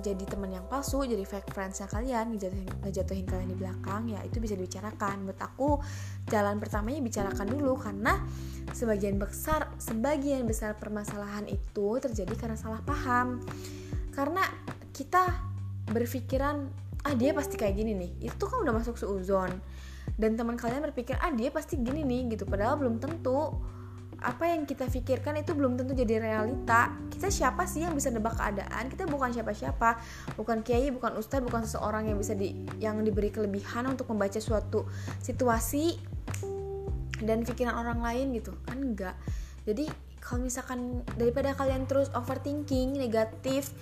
jadi 0.00 0.24
teman 0.24 0.48
yang 0.48 0.64
palsu 0.64 1.04
jadi 1.04 1.22
fake 1.28 1.52
friendsnya 1.52 1.84
kalian 1.84 2.32
ngejatuhin, 2.80 3.24
kalian 3.28 3.52
di 3.52 3.58
belakang 3.58 4.08
ya 4.08 4.24
itu 4.24 4.40
bisa 4.40 4.56
dibicarakan. 4.56 5.28
Menurut 5.28 5.40
aku 5.40 5.76
jalan 6.32 6.56
pertamanya 6.56 7.04
bicarakan 7.04 7.46
dulu 7.52 7.76
karena 7.76 8.16
sebagian 8.72 9.20
besar 9.20 9.68
sebagian 9.76 10.48
besar 10.48 10.80
permasalahan 10.80 11.46
itu 11.52 12.00
terjadi 12.00 12.34
karena 12.34 12.56
salah 12.56 12.80
paham. 12.80 13.44
Karena 14.10 14.42
kita 14.90 15.36
berpikiran 15.92 16.56
ah 17.04 17.14
dia 17.16 17.36
pasti 17.36 17.60
kayak 17.60 17.76
gini 17.76 17.92
nih. 17.92 18.32
Itu 18.32 18.48
kan 18.48 18.64
udah 18.64 18.72
masuk 18.72 18.96
seuzon 18.96 19.52
dan 20.16 20.34
teman 20.34 20.56
kalian 20.56 20.80
berpikir 20.90 21.16
ah 21.20 21.30
dia 21.30 21.52
pasti 21.52 21.76
gini 21.76 22.02
nih 22.02 22.40
gitu. 22.40 22.48
Padahal 22.48 22.80
belum 22.80 22.98
tentu 22.98 23.52
apa 24.20 24.52
yang 24.52 24.68
kita 24.68 24.84
pikirkan 24.84 25.40
itu 25.40 25.56
belum 25.56 25.80
tentu 25.80 25.96
jadi 25.96 26.20
realita. 26.20 26.92
Kita 27.08 27.32
siapa 27.32 27.64
sih 27.64 27.84
yang 27.84 27.96
bisa 27.96 28.12
nebak 28.12 28.36
keadaan? 28.36 28.92
Kita 28.92 29.08
bukan 29.08 29.32
siapa-siapa. 29.32 29.96
Bukan 30.36 30.60
kiai 30.60 30.92
bukan 30.92 31.16
ustadz 31.16 31.44
bukan 31.44 31.64
seseorang 31.64 32.08
yang 32.08 32.20
bisa 32.20 32.36
di 32.36 32.52
yang 32.80 33.00
diberi 33.00 33.32
kelebihan 33.32 33.88
untuk 33.88 34.12
membaca 34.12 34.36
suatu 34.36 34.84
situasi 35.24 35.96
dan 37.24 37.44
pikiran 37.44 37.80
orang 37.80 38.00
lain 38.04 38.36
gitu. 38.36 38.52
Kan 38.68 38.80
enggak. 38.80 39.16
Jadi 39.64 39.88
kalau 40.20 40.44
misalkan 40.44 41.00
daripada 41.16 41.56
kalian 41.56 41.88
terus 41.88 42.12
overthinking 42.12 43.00
negatif 43.00 43.72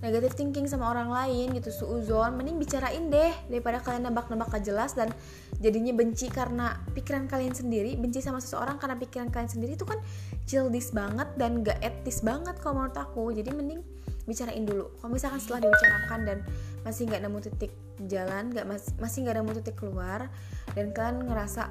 negatif 0.00 0.32
thinking 0.32 0.64
sama 0.64 0.88
orang 0.88 1.12
lain 1.12 1.52
gitu 1.52 1.68
suuzon 1.68 2.32
mending 2.36 2.56
bicarain 2.56 3.12
deh 3.12 3.32
daripada 3.52 3.84
kalian 3.84 4.08
nebak-nebak 4.08 4.48
gak 4.48 4.64
jelas 4.64 4.96
dan 4.96 5.12
jadinya 5.60 5.92
benci 5.92 6.32
karena 6.32 6.80
pikiran 6.96 7.28
kalian 7.28 7.52
sendiri 7.52 8.00
benci 8.00 8.24
sama 8.24 8.40
seseorang 8.40 8.80
karena 8.80 8.96
pikiran 8.96 9.28
kalian 9.28 9.52
sendiri 9.52 9.76
itu 9.76 9.84
kan 9.84 10.00
childish 10.48 10.88
banget 10.96 11.28
dan 11.36 11.60
gak 11.60 11.76
etis 11.84 12.24
banget 12.24 12.56
kalau 12.64 12.80
menurut 12.80 12.96
aku. 12.96 13.28
Jadi 13.36 13.52
mending 13.52 13.80
bicarain 14.24 14.64
dulu. 14.64 14.88
Kalau 15.00 15.12
misalkan 15.12 15.40
setelah 15.42 15.68
dibicarakan 15.68 16.20
dan 16.24 16.38
masih 16.80 17.02
nggak 17.08 17.22
nemu 17.28 17.38
titik 17.44 17.72
jalan 18.08 18.48
nggak 18.48 18.64
mas 18.64 18.88
masih 18.96 19.28
nggak 19.28 19.36
nemu 19.36 19.52
titik 19.60 19.76
keluar 19.76 20.32
dan 20.72 20.96
kalian 20.96 21.28
ngerasa 21.28 21.68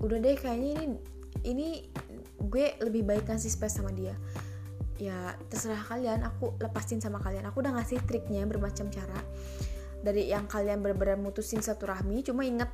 udah 0.00 0.18
deh 0.24 0.36
kayaknya 0.40 0.70
ini 0.72 0.86
ini 1.44 1.68
gue 2.38 2.80
lebih 2.80 3.04
baik 3.04 3.28
ngasih 3.28 3.52
space 3.52 3.82
sama 3.82 3.92
dia 3.92 4.16
ya 4.98 5.34
terserah 5.48 5.80
kalian. 5.86 6.26
Aku 6.26 6.58
lepasin 6.58 6.98
sama 6.98 7.22
kalian. 7.22 7.46
Aku 7.48 7.62
udah 7.62 7.74
ngasih 7.78 8.02
triknya 8.04 8.44
bermacam 8.44 8.90
cara. 8.90 9.22
Dari 10.02 10.30
yang 10.30 10.46
kalian 10.46 10.78
benar-benar 10.82 11.18
mutusin 11.18 11.58
satu 11.58 11.90
rahmi 11.90 12.22
cuma 12.22 12.46
inget 12.46 12.70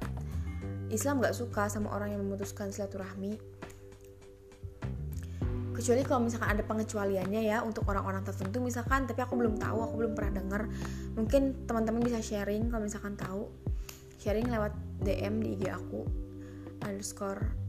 Islam 0.92 1.24
gak 1.24 1.32
suka 1.32 1.72
sama 1.72 1.92
orang 1.96 2.12
yang 2.12 2.20
memutuskan 2.20 2.68
silaturahmi. 2.68 3.40
Kecuali 5.74 6.06
kalau 6.06 6.28
misalkan 6.28 6.54
ada 6.54 6.62
pengecualiannya 6.62 7.40
ya 7.44 7.58
untuk 7.64 7.88
orang-orang 7.90 8.22
tertentu 8.22 8.62
misalkan 8.62 9.10
tapi 9.10 9.26
aku 9.26 9.34
belum 9.34 9.58
tahu 9.58 9.82
aku 9.82 9.94
belum 10.06 10.12
pernah 10.14 10.38
dengar 10.38 10.62
mungkin 11.18 11.66
teman-teman 11.66 11.98
bisa 12.04 12.20
sharing 12.22 12.68
kalau 12.68 12.84
misalkan 12.84 13.16
tahu. 13.16 13.48
Sharing 14.20 14.48
lewat 14.48 14.72
DM 15.02 15.40
di 15.40 15.58
IG 15.58 15.72
aku. 15.72 16.04
Underscore 16.84 17.64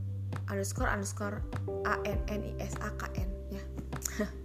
underscore 0.52 0.90
underscore 0.92 1.38
a 1.86 1.96
n 2.06 2.20
n 2.30 2.42
i 2.46 2.52
s 2.62 2.76
a 2.84 2.90
k 3.00 3.10
n 3.18 3.30
ya 3.50 3.64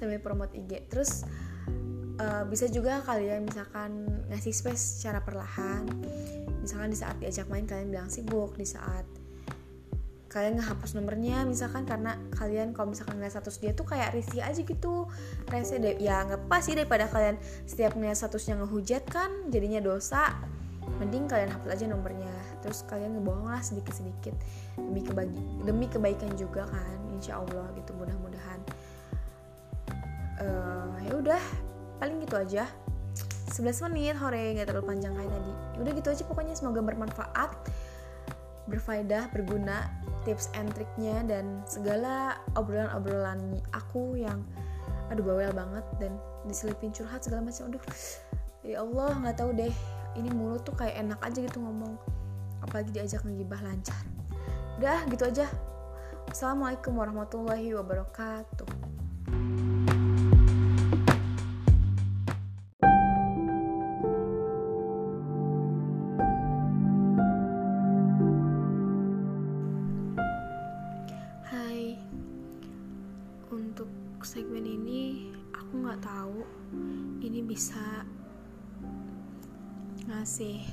sambil 0.00 0.16
promote 0.24 0.56
IG 0.56 0.88
terus 0.88 1.28
uh, 2.20 2.44
bisa 2.46 2.68
juga 2.68 3.00
kalian 3.04 3.48
misalkan 3.48 4.04
ngasih 4.28 4.52
space 4.52 5.00
secara 5.00 5.24
perlahan. 5.24 5.88
Misalkan 6.60 6.92
di 6.92 6.98
saat 6.98 7.16
diajak 7.18 7.48
main 7.48 7.64
kalian 7.64 7.88
bilang 7.88 8.08
sibuk. 8.12 8.54
Di 8.54 8.68
saat 8.68 9.08
kalian 10.30 10.62
ngehapus 10.62 10.94
nomornya 10.94 11.42
misalkan 11.42 11.82
karena 11.82 12.14
kalian 12.38 12.70
kalau 12.70 12.94
misalkan 12.94 13.18
ngeliat 13.18 13.34
status 13.34 13.58
dia 13.58 13.74
tuh 13.74 13.88
kayak 13.88 14.12
risih 14.12 14.44
aja 14.44 14.60
gitu. 14.60 15.08
Rese 15.48 15.80
deh. 15.80 15.96
Ya 15.98 16.22
nggak 16.22 16.46
pas 16.46 16.62
sih 16.62 16.76
daripada 16.76 17.08
kalian 17.08 17.40
setiap 17.64 17.96
ngeliat 17.96 18.20
statusnya 18.20 18.60
ngehujat 18.60 19.02
kan 19.08 19.48
jadinya 19.48 19.80
dosa. 19.80 20.36
Mending 21.00 21.30
kalian 21.30 21.50
hapus 21.52 21.70
aja 21.72 21.84
nomornya. 21.88 22.32
Terus 22.60 22.84
kalian 22.84 23.16
ngebohong 23.16 23.48
lah 23.48 23.62
sedikit 23.64 23.96
sedikit 23.96 24.36
demi 24.76 25.00
kebagi 25.00 25.40
demi 25.64 25.86
kebaikan 25.88 26.30
juga 26.36 26.68
kan. 26.68 26.98
Insya 27.16 27.40
Allah 27.40 27.68
gitu 27.76 27.92
mudah-mudahan 27.96 28.60
uh, 30.40 30.96
ya 31.04 31.14
udah 31.16 31.42
paling 32.00 32.18
gitu 32.24 32.36
aja. 32.40 32.64
11 33.50 33.90
menit 33.90 34.16
hore 34.16 34.56
nggak 34.56 34.70
terlalu 34.70 34.96
panjang 34.96 35.12
kayak 35.14 35.30
tadi. 35.30 35.52
Udah 35.82 35.92
gitu 35.92 36.08
aja 36.10 36.22
pokoknya 36.24 36.54
semoga 36.56 36.80
bermanfaat 36.80 37.52
berfaedah 38.70 39.34
berguna 39.34 39.90
tips 40.22 40.46
and 40.54 40.70
triknya 40.78 41.26
dan 41.26 41.64
segala 41.66 42.38
obrolan-obrolan 42.54 43.58
aku 43.74 44.14
yang 44.14 44.46
aduh 45.10 45.26
bawel 45.26 45.50
banget 45.50 45.82
dan 45.98 46.14
diselipin 46.46 46.94
curhat 46.94 47.26
segala 47.26 47.50
macam. 47.50 47.66
Aduh 47.74 47.84
ya 48.62 48.80
Allah 48.80 49.10
nggak 49.18 49.36
tahu 49.36 49.50
deh. 49.52 49.74
Ini 50.14 50.30
mulut 50.34 50.66
tuh 50.66 50.74
kayak 50.74 51.02
enak 51.02 51.20
aja 51.22 51.38
gitu 51.42 51.58
ngomong. 51.58 51.98
Apalagi 52.62 52.94
diajak 52.94 53.26
ngegibah 53.26 53.58
lancar. 53.62 53.98
Udah 54.78 55.02
gitu 55.10 55.26
aja. 55.26 55.46
Assalamualaikum 56.30 56.94
warahmatullahi 56.94 57.74
wabarakatuh 57.74 58.99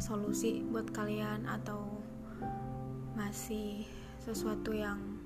solusi 0.07 0.63
buat 0.71 0.87
kalian 0.95 1.43
atau 1.43 1.83
ngasih 3.19 3.83
sesuatu 4.23 4.71
yang 4.71 5.19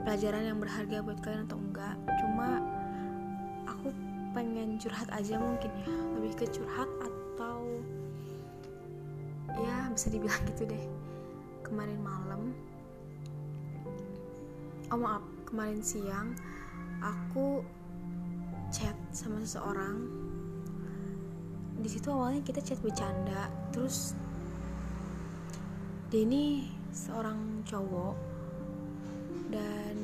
pelajaran 0.00 0.48
yang 0.48 0.56
berharga 0.56 1.04
buat 1.04 1.20
kalian 1.20 1.44
atau 1.44 1.60
enggak. 1.60 1.96
Cuma 2.24 2.64
aku 3.68 3.92
pengen 4.32 4.80
curhat 4.80 5.12
aja 5.12 5.36
mungkin 5.36 5.68
ya. 5.84 5.92
Lebih 6.16 6.32
ke 6.40 6.46
curhat 6.48 6.88
atau 7.04 7.60
ya 9.60 9.92
bisa 9.92 10.08
dibilang 10.08 10.40
gitu 10.48 10.64
deh. 10.64 10.84
Kemarin 11.60 12.00
malam 12.00 12.56
oh 14.88 14.96
maaf 14.96 15.20
kemarin 15.44 15.84
siang 15.84 16.32
aku 17.04 17.60
chat 18.72 18.96
sama 19.12 19.44
seseorang 19.44 20.08
di 21.78 21.88
situ 21.88 22.10
awalnya 22.10 22.42
kita 22.42 22.60
chat 22.62 22.78
bercanda. 22.82 23.46
Terus 23.70 24.14
dia 26.10 26.24
ini 26.26 26.66
seorang 26.90 27.62
cowok 27.62 28.16
dan 29.54 29.96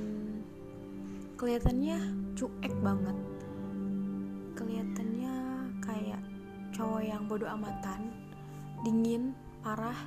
kelihatannya 1.35 1.99
cuek 2.39 2.75
banget. 2.81 3.19
Kelihatannya 4.55 5.35
kayak 5.83 6.23
cowok 6.71 7.03
yang 7.03 7.27
bodoh 7.27 7.51
amatan 7.51 8.15
dingin 8.87 9.35
parah. 9.61 9.99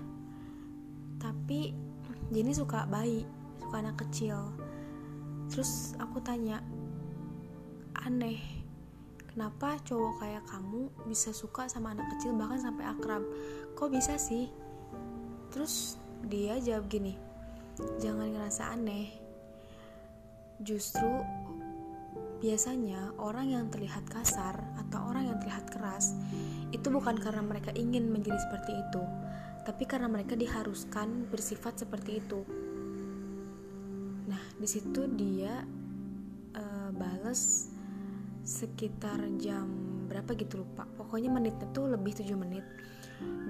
Tapi 1.19 1.73
dia 2.31 2.41
ini 2.43 2.53
suka 2.55 2.87
bayi 2.87 3.27
suka 3.59 3.83
anak 3.83 3.99
kecil. 4.07 4.39
Terus 5.51 5.95
aku 5.99 6.23
tanya 6.23 6.63
aneh 8.07 8.56
kenapa 9.37 9.77
cowok 9.85 10.17
kayak 10.17 10.49
kamu 10.49 10.89
bisa 11.05 11.29
suka 11.29 11.69
sama 11.69 11.93
anak 11.93 12.09
kecil 12.17 12.33
bahkan 12.33 12.57
sampai 12.57 12.89
akrab? 12.89 13.21
Kok 13.77 13.93
bisa 13.93 14.17
sih? 14.17 14.49
Terus 15.53 16.01
dia 16.25 16.57
jawab 16.57 16.89
gini 16.89 17.13
jangan 18.01 18.33
ngerasa 18.33 18.73
aneh. 18.73 19.13
Justru 20.57 21.21
biasanya 22.41 23.13
orang 23.21 23.53
yang 23.53 23.65
terlihat 23.69 24.09
kasar 24.09 24.57
atau 24.81 25.05
orang 25.05 25.29
yang 25.29 25.37
terlihat 25.37 25.69
keras 25.69 26.17
itu 26.73 26.89
bukan 26.89 27.21
karena 27.21 27.45
mereka 27.45 27.69
ingin 27.77 28.09
menjadi 28.09 28.41
seperti 28.41 28.73
itu 28.73 29.05
tapi 29.69 29.85
karena 29.85 30.09
mereka 30.09 30.33
diharuskan 30.33 31.29
bersifat 31.29 31.77
seperti 31.83 32.23
itu. 32.23 32.41
Nah 34.25 34.41
di 34.57 34.65
situ 34.65 35.05
dia 35.11 35.61
uh, 36.57 36.89
bales 36.95 37.73
sekitar 38.47 39.19
jam 39.43 39.67
berapa 40.07 40.31
gitu 40.39 40.63
lupa. 40.63 40.87
Pokoknya 40.95 41.27
menitnya 41.27 41.67
tuh 41.75 41.91
lebih 41.91 42.15
7 42.15 42.31
menit. 42.39 42.63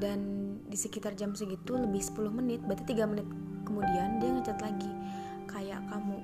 Dan 0.02 0.20
di 0.66 0.74
sekitar 0.74 1.14
jam 1.14 1.38
segitu 1.38 1.78
lebih 1.78 2.02
10 2.02 2.34
menit 2.34 2.66
berarti 2.66 2.98
3 2.98 3.06
menit 3.06 3.28
kemudian 3.62 4.18
dia 4.18 4.30
ngechat 4.34 4.58
lagi. 4.58 4.90
Kayak 5.46 5.86
kamu. 5.94 6.18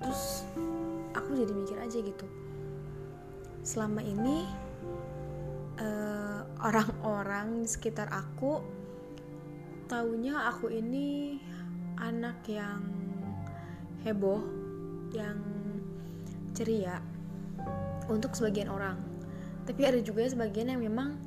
Terus 0.00 0.48
aku 1.12 1.36
jadi 1.36 1.52
mikir 1.52 1.76
aja 1.76 1.98
gitu. 2.00 2.26
Selama 3.60 4.00
ini 4.00 4.48
eh, 5.76 6.40
orang-orang 6.64 7.60
di 7.60 7.68
sekitar 7.68 8.08
aku 8.08 8.64
taunya 9.92 10.48
aku 10.48 10.72
ini 10.72 11.36
anak 12.00 12.40
yang 12.48 12.80
heboh 14.00 14.40
yang 15.12 15.36
ceria 16.56 17.11
untuk 18.10 18.34
sebagian 18.34 18.70
orang. 18.72 18.98
Tapi 19.62 19.86
ada 19.86 19.98
juga 20.02 20.26
sebagian 20.26 20.74
yang 20.74 20.82
memang 20.82 21.18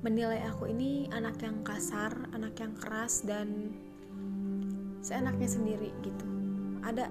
menilai 0.00 0.40
aku 0.48 0.68
ini 0.68 1.12
anak 1.12 1.40
yang 1.44 1.60
kasar 1.60 2.12
anak 2.32 2.56
yang 2.56 2.72
keras 2.72 3.20
dan 3.20 3.76
seenaknya 5.04 5.48
sendiri 5.48 5.92
gitu. 6.00 6.24
Ada 6.80 7.08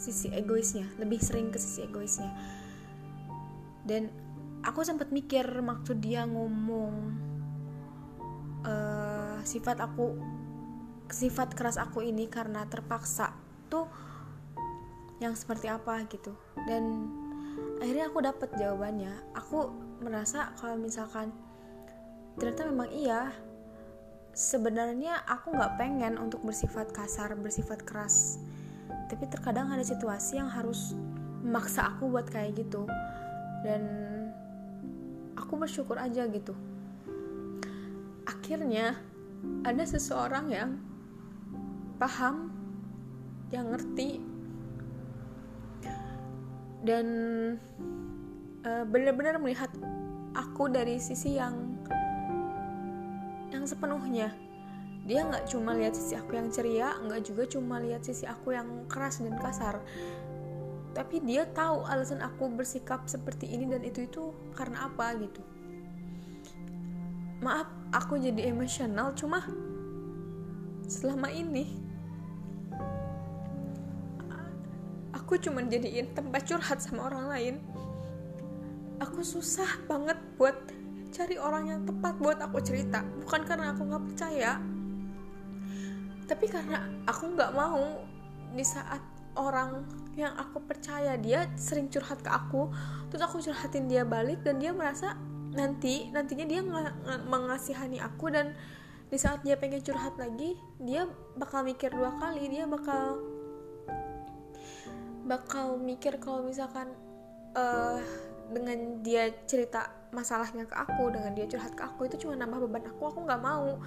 sisi 0.00 0.32
egoisnya 0.32 0.88
lebih 0.96 1.20
sering 1.20 1.52
ke 1.52 1.60
sisi 1.60 1.84
egoisnya. 1.84 2.32
Dan 3.84 4.08
aku 4.64 4.84
sempat 4.84 5.12
mikir 5.12 5.44
maksud 5.60 6.00
dia 6.00 6.24
ngomong 6.28 6.92
uh, 8.64 9.40
sifat 9.44 9.80
aku 9.80 10.16
sifat 11.10 11.56
keras 11.58 11.76
aku 11.80 12.06
ini 12.06 12.30
karena 12.30 12.64
terpaksa 12.70 13.34
tuh 13.68 13.88
yang 15.20 15.36
seperti 15.36 15.68
apa 15.68 16.00
gitu. 16.08 16.32
Dan 16.64 17.12
akhirnya 17.80 18.12
aku 18.12 18.18
dapat 18.22 18.48
jawabannya. 18.56 19.12
Aku 19.36 19.72
merasa 20.00 20.52
kalau 20.58 20.76
misalkan 20.76 21.32
ternyata 22.38 22.68
memang 22.68 22.88
iya 22.94 23.34
sebenarnya 24.32 25.20
aku 25.26 25.52
nggak 25.52 25.76
pengen 25.76 26.16
untuk 26.16 26.40
bersifat 26.46 26.92
kasar 26.94 27.34
bersifat 27.36 27.82
keras. 27.82 28.38
Tapi 29.10 29.26
terkadang 29.26 29.74
ada 29.74 29.82
situasi 29.82 30.38
yang 30.38 30.46
harus 30.46 30.94
memaksa 31.42 31.90
aku 31.90 32.06
buat 32.08 32.30
kayak 32.30 32.62
gitu. 32.62 32.86
Dan 33.66 33.82
aku 35.34 35.58
bersyukur 35.58 35.98
aja 35.98 36.30
gitu. 36.30 36.54
Akhirnya 38.28 38.94
ada 39.66 39.82
seseorang 39.82 40.46
yang 40.52 40.70
paham 41.98 42.54
yang 43.50 43.74
ngerti 43.74 44.29
dan 46.80 47.06
uh, 48.64 48.84
benar-benar 48.88 49.36
melihat 49.36 49.68
aku 50.32 50.72
dari 50.72 50.96
sisi 51.00 51.36
yang 51.36 51.76
yang 53.50 53.64
sepenuhnya. 53.66 54.32
Dia 55.04 55.26
nggak 55.26 55.48
cuma 55.48 55.74
lihat 55.74 55.96
sisi 55.96 56.14
aku 56.14 56.36
yang 56.36 56.52
ceria 56.52 56.92
nggak 57.00 57.24
juga 57.24 57.42
cuma 57.48 57.80
lihat 57.80 58.04
sisi 58.04 58.28
aku 58.28 58.52
yang 58.56 58.86
keras 58.86 59.20
dan 59.20 59.36
kasar. 59.40 59.80
Tapi 60.90 61.22
dia 61.22 61.46
tahu 61.46 61.86
alasan 61.86 62.20
aku 62.20 62.50
bersikap 62.50 63.06
seperti 63.06 63.48
ini 63.48 63.70
dan 63.70 63.82
itu 63.84 64.06
itu 64.06 64.34
karena 64.56 64.90
apa 64.90 65.16
gitu. 65.18 65.42
Maaf 67.40 67.68
aku 67.96 68.20
jadi 68.20 68.52
emosional 68.52 69.16
cuma 69.16 69.40
selama 70.84 71.30
ini 71.32 71.89
aku 75.14 75.38
cuma 75.38 75.62
jadiin 75.64 76.12
tempat 76.12 76.46
curhat 76.46 76.78
sama 76.82 77.10
orang 77.10 77.26
lain. 77.30 77.54
Aku 79.00 79.24
susah 79.24 79.80
banget 79.88 80.16
buat 80.36 80.56
cari 81.10 81.40
orang 81.40 81.64
yang 81.68 81.80
tepat 81.88 82.14
buat 82.20 82.38
aku 82.38 82.60
cerita. 82.60 83.00
Bukan 83.24 83.42
karena 83.48 83.72
aku 83.72 83.82
nggak 83.88 84.04
percaya 84.12 84.60
tapi 86.30 86.46
karena 86.46 86.86
aku 87.10 87.34
nggak 87.34 87.50
mau 87.58 88.06
di 88.54 88.62
saat 88.62 89.02
orang 89.34 89.82
yang 90.14 90.30
aku 90.38 90.62
percaya 90.62 91.18
dia 91.18 91.50
sering 91.58 91.90
curhat 91.90 92.22
ke 92.22 92.30
aku 92.30 92.70
terus 93.10 93.26
aku 93.26 93.42
curhatin 93.42 93.90
dia 93.90 94.06
balik 94.06 94.46
dan 94.46 94.62
dia 94.62 94.70
merasa 94.70 95.18
nanti 95.50 96.06
nantinya 96.14 96.46
dia 96.46 96.62
mengasihani 97.26 97.98
aku 97.98 98.30
dan 98.30 98.54
di 99.10 99.18
saat 99.18 99.42
dia 99.42 99.58
pengen 99.58 99.82
curhat 99.82 100.14
lagi 100.22 100.54
dia 100.78 101.10
bakal 101.34 101.66
mikir 101.66 101.90
dua 101.90 102.14
kali 102.22 102.46
dia 102.46 102.70
bakal 102.70 103.18
bakal 105.30 105.78
mikir 105.78 106.18
kalau 106.18 106.42
misalkan 106.42 106.90
uh, 107.54 108.02
dengan 108.50 108.98
dia 109.06 109.30
cerita 109.46 109.86
masalahnya 110.10 110.66
ke 110.66 110.74
aku 110.74 111.14
dengan 111.14 111.30
dia 111.38 111.46
curhat 111.46 111.78
ke 111.78 111.86
aku 111.86 112.10
itu 112.10 112.26
cuma 112.26 112.34
nambah 112.34 112.66
beban 112.66 112.90
aku 112.90 113.14
aku 113.14 113.22
nggak 113.22 113.38
mau. 113.38 113.78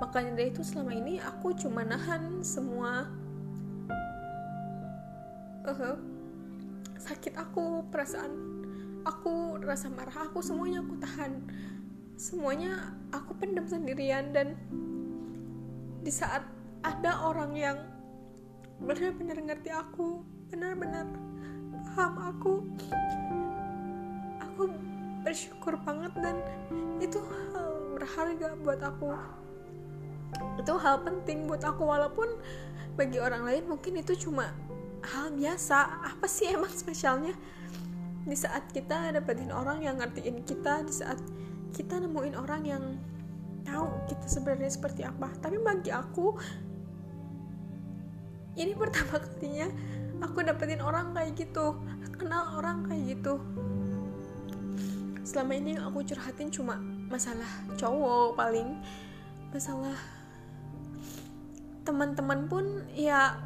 Makanya 0.00 0.40
dari 0.40 0.48
itu 0.48 0.64
selama 0.64 0.96
ini 0.96 1.20
aku 1.20 1.52
cuma 1.52 1.84
nahan 1.84 2.40
semua 2.40 3.12
uh, 5.68 5.96
sakit 6.96 7.36
aku 7.36 7.84
perasaan 7.92 8.32
aku 9.04 9.60
rasa 9.60 9.92
marah 9.92 10.32
aku 10.32 10.40
semuanya 10.40 10.80
aku 10.80 10.96
tahan. 10.96 11.44
Semuanya 12.16 12.96
aku 13.12 13.36
pendam 13.36 13.68
sendirian 13.68 14.32
dan 14.32 14.56
di 16.00 16.08
saat 16.08 16.40
ada 16.80 17.28
orang 17.28 17.52
yang 17.52 17.76
benar-benar 18.80 19.36
ngerti 19.44 19.68
aku 19.68 20.35
benar-benar. 20.50 21.06
Paham 21.92 22.14
aku 22.28 22.52
aku 24.38 24.62
bersyukur 25.26 25.74
banget 25.82 26.12
dan 26.20 26.36
itu 27.02 27.18
hal 27.18 27.66
berharga 27.96 28.54
buat 28.62 28.80
aku. 28.84 29.16
Itu 30.60 30.76
hal 30.76 31.02
penting 31.02 31.48
buat 31.48 31.64
aku 31.64 31.82
walaupun 31.82 32.28
bagi 32.94 33.20
orang 33.20 33.44
lain 33.44 33.64
mungkin 33.68 33.98
itu 34.00 34.28
cuma 34.28 34.52
hal 35.02 35.32
biasa. 35.34 36.04
Apa 36.14 36.26
sih 36.30 36.52
emang 36.52 36.70
spesialnya? 36.70 37.34
Di 38.26 38.34
saat 38.34 38.70
kita 38.74 39.14
dapetin 39.14 39.54
orang 39.54 39.82
yang 39.82 40.02
ngertiin 40.02 40.42
kita 40.42 40.82
di 40.82 40.92
saat 40.92 41.18
kita 41.74 42.00
nemuin 42.02 42.34
orang 42.34 42.62
yang 42.66 42.84
tahu 43.66 43.86
kita 44.06 44.26
sebenarnya 44.30 44.70
seperti 44.70 45.02
apa. 45.02 45.30
Tapi 45.42 45.58
bagi 45.58 45.90
aku 45.90 46.38
ini 48.56 48.72
pertama 48.72 49.20
kalinya 49.20 49.68
aku 50.22 50.44
dapetin 50.44 50.80
orang 50.80 51.12
kayak 51.12 51.36
gitu. 51.36 51.76
Kenal 52.16 52.56
orang 52.56 52.86
kayak 52.88 53.16
gitu. 53.16 53.40
Selama 55.26 55.52
ini 55.58 55.76
yang 55.76 55.92
aku 55.92 56.06
curhatin 56.06 56.48
cuma 56.48 56.80
masalah 57.10 57.48
cowok 57.76 58.38
paling. 58.38 58.80
Masalah 59.52 59.96
teman-teman 61.86 62.50
pun 62.50 62.64
ya 62.96 63.38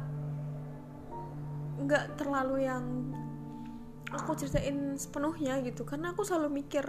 nggak 1.81 2.17
terlalu 2.17 2.65
yang 2.69 2.85
aku 4.13 4.35
ceritain 4.39 4.95
sepenuhnya 4.95 5.59
gitu. 5.65 5.83
Karena 5.83 6.15
aku 6.15 6.23
selalu 6.23 6.63
mikir 6.63 6.85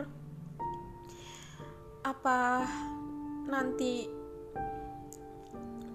apa 2.03 2.67
nanti 3.47 4.22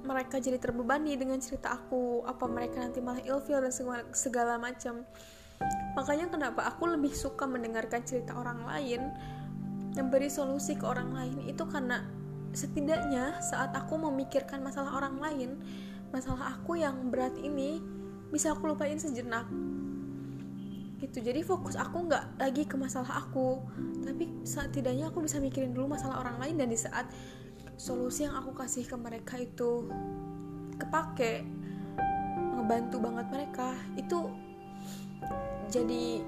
mereka 0.08 0.39
jadi 0.39 0.56
terbebani 0.56 1.20
dengan 1.20 1.38
cerita 1.43 1.76
aku 1.76 2.24
apa 2.24 2.48
mereka 2.48 2.80
nanti 2.80 3.04
malah 3.04 3.20
ilfil 3.20 3.60
dan 3.60 3.74
segala, 3.76 4.04
segala 4.15 4.54
macam. 4.56 5.04
Makanya 6.00 6.32
kenapa 6.32 6.63
aku 6.72 6.88
lebih 6.88 7.12
suka 7.12 7.43
mendengarkan 7.43 8.08
cerita 8.08 8.39
orang 8.39 8.63
lain 8.63 9.12
yang 10.00 10.08
beri 10.08 10.32
solusi 10.32 10.78
ke 10.78 10.86
orang 10.86 11.12
lain 11.12 11.38
itu 11.50 11.65
karena 11.67 12.06
setidaknya 12.54 13.41
saat 13.43 13.74
aku 13.74 13.98
memikirkan 13.98 14.62
masalah 14.62 14.93
orang 14.96 15.17
lain 15.17 15.50
masalah 16.13 16.56
aku 16.56 16.80
yang 16.80 17.12
berat 17.12 17.36
ini 17.41 17.84
bisa 18.32 18.56
aku 18.56 18.72
lupain 18.72 18.96
sejenak. 18.96 19.48
Gitu. 20.98 21.22
Jadi 21.22 21.46
fokus 21.46 21.78
aku 21.78 22.10
nggak 22.10 22.41
lagi 22.41 22.63
ke 22.65 22.74
masalah 22.74 23.22
aku 23.22 23.62
tapi 24.02 24.30
setidaknya 24.48 25.12
aku 25.12 25.22
bisa 25.26 25.38
mikirin 25.38 25.76
dulu 25.76 25.93
masalah 25.93 26.24
orang 26.24 26.41
lain 26.41 26.56
dan 26.58 26.70
di 26.72 26.80
saat 26.80 27.06
solusi 27.78 28.26
yang 28.26 28.36
aku 28.36 28.58
kasih 28.58 28.84
ke 28.90 28.98
mereka 28.98 29.38
itu 29.38 29.86
kepake 30.82 31.46
ngebantu 32.58 32.98
banget 32.98 33.28
mereka 33.30 33.78
itu 33.94 34.34
jadi 35.70 36.26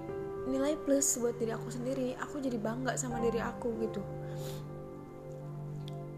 nilai 0.49 0.73
plus 0.81 1.17
buat 1.21 1.37
diri 1.37 1.53
aku 1.53 1.69
sendiri. 1.69 2.17
Aku 2.17 2.41
jadi 2.41 2.57
bangga 2.57 2.97
sama 2.97 3.21
diri 3.21 3.37
aku 3.41 3.69
gitu. 3.85 4.01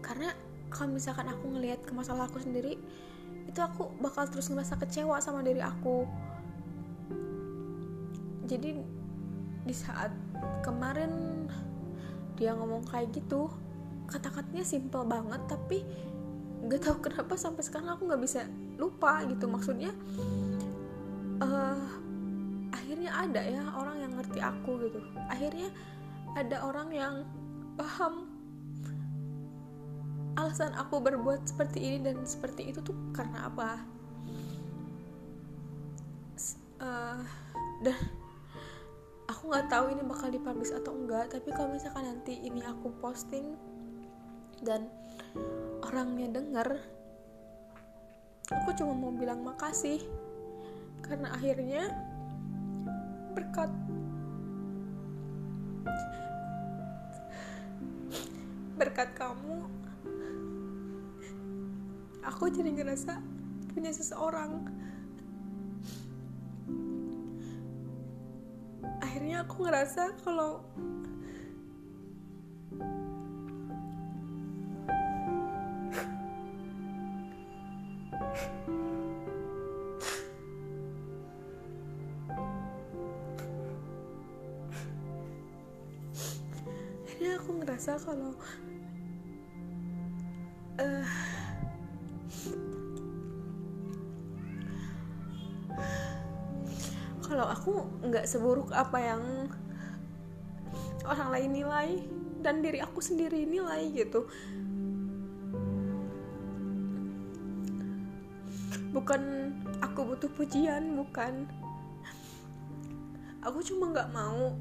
Karena 0.00 0.32
kalau 0.72 0.96
misalkan 0.96 1.28
aku 1.28 1.52
ngelihat 1.52 1.84
ke 1.84 1.92
masalah 1.92 2.26
aku 2.26 2.40
sendiri 2.40 2.80
itu 3.44 3.60
aku 3.60 3.92
bakal 4.00 4.24
terus 4.28 4.48
ngerasa 4.48 4.80
kecewa 4.80 5.20
sama 5.20 5.44
diri 5.44 5.60
aku. 5.60 6.08
Jadi 8.48 8.80
di 9.62 9.74
saat 9.74 10.10
kemarin 10.66 11.46
dia 12.34 12.56
ngomong 12.56 12.82
kayak 12.88 13.14
gitu 13.14 13.46
kata-katanya 14.12 14.64
simple 14.68 15.08
banget 15.08 15.40
tapi 15.48 15.80
gak 16.68 16.84
tahu 16.84 16.96
kenapa 17.02 17.34
sampai 17.34 17.64
sekarang 17.64 17.90
aku 17.90 18.06
nggak 18.06 18.22
bisa 18.22 18.46
lupa 18.76 19.24
gitu. 19.26 19.48
Maksudnya 19.50 19.90
uh, 21.42 21.82
akhirnya 22.70 23.10
ada 23.10 23.40
ya 23.42 23.62
orang 23.74 23.96
yang 24.04 24.12
ngerti 24.20 24.38
aku 24.38 24.78
gitu. 24.86 25.00
Akhirnya 25.26 25.72
ada 26.38 26.62
orang 26.62 26.88
yang 26.92 27.14
paham 27.74 28.28
alasan 30.32 30.72
aku 30.76 30.96
berbuat 31.00 31.44
seperti 31.44 31.78
ini 31.80 31.98
dan 32.08 32.24
seperti 32.24 32.72
itu 32.72 32.80
tuh 32.84 32.96
karena 33.16 33.48
apa. 33.48 33.82
Uh, 36.82 37.22
dan 37.86 37.94
aku 39.30 39.50
nggak 39.50 39.70
tahu 39.70 39.86
ini 39.90 40.02
bakal 40.06 40.28
dipublish 40.30 40.74
atau 40.74 40.94
enggak 40.94 41.30
tapi 41.30 41.50
kalau 41.54 41.70
misalkan 41.70 42.06
nanti 42.06 42.38
ini 42.42 42.62
aku 42.62 42.90
posting 42.98 43.54
dan 44.62 44.86
orangnya 45.82 46.38
denger 46.40 46.78
aku 48.52 48.70
cuma 48.76 48.92
mau 48.94 49.12
bilang 49.12 49.42
makasih. 49.42 50.02
Karena 51.02 51.34
akhirnya 51.34 51.90
berkat 53.32 53.70
berkat 58.78 59.08
kamu 59.14 59.68
aku 62.22 62.50
jadi 62.50 62.70
ngerasa 62.70 63.18
punya 63.74 63.92
seseorang. 63.92 64.62
Akhirnya 69.02 69.44
aku 69.44 69.66
ngerasa 69.66 70.16
kalau 70.22 70.64
aku 87.42 87.58
ngerasa 87.58 87.98
kalau 87.98 88.38
uh, 90.78 91.06
kalau 97.26 97.46
aku 97.50 97.72
nggak 98.06 98.30
seburuk 98.30 98.70
apa 98.70 98.98
yang 99.02 99.22
orang 101.02 101.28
lain 101.34 101.50
nilai 101.50 101.90
dan 102.46 102.62
diri 102.62 102.78
aku 102.78 103.02
sendiri 103.02 103.42
nilai 103.42 103.90
gitu 103.90 104.30
bukan 108.92 109.52
aku 109.80 110.14
butuh 110.14 110.30
pujian 110.36 110.94
bukan. 110.94 111.48
Aku 113.42 113.58
cuma 113.66 113.90
nggak 113.90 114.12
mau 114.14 114.54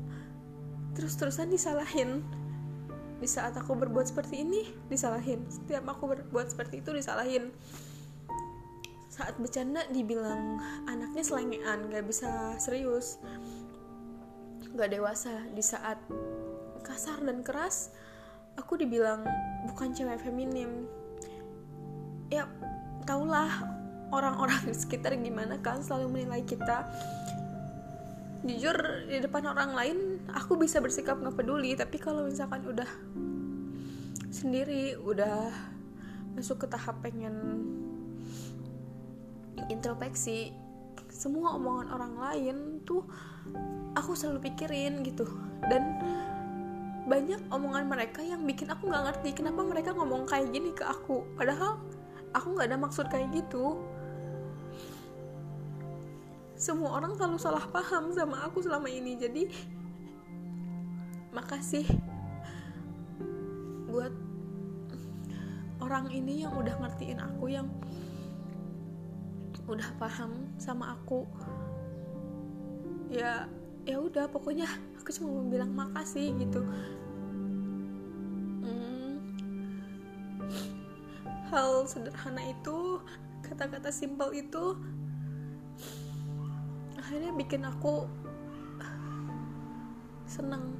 terus-terusan 0.97 1.51
disalahin. 1.51 2.25
Di 3.21 3.29
saat 3.29 3.53
aku 3.53 3.77
berbuat 3.77 4.09
seperti 4.09 4.41
ini 4.41 4.65
disalahin. 4.89 5.45
Setiap 5.45 5.86
aku 5.86 6.09
berbuat 6.09 6.49
seperti 6.49 6.82
itu 6.82 6.89
disalahin. 6.89 7.53
Saat 9.13 9.38
bercanda 9.38 9.86
dibilang 9.93 10.57
anaknya 10.89 11.21
selengean 11.21 11.86
gak 11.93 12.09
bisa 12.09 12.57
serius. 12.57 13.21
Gak 14.73 14.89
dewasa. 14.89 15.45
Di 15.53 15.61
saat 15.61 16.01
kasar 16.82 17.21
dan 17.21 17.45
keras 17.45 17.93
aku 18.57 18.82
dibilang 18.82 19.21
bukan 19.69 19.93
cewek 19.93 20.17
feminim. 20.25 20.89
Ya 22.34 22.49
tahulah 23.05 23.80
orang-orang 24.12 24.62
di 24.68 24.76
sekitar 24.76 25.16
gimana 25.18 25.57
kan 25.64 25.82
selalu 25.82 26.20
menilai 26.22 26.43
kita. 26.43 26.86
Jujur 28.41 29.07
di 29.07 29.22
depan 29.22 29.45
orang 29.47 29.72
lain 29.78 29.97
aku 30.34 30.57
bisa 30.57 30.82
bersikap 30.82 31.18
nggak 31.18 31.38
peduli 31.38 31.78
tapi 31.78 32.01
kalau 32.01 32.26
misalkan 32.26 32.66
udah 32.66 32.89
sendiri 34.34 34.97
udah 34.97 35.53
masuk 36.34 36.66
ke 36.66 36.68
tahap 36.72 36.97
pengen 37.05 37.36
introspeksi 39.70 40.55
semua 41.12 41.53
omongan 41.59 41.88
orang 41.93 42.14
lain 42.18 42.57
tuh 42.82 43.05
aku 43.93 44.18
selalu 44.18 44.49
pikirin 44.49 45.05
gitu. 45.05 45.28
Dan 45.70 46.01
banyak 47.05 47.45
omongan 47.53 47.86
mereka 47.86 48.26
yang 48.26 48.41
bikin 48.47 48.74
aku 48.74 48.89
nggak 48.89 49.05
ngerti 49.12 49.30
kenapa 49.38 49.62
mereka 49.62 49.93
ngomong 49.93 50.26
kayak 50.26 50.49
gini 50.49 50.74
ke 50.74 50.82
aku. 50.82 51.22
Padahal 51.38 51.78
aku 52.34 52.57
nggak 52.57 52.68
ada 52.74 52.78
maksud 52.80 53.05
kayak 53.12 53.30
gitu 53.36 53.78
semua 56.62 56.93
orang 56.93 57.18
selalu 57.18 57.41
salah 57.41 57.66
paham 57.74 58.14
sama 58.14 58.45
aku 58.45 58.62
selama 58.62 58.86
ini 58.86 59.18
jadi 59.18 59.49
makasih 61.34 61.89
buat 63.89 64.14
orang 65.82 66.14
ini 66.14 66.45
yang 66.45 66.53
udah 66.53 66.78
ngertiin 66.86 67.18
aku 67.18 67.49
yang 67.49 67.66
udah 69.66 69.89
paham 69.97 70.53
sama 70.62 70.93
aku. 70.93 71.26
Ya 73.09 73.49
ya 73.82 73.97
udah 73.97 74.30
pokoknya 74.30 74.70
aku 75.01 75.09
cuma 75.18 75.34
mau 75.34 75.49
bilang 75.49 75.74
makasih 75.74 76.30
gitu. 76.38 76.62
Hmm, 78.62 79.18
hal 81.49 81.89
sederhana 81.89 82.53
itu 82.53 83.01
kata-kata 83.41 83.89
simpel 83.89 84.30
itu 84.38 84.78
akhirnya 87.12 87.36
bikin 87.36 87.68
aku 87.68 88.07
seneng. 90.24 90.80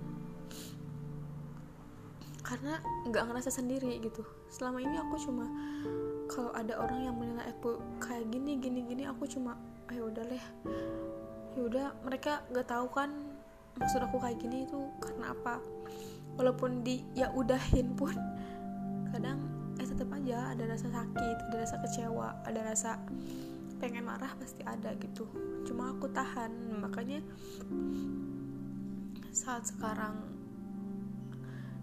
Karena 2.40 2.80
nggak 3.04 3.24
ngerasa 3.28 3.52
sendiri 3.52 4.00
gitu. 4.00 4.24
Selama 4.48 4.80
ini 4.80 4.96
aku 4.96 5.20
cuma 5.20 5.44
kalau 6.32 6.56
ada 6.56 6.80
orang 6.80 7.04
yang 7.04 7.20
menilai 7.20 7.52
aku 7.52 7.84
kayak 8.00 8.32
gini 8.32 8.64
gini 8.64 8.80
gini 8.88 9.04
aku 9.04 9.28
cuma 9.28 9.60
ayo 9.92 10.08
udah 10.08 10.24
deh. 10.24 10.46
Ya 11.60 11.62
udah 11.68 11.88
mereka 12.08 12.48
nggak 12.48 12.64
tahu 12.64 12.88
kan 12.96 13.12
maksud 13.76 14.00
aku 14.00 14.24
kayak 14.24 14.40
gini 14.40 14.64
itu 14.64 14.88
karena 15.04 15.36
apa. 15.36 15.60
Walaupun 16.40 16.80
di 16.80 17.04
ya 17.12 17.28
udahin 17.36 17.92
pun 17.92 18.16
kadang 19.12 19.52
eh 19.76 19.84
tetap 19.84 20.08
aja 20.16 20.56
ada 20.56 20.64
rasa 20.64 20.88
sakit 20.88 21.38
ada 21.52 21.56
rasa 21.60 21.76
kecewa 21.84 22.28
ada 22.48 22.60
rasa 22.64 22.96
pengen 23.82 24.06
marah 24.06 24.30
pasti 24.38 24.62
ada 24.62 24.94
gitu. 25.02 25.26
Cuma 25.66 25.98
aku 25.98 26.06
tahan 26.14 26.54
makanya 26.78 27.26
saat 29.34 29.66
sekarang 29.66 30.22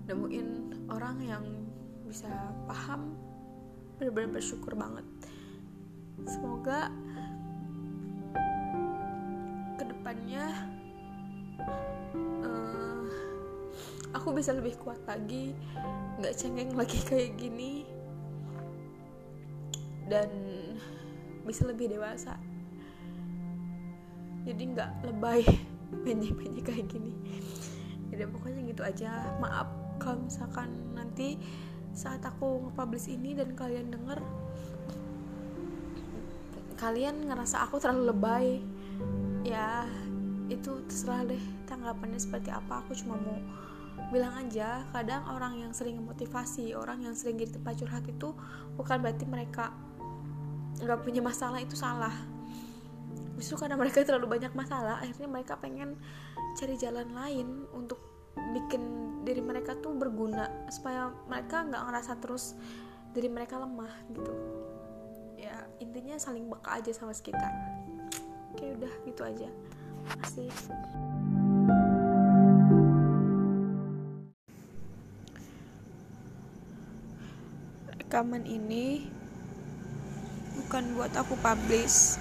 nemuin 0.07 0.49
orang 0.87 1.19
yang 1.27 1.45
bisa 2.07 2.31
paham 2.71 3.19
benar-benar 3.99 4.39
bersyukur 4.39 4.79
banget. 4.79 5.03
Semoga 6.23 6.95
ke 9.75 9.85
depannya 9.85 10.45
uh, 12.47 13.11
aku 14.15 14.39
bisa 14.39 14.55
lebih 14.55 14.79
kuat 14.79 15.03
lagi 15.03 15.51
nggak 16.23 16.35
cengeng 16.39 16.79
lagi 16.79 17.03
kayak 17.11 17.35
gini. 17.35 17.83
Dan 20.09 20.31
bisa 21.49 21.65
lebih 21.65 21.89
dewasa. 21.89 22.37
Jadi 24.45 24.63
nggak 24.77 25.09
lebay 25.09 25.41
penye-penye 26.05 26.61
kayak 26.61 26.93
gini. 26.93 27.17
Jadi 28.13 28.29
pokoknya 28.29 28.61
gitu 28.69 28.83
aja. 28.85 29.33
Maaf 29.41 29.69
kalau 29.97 30.29
misalkan 30.29 30.69
nanti 30.93 31.41
saat 31.97 32.21
aku 32.21 32.69
nge-publish 32.69 33.09
ini 33.09 33.33
dan 33.33 33.57
kalian 33.57 33.91
denger 33.91 34.21
kalian 36.79 37.27
ngerasa 37.27 37.65
aku 37.65 37.81
terlalu 37.81 38.13
lebay. 38.13 38.47
Ya 39.43 39.89
itu 40.53 40.85
terserah 40.85 41.25
deh 41.25 41.43
tanggapannya 41.65 42.21
seperti 42.21 42.53
apa. 42.53 42.85
Aku 42.85 42.93
cuma 42.93 43.17
mau 43.17 43.41
bilang 44.09 44.33
aja 44.41 44.87
kadang 44.95 45.21
orang 45.29 45.61
yang 45.61 45.73
sering 45.77 46.01
memotivasi 46.01 46.73
orang 46.73 47.05
yang 47.05 47.13
sering 47.13 47.37
jadi 47.37 47.61
tempat 47.61 47.83
curhat 47.83 48.05
itu 48.09 48.33
bukan 48.79 49.05
berarti 49.05 49.27
mereka 49.29 49.75
nggak 50.79 51.03
punya 51.03 51.21
masalah 51.23 51.59
itu 51.59 51.75
salah. 51.75 52.15
Justru 53.39 53.55
karena 53.55 53.79
mereka 53.79 54.03
terlalu 54.03 54.39
banyak 54.39 54.53
masalah 54.55 54.99
akhirnya 54.99 55.31
mereka 55.31 55.55
pengen 55.59 55.95
cari 56.59 56.75
jalan 56.75 57.07
lain 57.15 57.71
untuk 57.71 58.03
bikin 58.55 58.83
diri 59.23 59.43
mereka 59.43 59.79
tuh 59.79 59.95
berguna 59.95 60.51
supaya 60.71 61.11
mereka 61.27 61.67
nggak 61.67 61.83
ngerasa 61.87 62.13
terus 62.19 62.59
diri 63.15 63.31
mereka 63.31 63.59
lemah 63.59 63.93
gitu. 64.15 64.33
Ya 65.39 65.67
intinya 65.79 66.19
saling 66.19 66.51
beka 66.51 66.83
aja 66.83 66.91
sama 66.95 67.15
sekitar. 67.15 67.51
Oke 68.55 68.75
udah 68.75 68.93
gitu 69.07 69.23
aja. 69.23 69.49
Masih 70.19 70.51
rekaman 78.09 78.49
ini 78.49 79.18
bukan 80.69 81.01
buat 81.01 81.09
aku 81.17 81.33
publish. 81.41 82.21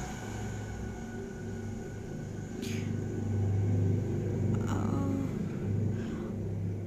Uh, 4.63 5.19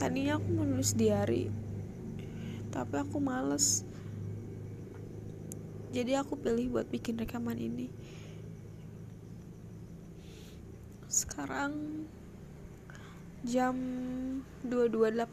tadinya 0.00 0.40
aku 0.40 0.48
menulis 0.56 0.96
diary 0.96 1.52
tapi 2.72 2.96
aku 2.96 3.20
males. 3.20 3.84
Jadi 5.92 6.16
aku 6.16 6.40
pilih 6.40 6.80
buat 6.80 6.88
bikin 6.88 7.20
rekaman 7.20 7.60
ini. 7.60 7.92
Sekarang 11.12 12.08
jam 13.44 13.76
22.18 14.64 15.28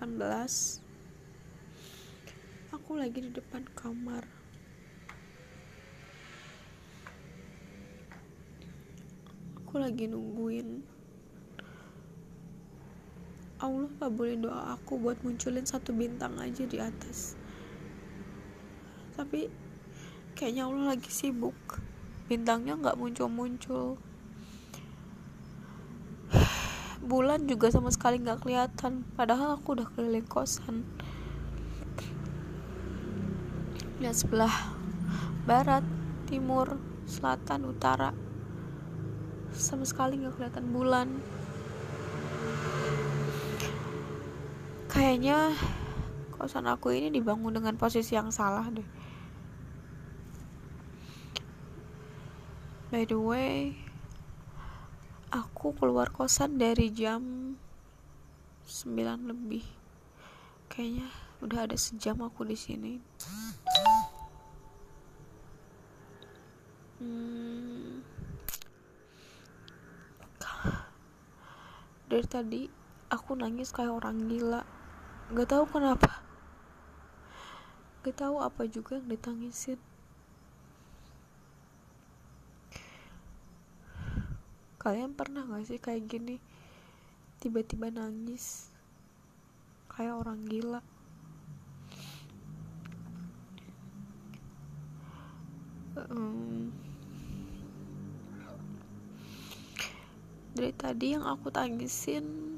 aku 2.75 2.99
lagi 2.99 3.23
di 3.23 3.31
depan 3.31 3.63
kamar 3.71 4.36
aku 9.77 9.85
lagi 9.93 10.09
nungguin. 10.09 10.81
Allah 13.61 13.93
kabulin 14.01 14.41
doa 14.41 14.73
aku 14.73 14.97
buat 14.97 15.21
munculin 15.21 15.69
satu 15.69 15.93
bintang 15.93 16.33
aja 16.41 16.65
di 16.65 16.81
atas. 16.81 17.37
Tapi 19.13 19.53
kayaknya 20.33 20.65
Allah 20.65 20.97
lagi 20.97 21.13
sibuk. 21.13 21.53
Bintangnya 22.25 22.73
nggak 22.73 22.97
muncul-muncul. 22.97 24.01
Bulan 27.05 27.45
juga 27.45 27.69
sama 27.69 27.93
sekali 27.93 28.17
nggak 28.17 28.49
kelihatan. 28.49 29.05
Padahal 29.13 29.61
aku 29.61 29.77
udah 29.77 29.93
keliling 29.93 30.25
kosan. 30.25 30.89
Lihat 34.01 34.25
sebelah 34.25 34.73
barat 35.45 35.85
timur 36.25 36.81
selatan 37.05 37.69
utara 37.69 38.25
sama 39.57 39.83
sekali 39.83 40.21
nggak 40.21 40.37
kelihatan 40.37 40.69
bulan. 40.69 41.07
Kayaknya 44.87 45.57
kosan 46.37 46.69
aku 46.69 46.93
ini 46.93 47.09
dibangun 47.09 47.57
dengan 47.57 47.75
posisi 47.75 48.13
yang 48.13 48.29
salah 48.29 48.69
deh. 48.69 48.85
By 52.87 53.03
the 53.03 53.19
way 53.19 53.75
aku 55.33 55.75
keluar 55.75 56.07
kosan 56.13 56.55
dari 56.55 56.87
jam 56.93 57.53
9 58.63 59.27
lebih. 59.27 59.65
Kayaknya 60.71 61.07
udah 61.43 61.59
ada 61.67 61.77
sejam 61.77 62.19
aku 62.23 62.47
di 62.47 62.57
sini. 62.57 62.93
Hmm, 66.97 67.86
dari 72.07 72.23
tadi 72.23 72.61
aku 73.11 73.35
nangis 73.35 73.75
kayak 73.75 73.91
orang 73.91 74.31
gila. 74.31 74.63
Gak 75.35 75.47
tahu 75.51 75.67
kenapa. 75.67 76.23
Gak 78.07 78.15
tahu 78.23 78.39
apa 78.39 78.63
juga 78.71 78.95
yang 78.95 79.11
ditangisin. 79.11 79.75
Kalian 84.79 85.11
pernah 85.19 85.43
gak 85.43 85.67
sih 85.67 85.83
kayak 85.83 86.07
gini 86.07 86.39
tiba-tiba 87.43 87.91
nangis 87.91 88.71
kayak 89.91 90.15
orang 90.15 90.47
gila? 90.47 90.79
Um, 96.07 96.71
dari 100.57 100.73
tadi 100.73 101.13
yang 101.13 101.21
aku 101.21 101.53
tangisin 101.53 102.57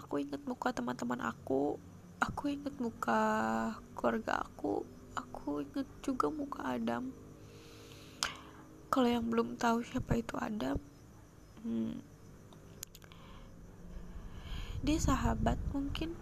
aku 0.00 0.24
inget 0.24 0.40
muka 0.48 0.72
teman-teman 0.72 1.20
aku 1.20 1.76
aku 2.24 2.42
inget 2.56 2.72
muka 2.80 3.20
keluarga 3.92 4.48
aku 4.48 4.80
aku 5.12 5.60
inget 5.60 5.84
juga 6.00 6.32
muka 6.32 6.64
Adam. 6.64 7.12
Kalau 8.88 9.08
yang 9.08 9.28
belum 9.28 9.60
tahu 9.60 9.84
siapa 9.84 10.16
itu 10.20 10.36
Adam 10.40 10.80
hmm, 11.64 11.96
dia 14.84 14.98
sahabat 14.98 15.56
mungkin 15.72 16.12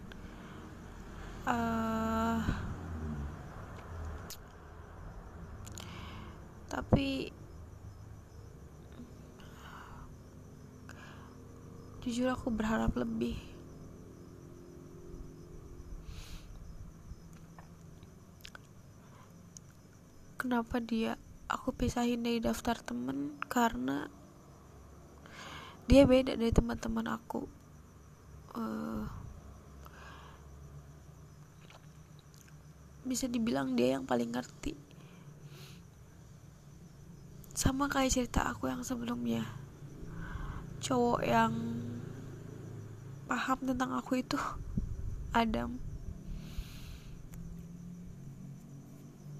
uh, 1.49 2.45
tapi 6.71 7.35
jujur 12.01 12.33
aku 12.33 12.49
berharap 12.49 12.97
lebih. 12.97 13.37
Kenapa 20.41 20.81
dia 20.81 21.21
aku 21.53 21.77
pisahin 21.77 22.25
dari 22.25 22.41
daftar 22.41 22.81
temen? 22.81 23.37
Karena 23.45 24.09
dia 25.85 26.09
beda 26.09 26.41
dari 26.41 26.49
teman-teman 26.49 27.13
aku. 27.13 27.45
Uh, 28.57 29.05
bisa 33.05 33.29
dibilang 33.29 33.77
dia 33.77 34.01
yang 34.01 34.09
paling 34.09 34.33
ngerti. 34.33 34.73
Sama 37.53 37.93
kayak 37.93 38.09
cerita 38.09 38.49
aku 38.49 38.73
yang 38.73 38.81
sebelumnya. 38.81 39.45
Cowok 40.81 41.21
yang 41.21 41.53
paham 43.31 43.63
tentang 43.63 43.95
aku 43.95 44.19
itu 44.19 44.35
Adam. 45.31 45.79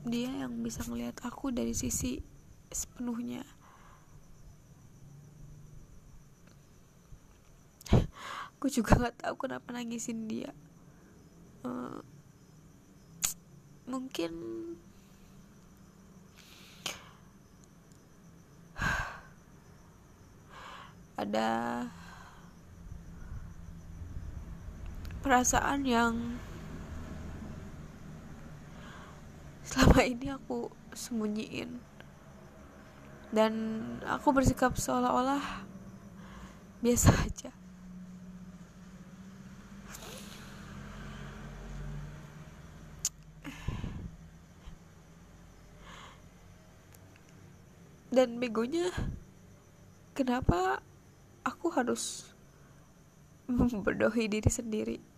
Dia 0.07 0.47
yang 0.47 0.63
bisa 0.63 0.87
melihat 0.87 1.19
aku 1.27 1.51
dari 1.51 1.75
sisi 1.75 2.23
sepenuhnya. 2.71 3.43
Aku 8.55 8.71
juga 8.71 8.95
nggak 8.95 9.27
tahu 9.27 9.35
kenapa 9.43 9.75
nangisin 9.75 10.31
dia. 10.31 10.55
Uh, 11.67 11.99
mungkin 13.91 14.31
ada 21.21 21.91
perasaan 25.21 25.85
yang 25.85 26.41
selama 29.71 30.01
ini 30.03 30.27
aku 30.33 30.73
sembunyiin. 30.97 31.79
Dan 33.31 33.55
aku 34.03 34.35
bersikap 34.35 34.75
seolah-olah 34.75 35.63
biasa 36.83 37.15
aja. 37.23 37.53
Dan 48.11 48.43
begonya 48.43 48.91
kenapa 50.19 50.83
aku 51.47 51.71
harus 51.71 52.35
memberdohi 53.47 54.27
diri 54.27 54.51
sendiri 54.51 55.10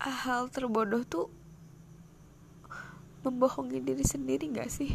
hal 0.00 0.48
terbodoh 0.48 1.04
tuh 1.04 1.28
membohongi 3.20 3.84
diri 3.84 4.00
sendiri 4.00 4.48
gak 4.48 4.72
sih? 4.72 4.88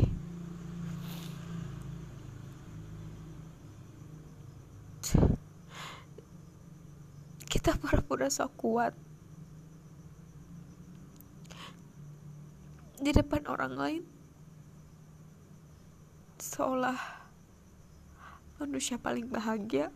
Kita 7.46 7.78
pura-pura 7.78 8.30
sok 8.34 8.52
kuat 8.58 8.94
di 13.06 13.14
depan 13.14 13.46
orang 13.46 13.74
lain 13.78 14.04
seolah 16.42 16.98
manusia 18.58 18.98
paling 18.98 19.30
bahagia 19.30 19.92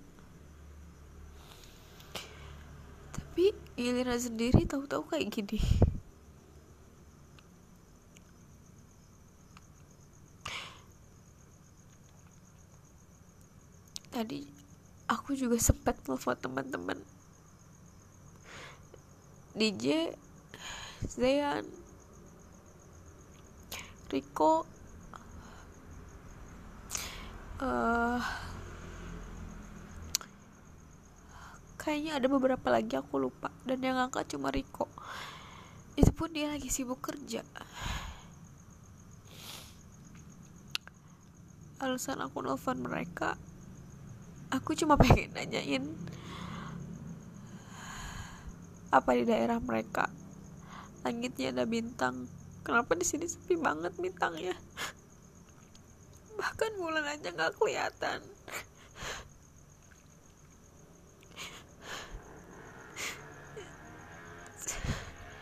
tapi 3.39 3.55
giliran 3.79 4.19
sendiri 4.19 4.67
tahu-tahu 4.67 5.15
kayak 5.15 5.31
gini. 5.31 5.63
Tadi 14.11 14.43
aku 15.07 15.39
juga 15.39 15.55
sempat 15.55 15.95
telepon 16.03 16.35
teman-teman. 16.35 16.99
DJ 19.55 20.11
Zayan 21.07 21.63
Riko 24.11 24.67
uh, 27.63 28.19
kayaknya 31.79 32.19
ada 32.19 32.27
beberapa 32.27 32.67
lagi 32.67 32.99
aku 32.99 33.15
lupa. 33.15 33.49
Dan 33.63 33.79
yang 33.79 33.95
ngangkat 33.95 34.35
cuma 34.35 34.51
Riko. 34.51 34.91
Itu 35.95 36.11
pun 36.11 36.35
dia 36.35 36.51
lagi 36.51 36.67
sibuk 36.67 36.99
kerja. 36.99 37.41
Alasan 41.79 42.19
aku 42.19 42.43
nelfon 42.43 42.83
mereka 42.83 43.39
aku 44.49 44.73
cuma 44.73 44.97
pengen 44.97 45.29
nanyain 45.37 45.85
apa 48.89 49.09
di 49.13 49.23
daerah 49.23 49.61
mereka? 49.61 50.09
Langitnya 51.05 51.53
ada 51.53 51.69
bintang. 51.69 52.25
Kenapa 52.65 52.97
di 52.97 53.05
sini 53.05 53.29
sepi 53.29 53.55
banget 53.55 53.93
bintangnya? 53.95 54.57
Bahkan 56.41 56.71
bulan 56.81 57.05
aja 57.05 57.29
nggak 57.29 57.55
kelihatan 57.61 58.19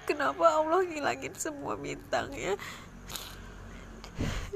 kenapa 0.07 0.63
Allah 0.63 0.87
ngilangin 0.87 1.35
semua 1.35 1.75
bintangnya 1.75 2.55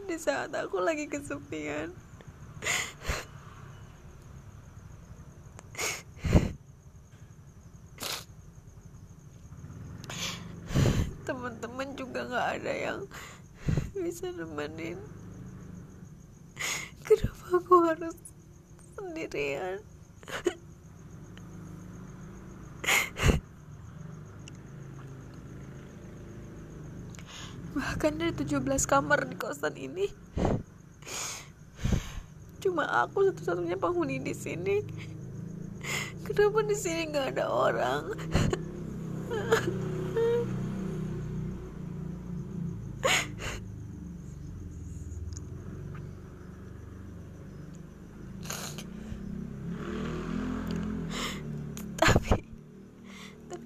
di 0.07 0.15
saat 0.15 0.55
aku 0.55 0.79
lagi 0.79 1.11
kesepian. 1.11 1.91
Teman-teman 11.27 11.99
juga 11.99 12.25
nggak 12.31 12.47
ada 12.63 12.73
yang 12.73 12.99
bisa 13.99 14.31
nemenin. 14.31 14.97
Kenapa 17.03 17.59
aku 17.59 17.75
harus 17.91 18.15
sendirian 18.95 19.83
bahkan 27.71 28.19
dari 28.19 28.35
17 28.35 28.59
kamar 28.83 29.31
di 29.31 29.35
kosan 29.39 29.75
ini 29.79 30.11
cuma 32.61 32.85
aku 32.85 33.25
satu-satunya 33.25 33.73
penghuni 33.73 34.21
di 34.21 34.37
sini. 34.37 34.85
Kenapa 36.21 36.61
di 36.61 36.77
sini 36.77 37.09
nggak 37.09 37.33
ada 37.33 37.45
orang? 37.49 38.03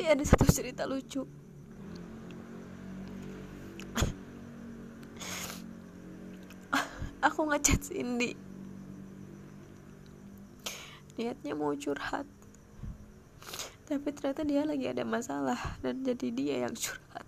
Ada 0.05 0.31
satu 0.31 0.47
cerita 0.47 0.87
lucu 0.87 1.27
ngechat 7.49 7.81
Cindy. 7.91 8.33
Niatnya 11.15 11.53
mau 11.55 11.71
curhat. 11.73 12.27
Tapi 13.85 14.07
ternyata 14.17 14.41
dia 14.41 14.65
lagi 14.65 14.89
ada 14.89 15.05
masalah 15.05 15.77
dan 15.85 16.01
jadi 16.01 16.27
dia 16.33 16.55
yang 16.65 16.73
curhat. 16.73 17.25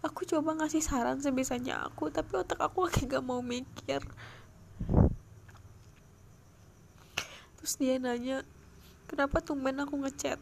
Aku 0.00 0.22
coba 0.24 0.56
ngasih 0.56 0.80
saran 0.80 1.18
sebisanya 1.18 1.82
aku 1.82 2.08
tapi 2.08 2.38
otak 2.38 2.62
aku 2.62 2.88
lagi 2.88 3.04
gak 3.04 3.26
mau 3.26 3.42
mikir. 3.42 4.00
Terus 7.58 7.74
dia 7.82 7.98
nanya 7.98 8.46
kenapa 9.10 9.42
tumben 9.42 9.76
aku 9.82 9.98
ngechat? 10.00 10.38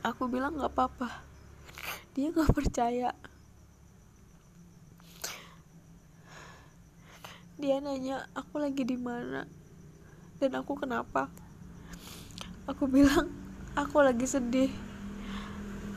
Aku 0.00 0.24
bilang 0.26 0.56
nggak 0.56 0.72
apa-apa. 0.72 1.22
Dia 2.16 2.32
nggak 2.32 2.56
percaya 2.56 3.12
dia 7.62 7.78
nanya 7.78 8.26
aku 8.34 8.58
lagi 8.58 8.82
di 8.82 8.98
mana? 8.98 9.46
Dan 10.42 10.58
aku 10.58 10.74
kenapa? 10.74 11.30
Aku 12.66 12.90
bilang 12.90 13.30
aku 13.78 14.02
lagi 14.02 14.26
sedih. 14.26 14.74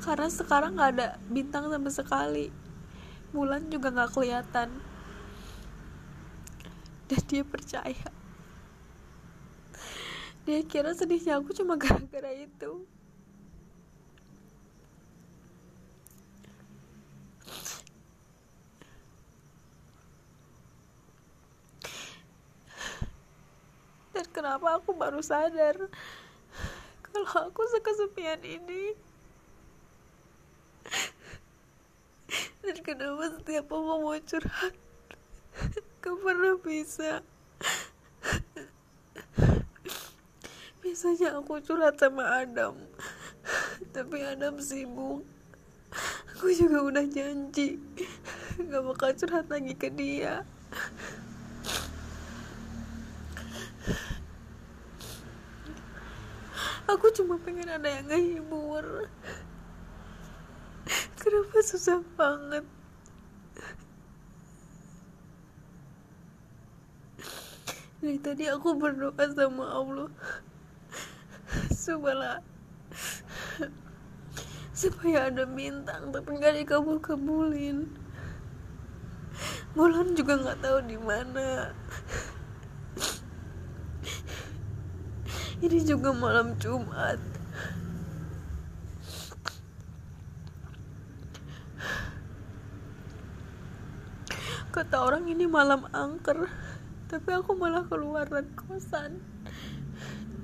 Karena 0.05 0.30
sekarang 0.30 0.78
nggak 0.78 0.91
ada 0.93 1.07
bintang 1.26 1.66
sama 1.74 1.89
sekali. 1.89 2.53
Bulan 3.34 3.66
juga 3.74 3.89
nggak 3.89 4.13
kelihatan. 4.13 4.70
Dan 7.09 7.22
dia 7.26 7.41
percaya. 7.41 8.09
Dia 10.45 10.61
kira 10.70 10.93
sedihnya 10.93 11.41
aku 11.41 11.49
cuma 11.57 11.74
gara-gara 11.82 12.30
itu 12.30 12.86
dan 24.16 24.28
kenapa 24.32 24.80
aku 24.80 24.95
baru 24.95 25.20
sadar 25.20 25.76
kalau 27.03 27.51
aku 27.51 27.61
sekesepian 27.76 28.39
ini? 28.47 28.95
Dan 32.63 32.80
kenapa 32.80 33.36
setiap 33.36 33.68
aku 33.68 33.84
mau 33.84 34.16
curhat 34.24 34.74
gak 35.99 36.16
pernah 36.24 36.55
bisa. 36.63 37.20
Biasanya 40.80 41.36
aku 41.36 41.59
curhat 41.59 41.99
sama 41.99 42.39
Adam 42.39 42.80
tapi 43.91 44.24
Adam 44.24 44.63
sibuk. 44.63 45.28
Aku 46.36 46.51
juga 46.55 46.84
udah 46.84 47.05
janji 47.07 47.80
gak 48.59 48.84
bakal 48.84 49.11
curhat 49.16 49.47
lagi 49.51 49.76
ke 49.76 49.91
dia 49.91 50.47
aku 56.86 57.10
cuma 57.14 57.36
pengen 57.42 57.70
ada 57.70 57.90
yang 57.90 58.06
ngehibur. 58.10 59.10
Kenapa 61.20 61.58
susah 61.66 62.00
banget? 62.14 62.66
Dari 68.02 68.22
tadi 68.22 68.46
aku 68.46 68.78
berdoa 68.78 69.26
sama 69.34 69.66
Allah. 69.66 70.10
Supaya 71.74 72.46
supaya 74.76 75.32
ada 75.32 75.48
bintang 75.48 76.12
tapi 76.12 76.36
nggak 76.36 76.60
dikabul 76.60 77.00
kabulin 77.00 77.88
bulan 79.72 80.12
juga 80.20 80.36
nggak 80.36 80.60
tahu 80.60 80.80
di 80.84 81.00
mana 81.00 81.72
ini 85.66 85.82
juga 85.82 86.13
malam 86.13 86.53
Jumat. 86.61 87.18
Kata 94.70 94.97
orang 95.01 95.26
ini 95.26 95.49
malam 95.49 95.89
angker 95.89 96.45
tapi 97.09 97.34
aku 97.34 97.57
malah 97.57 97.82
keluar 97.89 98.30
dari 98.30 98.45
kosan. 98.53 99.18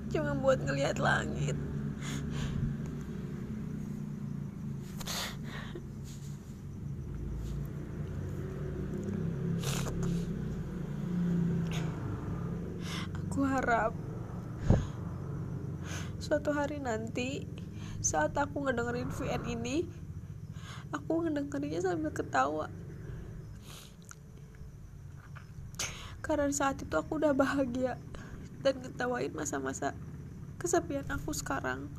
Cuma 0.10 0.34
buat 0.34 0.58
ngeliat 0.66 0.98
langit. 0.98 1.54
Aku 13.30 13.46
harap 13.46 14.11
suatu 16.32 16.56
hari 16.56 16.80
nanti 16.80 17.44
saat 18.00 18.32
aku 18.40 18.64
ngedengerin 18.64 19.12
VN 19.12 19.44
ini 19.52 19.84
aku 20.96 21.28
ngedengerinnya 21.28 21.84
sambil 21.84 22.08
ketawa. 22.16 22.72
Karena 26.24 26.48
saat 26.56 26.80
itu 26.80 26.96
aku 26.96 27.20
udah 27.20 27.36
bahagia 27.36 28.00
dan 28.64 28.80
ngetawain 28.80 29.36
masa-masa 29.36 29.92
kesepian 30.56 31.04
aku 31.12 31.36
sekarang. 31.36 31.92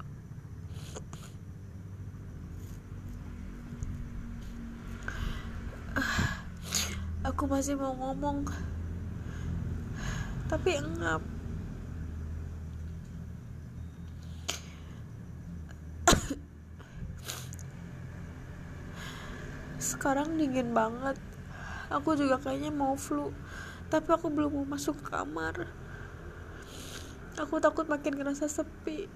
Aku 7.29 7.45
masih 7.45 7.77
mau 7.77 7.93
ngomong 7.93 8.49
tapi 10.49 10.81
engap 10.81 11.21
sekarang 20.03 20.35
dingin 20.35 20.75
banget. 20.75 21.15
Aku 21.87 22.19
juga 22.19 22.35
kayaknya 22.43 22.75
mau 22.75 22.99
flu 22.99 23.31
tapi 23.87 24.11
aku 24.11 24.35
belum 24.35 24.51
mau 24.51 24.67
masuk 24.67 24.99
kamar. 25.07 25.71
Aku 27.39 27.63
takut 27.63 27.87
makin 27.87 28.19
ngerasa 28.19 28.51
sepi. 28.51 29.07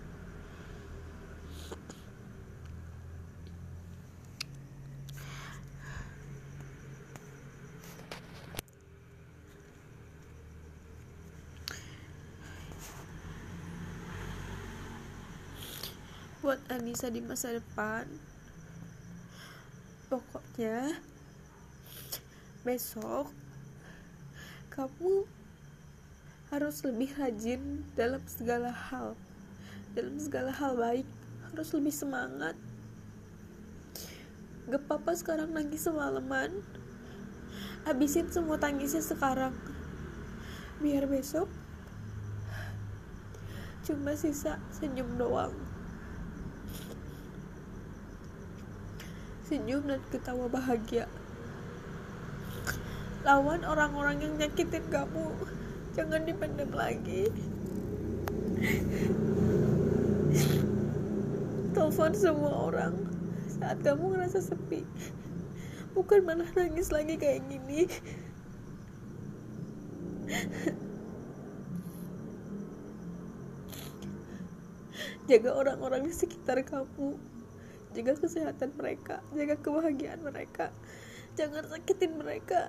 Buat 16.46 16.62
Anissa 16.70 17.10
di 17.10 17.18
masa 17.26 17.50
depan 17.50 18.35
pokoknya 20.06 20.94
besok 22.62 23.30
kamu 24.70 25.26
harus 26.50 26.84
lebih 26.86 27.10
rajin 27.18 27.82
dalam 27.98 28.22
segala 28.28 28.70
hal. 28.70 29.18
Dalam 29.96 30.20
segala 30.20 30.52
hal 30.52 30.76
baik 30.78 31.08
harus 31.50 31.68
lebih 31.74 31.94
semangat. 31.94 32.54
Gak 34.68 34.82
apa-apa 34.86 35.16
sekarang 35.16 35.50
nangis 35.50 35.88
semalaman. 35.88 36.62
Habisin 37.88 38.28
semua 38.28 38.60
tangisnya 38.60 39.02
sekarang. 39.02 39.56
Biar 40.78 41.08
besok 41.08 41.48
cuma 43.86 44.18
sisa 44.18 44.58
senyum 44.74 45.14
doang 45.14 45.54
senyum 49.46 49.86
dan 49.86 50.02
ketawa 50.10 50.50
bahagia. 50.50 51.06
Lawan 53.22 53.62
orang-orang 53.62 54.18
yang 54.22 54.34
nyakitin 54.38 54.82
kamu, 54.90 55.30
jangan 55.94 56.26
dipendam 56.26 56.70
lagi. 56.74 57.30
Telepon 61.74 62.12
semua 62.18 62.52
orang 62.70 62.94
saat 63.46 63.78
kamu 63.86 64.18
ngerasa 64.18 64.42
sepi. 64.42 64.82
Bukan 65.94 66.26
malah 66.26 66.50
nangis 66.58 66.90
lagi 66.90 67.14
kayak 67.14 67.46
gini. 67.46 67.86
Jaga 75.30 75.50
orang-orang 75.54 76.06
di 76.06 76.14
sekitar 76.14 76.62
kamu 76.66 77.35
jaga 77.96 78.12
kesehatan 78.20 78.76
mereka. 78.76 79.24
Jaga 79.32 79.56
kebahagiaan 79.56 80.20
mereka. 80.20 80.68
Jangan 81.40 81.64
sakitin 81.72 82.20
mereka. 82.20 82.68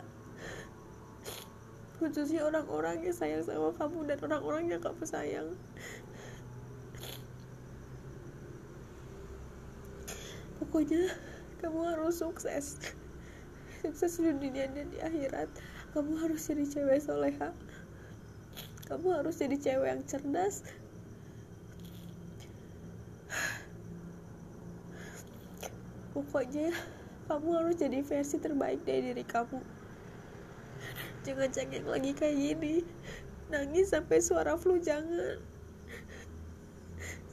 Khususnya 2.00 2.48
orang-orang 2.48 3.04
yang 3.04 3.12
sayang 3.12 3.44
sama 3.44 3.76
kamu 3.76 4.08
dan 4.08 4.18
orang-orang 4.24 4.72
yang 4.72 4.80
kamu 4.80 5.04
sayang. 5.04 5.52
Pokoknya 10.64 11.12
kamu 11.60 11.80
harus 11.92 12.24
sukses. 12.24 12.80
Sukses 13.84 14.24
di 14.24 14.32
dunia 14.32 14.72
dan 14.72 14.88
di 14.88 15.00
akhirat. 15.04 15.52
Kamu 15.92 16.22
harus 16.24 16.48
jadi 16.48 16.64
cewek 16.64 17.04
soleha. 17.04 17.52
Kamu 18.88 19.08
harus 19.12 19.44
jadi 19.44 19.58
cewek 19.60 19.88
yang 19.92 20.04
cerdas 20.08 20.64
pokoknya 26.48 26.72
kamu 27.28 27.60
harus 27.60 27.76
jadi 27.76 28.00
versi 28.08 28.40
terbaik 28.40 28.80
dari 28.88 29.12
diri 29.12 29.28
kamu. 29.28 29.60
Jangan 31.28 31.52
cengeng 31.52 31.84
lagi 31.92 32.16
kayak 32.16 32.40
gini. 32.40 32.88
Nangis 33.52 33.92
sampai 33.92 34.24
suara 34.24 34.56
flu 34.56 34.80
jangan. 34.80 35.44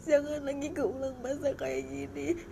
Jangan 0.03 0.43
lagi 0.43 0.75
keulang 0.75 1.15
masa 1.23 1.55
kayak 1.55 1.87
gini. 1.87 2.43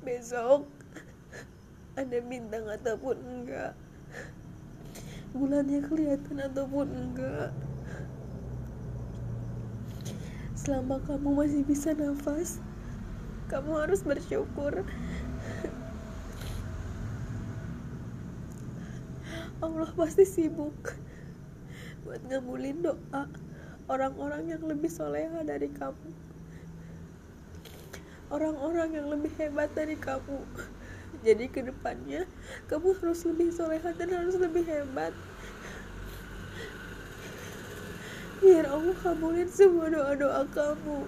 Besok 0.00 0.64
ada 2.00 2.18
bintang 2.24 2.64
ataupun 2.72 3.20
enggak 3.20 3.76
bulannya 5.36 5.84
kelihatan 5.84 6.40
ataupun 6.40 6.88
enggak. 6.88 7.52
Selama 10.56 10.98
kamu 11.04 11.28
masih 11.36 11.62
bisa 11.62 11.92
nafas 11.92 12.58
kamu 13.46 13.78
harus 13.78 14.02
bersyukur. 14.02 14.82
Allah 19.62 19.90
pasti 19.96 20.26
sibuk 20.26 20.74
buat 22.04 22.20
ngabulin 22.26 22.84
doa 22.84 23.24
orang-orang 23.86 24.50
yang 24.50 24.62
lebih 24.66 24.90
soleha 24.90 25.46
dari 25.46 25.70
kamu. 25.70 26.10
Orang-orang 28.26 28.98
yang 28.98 29.06
lebih 29.06 29.30
hebat 29.38 29.70
dari 29.78 29.94
kamu 29.94 30.42
jadi 31.24 31.46
ke 31.48 31.64
depannya 31.64 32.26
kamu 32.66 32.96
harus 32.98 33.24
lebih 33.24 33.48
soleha 33.54 33.90
dan 33.94 34.08
harus 34.12 34.36
lebih 34.36 34.66
hebat. 34.66 35.14
Biar 38.42 38.68
Allah 38.68 38.96
kabulin 39.00 39.48
semua 39.48 39.88
doa-doa 39.88 40.44
kamu. 40.52 40.98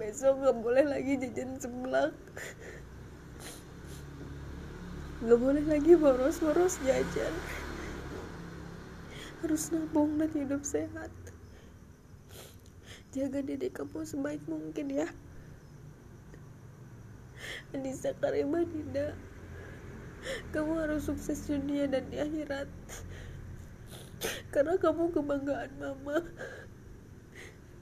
Besok 0.00 0.34
nggak 0.40 0.56
boleh 0.64 0.84
lagi 0.88 1.20
jajan 1.20 1.60
seblak. 1.60 2.16
Nggak 5.20 5.40
boleh 5.40 5.64
lagi 5.68 5.92
boros-boros 6.00 6.80
jajan. 6.80 7.34
Harus 9.44 9.68
nabung 9.68 10.16
dan 10.16 10.32
hidup 10.32 10.64
sehat 10.64 11.12
jaga 13.16 13.40
diri 13.40 13.72
kamu 13.72 14.04
sebaik 14.04 14.44
mungkin 14.44 14.92
ya. 14.92 15.08
Anissa 17.72 18.12
Karimah 18.20 18.68
Dinda. 18.68 19.16
Kamu 20.52 20.76
harus 20.84 21.08
sukses 21.08 21.48
dunia 21.48 21.88
dan 21.88 22.04
di 22.12 22.20
akhirat. 22.20 22.68
Karena 24.52 24.76
kamu 24.76 25.16
kebanggaan 25.16 25.72
mama. 25.80 26.20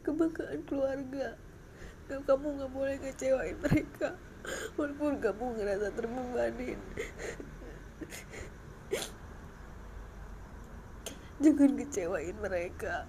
Kebanggaan 0.07 0.63
keluarga. 0.71 1.35
Kamu 2.07 2.47
gak 2.63 2.71
boleh 2.71 2.97
ngecewain 3.03 3.59
mereka. 3.59 4.15
Walaupun 4.79 5.19
kamu 5.19 5.59
ngerasa 5.59 5.89
terbebanin 5.99 6.79
jangan 11.43 11.77
kecewain 11.77 12.37
mereka 12.39 13.09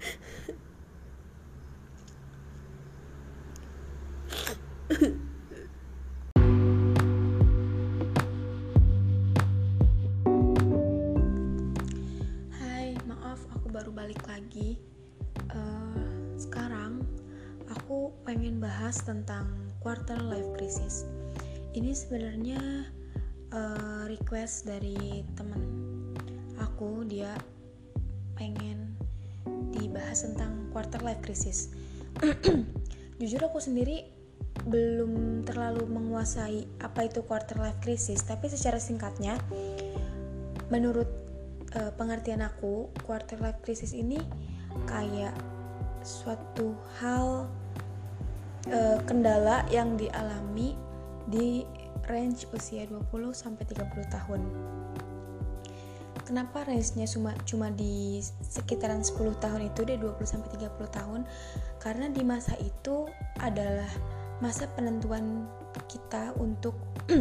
Hai, 0.00 0.08
maaf 13.04 13.44
aku 13.52 13.68
baru 13.68 13.92
balik 13.92 14.24
lagi. 14.24 14.80
Uh, 15.52 16.32
sekarang 16.40 17.04
aku 17.68 18.16
pengen 18.24 18.56
bahas 18.56 19.04
tentang 19.04 19.52
quarter 19.84 20.16
life 20.16 20.48
crisis. 20.56 21.04
Ini 21.76 21.92
sebenarnya 21.92 22.88
uh, 23.52 24.08
request 24.08 24.64
dari 24.64 25.28
teman 25.36 25.60
aku, 26.56 27.04
dia 27.04 27.36
pengen 28.34 28.99
dibahas 29.74 30.26
tentang 30.26 30.68
quarter 30.74 31.00
life 31.02 31.22
crisis. 31.22 31.70
Jujur 33.20 33.40
aku 33.46 33.60
sendiri 33.62 34.06
belum 34.66 35.44
terlalu 35.46 35.86
menguasai 35.88 36.66
apa 36.84 37.06
itu 37.06 37.24
quarter 37.24 37.56
life 37.56 37.80
crisis, 37.80 38.24
tapi 38.26 38.50
secara 38.50 38.76
singkatnya 38.76 39.38
menurut 40.68 41.08
uh, 41.76 41.92
pengertian 41.96 42.44
aku 42.44 42.90
quarter 43.06 43.38
life 43.40 43.58
crisis 43.62 43.94
ini 43.94 44.18
kayak 44.86 45.34
suatu 46.00 46.76
hal 47.02 47.50
uh, 48.70 48.98
kendala 49.04 49.66
yang 49.68 49.96
dialami 49.96 50.76
di 51.28 51.64
range 52.08 52.48
usia 52.50 52.88
20 52.88 53.06
sampai 53.30 53.64
30 53.68 53.86
tahun. 54.10 54.40
Kenapa 56.30 56.62
range-nya 56.62 57.10
cuma 57.10 57.34
cuma 57.42 57.74
di 57.74 58.22
sekitaran 58.22 59.02
10 59.02 59.18
tahun 59.42 59.66
itu 59.66 59.82
deh 59.82 59.98
20 59.98 60.14
sampai 60.22 60.62
30 60.62 60.70
tahun? 60.86 61.20
Karena 61.82 62.06
di 62.06 62.22
masa 62.22 62.54
itu 62.62 63.10
adalah 63.42 63.90
masa 64.38 64.70
penentuan 64.70 65.50
kita 65.90 66.30
untuk 66.38 66.78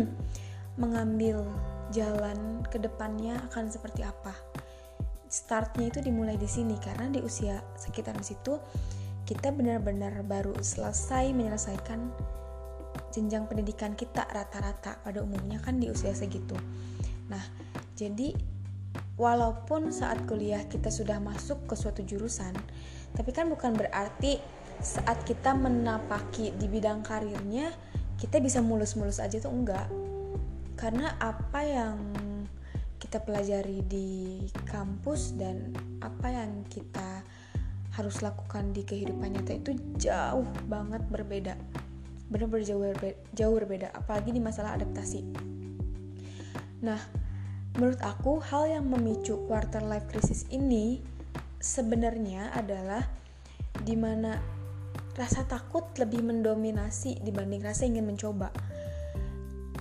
mengambil 0.82 1.42
jalan 1.90 2.62
ke 2.70 2.78
depannya 2.78 3.42
akan 3.50 3.74
seperti 3.74 4.06
apa. 4.06 4.38
Startnya 5.26 5.90
itu 5.90 6.06
dimulai 6.06 6.38
di 6.38 6.46
sini 6.46 6.78
karena 6.78 7.10
di 7.10 7.18
usia 7.26 7.66
sekitar 7.82 8.14
situ 8.22 8.62
kita 9.26 9.50
benar-benar 9.50 10.22
baru 10.22 10.54
selesai 10.62 11.34
menyelesaikan 11.34 12.14
jenjang 13.10 13.50
pendidikan 13.50 13.98
kita 13.98 14.30
rata-rata 14.30 15.02
pada 15.02 15.26
umumnya 15.26 15.58
kan 15.66 15.82
di 15.82 15.90
usia 15.90 16.14
segitu. 16.14 16.54
Nah, 17.26 17.42
jadi 17.98 18.59
walaupun 19.20 19.92
saat 19.92 20.24
kuliah 20.24 20.64
kita 20.72 20.88
sudah 20.88 21.20
masuk 21.20 21.68
ke 21.68 21.76
suatu 21.76 22.02
jurusan, 22.08 22.56
tapi 23.14 23.36
kan 23.36 23.52
bukan 23.52 23.76
berarti 23.76 24.40
saat 24.80 25.28
kita 25.28 25.52
menapaki 25.52 26.56
di 26.56 26.72
bidang 26.72 27.04
karirnya 27.04 27.76
kita 28.16 28.40
bisa 28.40 28.64
mulus-mulus 28.64 29.20
aja 29.20 29.44
tuh 29.44 29.52
enggak. 29.52 29.92
Karena 30.80 31.20
apa 31.20 31.60
yang 31.68 32.00
kita 33.00 33.20
pelajari 33.20 33.84
di 33.84 34.44
kampus 34.68 35.36
dan 35.36 35.76
apa 36.00 36.32
yang 36.32 36.64
kita 36.72 37.24
harus 37.96 38.24
lakukan 38.24 38.72
di 38.72 38.88
kehidupan 38.88 39.36
nyata 39.36 39.60
itu 39.60 39.72
jauh 40.00 40.48
banget 40.72 41.04
berbeda. 41.12 41.60
Benar-benar 42.32 42.64
jauh 42.64 42.84
berbeda, 42.88 43.18
jauh 43.36 43.56
berbeda 43.56 43.88
apalagi 43.92 44.32
di 44.32 44.40
masalah 44.40 44.80
adaptasi. 44.80 45.28
Nah 46.80 47.29
menurut 47.78 48.02
aku 48.02 48.42
hal 48.42 48.66
yang 48.66 48.86
memicu 48.90 49.46
quarter 49.46 49.84
life 49.86 50.08
crisis 50.10 50.48
ini 50.50 51.04
sebenarnya 51.60 52.56
adalah 52.56 53.06
di 53.84 53.94
mana 53.94 54.40
rasa 55.20 55.44
takut 55.44 55.84
lebih 56.00 56.24
mendominasi 56.24 57.20
dibanding 57.22 57.60
rasa 57.60 57.86
ingin 57.86 58.08
mencoba. 58.08 58.50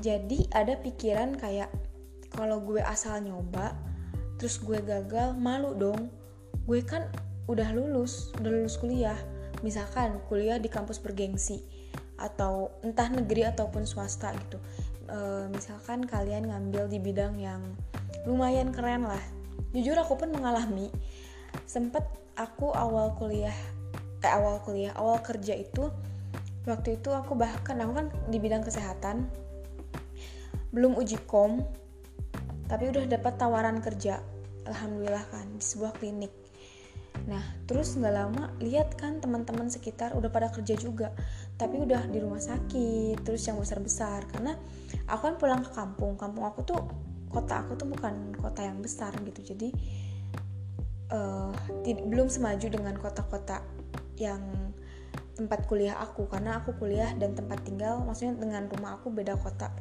Jadi 0.03 0.47
ada 0.51 0.79
pikiran 0.79 1.39
kayak 1.39 1.71
kalau 2.35 2.63
gue 2.63 2.83
asal 2.83 3.23
nyoba 3.23 3.75
terus 4.39 4.59
gue 4.63 4.79
gagal 4.83 5.35
malu 5.39 5.75
dong. 5.75 6.11
Gue 6.67 6.83
kan 6.85 7.07
udah 7.49 7.71
lulus 7.73 8.35
udah 8.39 8.51
lulus 8.51 8.79
kuliah. 8.79 9.19
Misalkan 9.63 10.23
kuliah 10.31 10.59
di 10.63 10.71
kampus 10.71 11.03
bergengsi 11.03 11.63
atau 12.19 12.75
entah 12.83 13.07
negeri 13.11 13.47
ataupun 13.47 13.87
swasta 13.87 14.35
gitu 14.35 14.59
e, 15.09 15.19
misalkan 15.51 16.05
kalian 16.05 16.47
ngambil 16.47 16.87
di 16.87 17.01
bidang 17.01 17.41
yang 17.41 17.65
lumayan 18.29 18.71
keren 18.71 19.09
lah. 19.09 19.21
Jujur 19.73 19.97
aku 19.97 20.21
pun 20.21 20.31
mengalami. 20.31 20.93
Sempet 21.65 22.05
aku 22.39 22.71
awal 22.71 23.17
kuliah 23.19 23.57
eh 24.19 24.33
awal 24.35 24.59
kuliah 24.67 24.95
awal 24.99 25.23
kerja 25.23 25.55
itu 25.55 25.91
waktu 26.67 26.99
itu 26.99 27.11
aku 27.15 27.39
bahkan 27.39 27.79
aku 27.79 27.93
kan 28.03 28.07
di 28.27 28.39
bidang 28.43 28.67
kesehatan 28.67 29.31
belum 30.75 30.99
uji 30.99 31.23
kom 31.31 31.63
tapi 32.67 32.91
udah 32.93 33.07
dapat 33.09 33.41
tawaran 33.41 33.81
kerja 33.81 34.21
alhamdulillah 34.69 35.25
kan 35.33 35.49
di 35.57 35.65
sebuah 35.65 35.97
klinik. 35.97 36.29
Nah 37.25 37.41
terus 37.65 37.97
nggak 37.97 38.15
lama 38.15 38.53
lihat 38.61 39.01
kan 39.01 39.25
teman-teman 39.25 39.73
sekitar 39.73 40.13
udah 40.13 40.29
pada 40.29 40.53
kerja 40.53 40.77
juga 40.77 41.17
tapi 41.59 41.83
udah 41.83 42.07
di 42.07 42.23
rumah 42.23 42.39
sakit 42.39 43.27
terus 43.27 43.43
yang 43.51 43.59
besar 43.59 43.83
besar 43.83 44.23
karena 44.31 44.55
aku 45.11 45.23
kan 45.27 45.35
pulang 45.37 45.61
ke 45.67 45.71
kampung. 45.75 46.15
Kampung 46.15 46.47
aku 46.47 46.63
tuh 46.63 46.79
kota 47.29 47.67
aku 47.67 47.75
tuh 47.75 47.91
bukan 47.91 48.33
kota 48.39 48.63
yang 48.63 48.79
besar 48.79 49.11
gitu. 49.27 49.43
Jadi 49.43 49.75
uh, 51.11 51.51
belum 51.83 52.31
semaju 52.31 52.67
dengan 52.71 52.95
kota-kota 52.95 53.67
yang 54.23 54.41
tempat 55.35 55.67
kuliah 55.67 55.99
aku. 55.99 56.31
Karena 56.31 56.63
aku 56.63 56.79
kuliah 56.79 57.11
dan 57.19 57.35
tempat 57.35 57.67
tinggal 57.67 58.07
maksudnya 58.07 58.39
dengan 58.39 58.71
rumah 58.71 58.95
aku 59.03 59.11
beda 59.11 59.35
kota. 59.35 59.75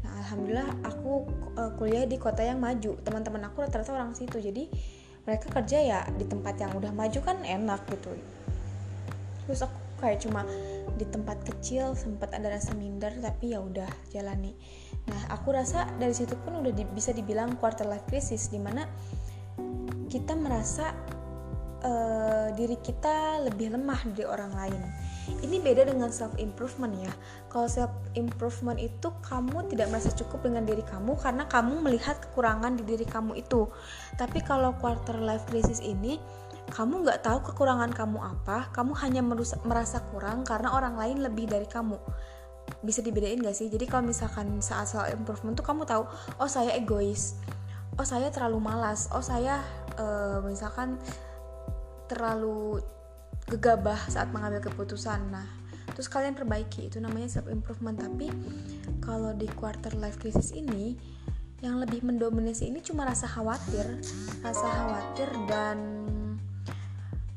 Nah 0.00 0.16
alhamdulillah 0.24 0.80
aku 0.80 1.28
uh, 1.60 1.76
kuliah 1.76 2.08
di 2.08 2.16
kota 2.16 2.40
yang 2.40 2.56
maju. 2.56 2.96
Teman-teman 3.04 3.52
aku 3.52 3.68
rata-rata 3.68 3.92
orang 3.92 4.16
situ. 4.16 4.40
Jadi 4.40 4.72
mereka 5.28 5.52
kerja 5.52 5.76
ya 5.76 6.00
di 6.16 6.24
tempat 6.24 6.56
yang 6.56 6.72
udah 6.72 6.88
maju 6.88 7.20
kan 7.20 7.44
enak 7.44 7.84
gitu. 7.92 8.16
Terus 9.44 9.60
aku 9.60 9.81
kayak 10.02 10.26
cuma 10.26 10.42
di 10.98 11.06
tempat 11.06 11.46
kecil 11.46 11.94
sempat 11.94 12.34
ada 12.34 12.50
rasa 12.50 12.74
minder 12.74 13.14
tapi 13.22 13.54
ya 13.54 13.62
udah 13.62 13.88
jalani 14.10 14.52
nah 15.06 15.30
aku 15.30 15.54
rasa 15.54 15.86
dari 16.02 16.12
situ 16.12 16.34
pun 16.42 16.58
udah 16.58 16.74
di, 16.74 16.82
bisa 16.90 17.14
dibilang 17.14 17.54
quarter 17.62 17.86
life 17.86 18.04
crisis 18.10 18.50
di 18.50 18.58
mana 18.58 18.82
kita 20.10 20.36
merasa 20.36 20.92
uh, 21.82 22.48
diri 22.54 22.78
kita 22.78 23.42
lebih 23.46 23.74
lemah 23.74 24.00
dari 24.14 24.24
orang 24.26 24.52
lain. 24.54 24.82
Ini 25.42 25.62
beda 25.62 25.86
dengan 25.86 26.10
self 26.10 26.34
improvement 26.38 26.90
ya. 26.98 27.12
Kalau 27.50 27.66
self 27.70 27.92
improvement 28.18 28.78
itu 28.78 29.10
kamu 29.22 29.70
tidak 29.70 29.90
merasa 29.90 30.10
cukup 30.14 30.46
dengan 30.46 30.66
diri 30.66 30.82
kamu 30.82 31.14
karena 31.18 31.46
kamu 31.46 31.82
melihat 31.82 32.18
kekurangan 32.28 32.74
di 32.78 32.84
diri 32.86 33.06
kamu 33.06 33.38
itu. 33.38 33.70
Tapi 34.18 34.42
kalau 34.42 34.74
quarter 34.78 35.18
life 35.22 35.46
crisis 35.46 35.78
ini 35.82 36.18
kamu 36.72 37.04
nggak 37.04 37.20
tahu 37.20 37.52
kekurangan 37.52 37.92
kamu 37.92 38.16
apa, 38.16 38.72
kamu 38.72 38.96
hanya 39.04 39.20
merasa 39.60 40.00
kurang 40.08 40.40
karena 40.40 40.72
orang 40.72 40.96
lain 40.96 41.20
lebih 41.20 41.44
dari 41.44 41.68
kamu. 41.68 42.00
Bisa 42.80 43.04
dibedain 43.04 43.36
gak 43.44 43.52
sih? 43.52 43.68
Jadi 43.68 43.84
kalau 43.84 44.08
misalkan 44.08 44.64
saat 44.64 44.88
self 44.88 45.04
improvement 45.12 45.52
tuh 45.52 45.66
kamu 45.66 45.84
tahu, 45.84 46.08
oh 46.40 46.48
saya 46.48 46.72
egois, 46.72 47.36
oh 48.00 48.06
saya 48.08 48.32
terlalu 48.32 48.64
malas, 48.64 49.12
oh 49.12 49.20
saya 49.20 49.60
uh, 50.00 50.40
misalkan 50.48 50.96
terlalu 52.08 52.80
gegabah 53.52 54.00
saat 54.08 54.32
mengambil 54.32 54.64
keputusan. 54.64 55.28
Nah 55.28 55.44
terus 55.92 56.08
kalian 56.08 56.32
perbaiki. 56.32 56.88
Itu 56.88 57.04
namanya 57.04 57.28
self 57.28 57.52
improvement 57.52 58.00
tapi 58.00 58.32
kalau 59.04 59.36
di 59.36 59.44
quarter 59.52 59.92
life 60.00 60.16
crisis 60.16 60.56
ini 60.56 60.96
yang 61.60 61.78
lebih 61.78 62.00
mendominasi 62.00 62.72
ini 62.72 62.80
cuma 62.80 63.04
rasa 63.04 63.28
khawatir. 63.28 63.84
Rasa 64.40 64.66
khawatir 64.66 65.28
dan 65.44 65.78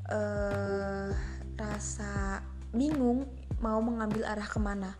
uh, 0.09 1.09
rasa 1.55 2.43
bingung 2.75 3.25
mau 3.63 3.79
mengambil 3.79 4.27
arah 4.27 4.47
ke 4.47 4.59
mana. 4.59 4.91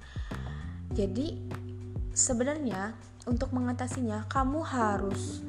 Jadi 0.95 1.37
sebenarnya 2.15 2.95
untuk 3.27 3.51
mengatasinya 3.51 4.23
kamu 4.31 4.63
harus 4.63 5.43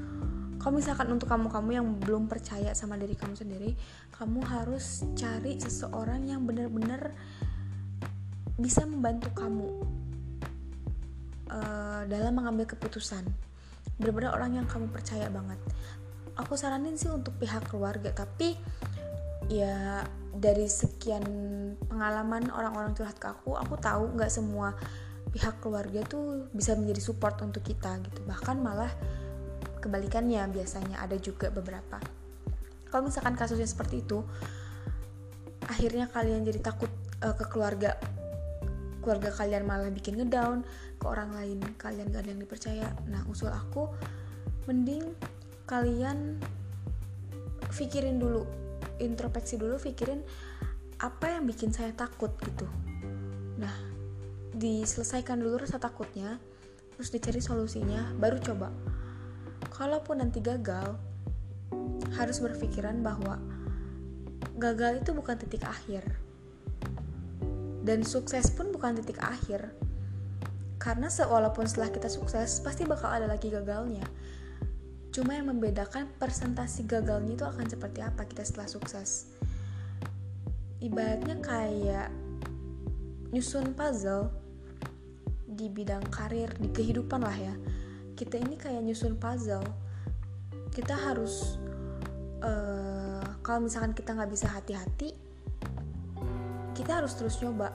kalau 0.59 0.83
misalkan 0.83 1.07
untuk 1.15 1.31
kamu-kamu 1.31 1.71
yang 1.79 1.87
belum 2.03 2.27
percaya 2.27 2.75
sama 2.75 2.99
diri 2.99 3.15
kamu 3.15 3.39
sendiri 3.39 3.71
kamu 4.11 4.43
harus 4.43 5.07
cari 5.15 5.63
seseorang 5.63 6.27
yang 6.27 6.43
benar-benar 6.43 7.15
bisa 8.59 8.83
membantu 8.83 9.31
kamu 9.37 9.69
uh, 11.53 12.03
dalam 12.09 12.33
mengambil 12.35 12.67
keputusan. 12.67 13.23
Benar-benar 14.01 14.35
orang 14.35 14.59
yang 14.59 14.67
kamu 14.67 14.89
percaya 14.91 15.29
banget. 15.29 15.61
Aku 16.35 16.57
saranin 16.59 16.99
sih 16.99 17.13
untuk 17.13 17.37
pihak 17.39 17.69
keluarga 17.69 18.13
tapi 18.13 18.59
ya 19.47 20.03
dari 20.37 20.69
sekian 20.69 21.25
pengalaman 21.89 22.53
orang-orang 22.53 22.93
curhat 22.93 23.17
ke 23.17 23.31
aku 23.31 23.57
aku 23.57 23.79
tahu 23.81 24.13
nggak 24.19 24.29
semua 24.29 24.77
pihak 25.33 25.59
keluarga 25.65 26.05
tuh 26.07 26.49
bisa 26.53 26.77
menjadi 26.79 27.01
support 27.03 27.41
untuk 27.43 27.65
kita 27.65 27.99
gitu. 28.05 28.21
Bahkan 28.25 28.57
malah 28.61 28.91
kebalikannya 29.81 30.45
biasanya 30.51 31.03
ada 31.03 31.17
juga 31.21 31.53
beberapa. 31.53 32.01
Kalau 32.89 33.07
misalkan 33.07 33.35
kasusnya 33.35 33.69
seperti 33.69 34.03
itu 34.03 34.23
akhirnya 35.67 36.07
kalian 36.09 36.47
jadi 36.47 36.63
takut 36.63 36.91
uh, 37.21 37.35
ke 37.35 37.45
keluarga 37.51 37.99
keluarga 39.03 39.31
kalian 39.35 39.67
malah 39.67 39.91
bikin 39.91 40.19
ngedown 40.19 40.67
ke 40.99 41.05
orang 41.07 41.31
lain 41.35 41.63
kalian 41.79 42.11
gak 42.11 42.27
ada 42.27 42.31
yang 42.35 42.43
dipercaya. 42.43 42.87
Nah 43.07 43.23
usul 43.31 43.51
aku 43.51 43.91
mending 44.67 45.15
kalian 45.67 46.39
pikirin 47.71 48.19
dulu 48.19 48.66
introspeksi 49.01 49.61
dulu 49.61 49.77
pikirin 49.81 50.21
apa 50.97 51.37
yang 51.37 51.45
bikin 51.45 51.73
saya 51.73 51.93
takut 51.93 52.33
gitu. 52.41 52.65
Nah 53.61 53.75
diselesaikan 54.57 55.37
dulu 55.37 55.61
rasa 55.69 55.77
takutnya 55.77 56.41
terus 56.97 57.13
dicari 57.13 57.41
solusinya 57.45 58.17
baru 58.17 58.41
coba. 58.41 58.73
Kalaupun 59.69 60.25
nanti 60.25 60.41
gagal 60.41 60.97
harus 62.17 62.41
berpikiran 62.41 63.05
bahwa 63.05 63.37
gagal 64.57 65.05
itu 65.05 65.13
bukan 65.13 65.37
titik 65.37 65.69
akhir. 65.69 66.05
Dan 67.87 68.03
sukses 68.03 68.51
pun 68.51 68.73
bukan 68.73 68.99
titik 68.99 69.21
akhir. 69.21 69.71
Karena 70.81 71.13
walaupun 71.13 71.69
setelah 71.69 71.93
kita 71.93 72.09
sukses 72.09 72.65
pasti 72.65 72.89
bakal 72.89 73.13
ada 73.13 73.29
lagi 73.29 73.53
gagalnya 73.53 74.07
cuma 75.17 75.33
yang 75.33 75.49
membedakan 75.49 76.13
presentasi 76.21 76.85
gagalnya 76.85 77.41
itu 77.41 77.45
akan 77.49 77.65
seperti 77.65 78.05
apa 78.05 78.29
kita 78.29 78.45
setelah 78.45 78.69
sukses. 78.69 79.33
Ibaratnya 80.85 81.41
kayak 81.41 82.13
nyusun 83.33 83.73
puzzle 83.73 84.29
di 85.49 85.73
bidang 85.73 86.05
karir 86.13 86.53
di 86.61 86.69
kehidupan 86.69 87.25
lah 87.25 87.33
ya. 87.33 87.57
Kita 88.13 88.37
ini 88.37 88.61
kayak 88.61 88.85
nyusun 88.85 89.17
puzzle. 89.17 89.65
Kita 90.69 90.93
harus 90.93 91.57
uh, 92.45 93.41
kalau 93.41 93.65
misalkan 93.65 93.97
kita 93.97 94.13
nggak 94.13 94.29
bisa 94.29 94.53
hati-hati 94.53 95.17
kita 96.77 97.01
harus 97.01 97.17
terus 97.17 97.41
nyoba. 97.41 97.73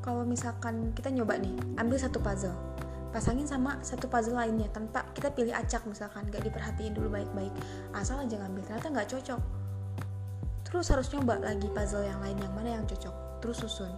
Kalau 0.00 0.24
misalkan 0.24 0.96
kita 0.96 1.12
nyoba 1.12 1.36
nih 1.36 1.52
ambil 1.76 2.00
satu 2.00 2.24
puzzle 2.24 2.71
pasangin 3.12 3.44
sama 3.44 3.78
satu 3.84 4.08
puzzle 4.08 4.34
lainnya. 4.34 4.66
Tanpa 4.72 5.04
kita 5.12 5.30
pilih 5.30 5.52
acak 5.52 5.84
misalkan 5.84 6.26
nggak 6.32 6.48
diperhatiin 6.48 6.96
dulu 6.96 7.12
baik-baik. 7.12 7.52
Asal 7.92 8.24
aja 8.24 8.40
ngambil 8.40 8.64
ternyata 8.64 8.88
nggak 8.88 9.08
cocok. 9.12 9.40
Terus 10.64 10.86
harus 10.88 11.06
nyoba 11.12 11.36
lagi 11.38 11.68
puzzle 11.68 12.02
yang 12.08 12.18
lain 12.24 12.40
yang 12.40 12.52
mana 12.56 12.80
yang 12.80 12.84
cocok. 12.88 13.14
Terus 13.44 13.56
susun. 13.60 13.92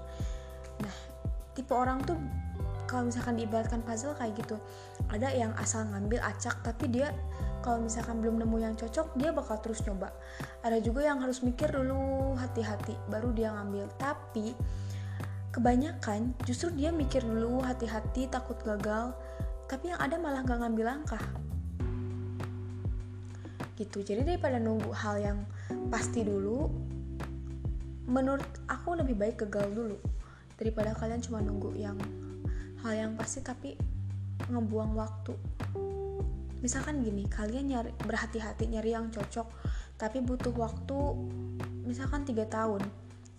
Nah 0.82 0.94
tipe 1.54 1.70
orang 1.70 2.02
tuh 2.02 2.18
kalau 2.90 3.08
misalkan 3.08 3.38
diibaratkan 3.38 3.80
puzzle 3.80 4.12
kayak 4.18 4.36
gitu 4.36 4.60
ada 5.08 5.32
yang 5.32 5.56
asal 5.56 5.86
ngambil 5.88 6.20
acak 6.20 6.60
tapi 6.60 6.90
dia 6.92 7.14
kalau 7.64 7.80
misalkan 7.80 8.20
belum 8.20 8.44
nemu 8.44 8.56
yang 8.60 8.74
cocok 8.76 9.16
dia 9.16 9.32
bakal 9.32 9.56
terus 9.62 9.80
nyoba. 9.88 10.12
Ada 10.60 10.84
juga 10.84 11.00
yang 11.00 11.22
harus 11.24 11.40
mikir 11.40 11.72
dulu 11.72 12.36
hati-hati 12.36 12.92
baru 13.08 13.32
dia 13.32 13.56
ngambil. 13.56 13.88
Tapi 13.96 14.52
kebanyakan 15.54 16.34
justru 16.42 16.74
dia 16.74 16.90
mikir 16.90 17.22
dulu 17.22 17.62
hati-hati 17.62 18.26
takut 18.26 18.58
gagal 18.66 19.14
tapi 19.70 19.94
yang 19.94 20.02
ada 20.02 20.18
malah 20.18 20.42
gak 20.42 20.58
ngambil 20.60 20.86
langkah. 20.90 21.22
Gitu. 23.78 24.02
Jadi 24.02 24.26
daripada 24.26 24.58
nunggu 24.58 24.90
hal 24.90 25.22
yang 25.22 25.38
pasti 25.94 26.26
dulu 26.26 26.66
menurut 28.10 28.46
aku 28.66 28.98
lebih 28.98 29.14
baik 29.14 29.46
gagal 29.46 29.70
dulu. 29.70 29.98
Daripada 30.58 30.94
kalian 30.94 31.22
cuma 31.22 31.38
nunggu 31.38 31.74
yang 31.78 31.98
hal 32.82 32.92
yang 32.94 33.12
pasti 33.14 33.40
tapi 33.40 33.78
ngebuang 34.50 34.92
waktu. 34.98 35.34
Misalkan 36.62 37.02
gini 37.06 37.30
kalian 37.30 37.70
nyari 37.70 37.90
berhati-hati 38.02 38.74
nyari 38.74 38.90
yang 38.94 39.06
cocok 39.14 39.46
tapi 39.94 40.18
butuh 40.18 40.50
waktu 40.58 40.98
misalkan 41.86 42.26
tiga 42.26 42.42
tahun 42.50 42.82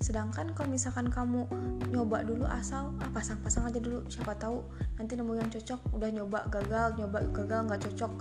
sedangkan 0.03 0.51
kalau 0.51 0.69
misalkan 0.69 1.07
kamu 1.07 1.47
nyoba 1.89 2.27
dulu 2.27 2.43
asal 2.51 2.91
ah 2.99 3.09
pasang-pasang 3.15 3.71
aja 3.71 3.79
dulu 3.79 4.03
siapa 4.11 4.35
tahu 4.35 4.59
nanti 4.99 5.15
nemu 5.15 5.33
yang 5.39 5.49
cocok 5.49 5.79
udah 5.95 6.09
nyoba 6.11 6.39
gagal 6.51 6.99
nyoba 6.99 7.23
gagal 7.31 7.59
nggak 7.65 7.81
cocok 7.89 8.11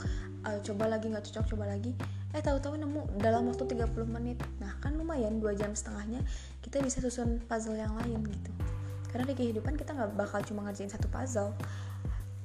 uh, 0.47 0.59
coba 0.63 0.85
lagi 0.87 1.07
nggak 1.11 1.25
cocok 1.29 1.45
coba 1.55 1.65
lagi 1.75 1.93
eh 2.35 2.43
tahu-tahu 2.43 2.75
nemu 2.75 3.23
dalam 3.23 3.47
waktu 3.47 3.63
30 3.63 4.11
menit. 4.11 4.43
Nah 4.59 4.75
kan 4.83 4.99
lumayan 4.99 5.39
dua 5.39 5.55
jam 5.55 5.71
setengahnya 5.71 6.19
kita 6.67 6.83
bisa 6.83 6.99
susun 6.99 7.39
puzzle 7.47 7.79
yang 7.79 7.95
lain 7.95 8.27
gitu. 8.27 8.51
Karena 9.15 9.31
di 9.31 9.35
kehidupan 9.39 9.79
kita 9.79 9.95
nggak 9.95 10.19
bakal 10.19 10.43
cuma 10.43 10.67
ngerjain 10.67 10.91
satu 10.91 11.07
puzzle. 11.07 11.55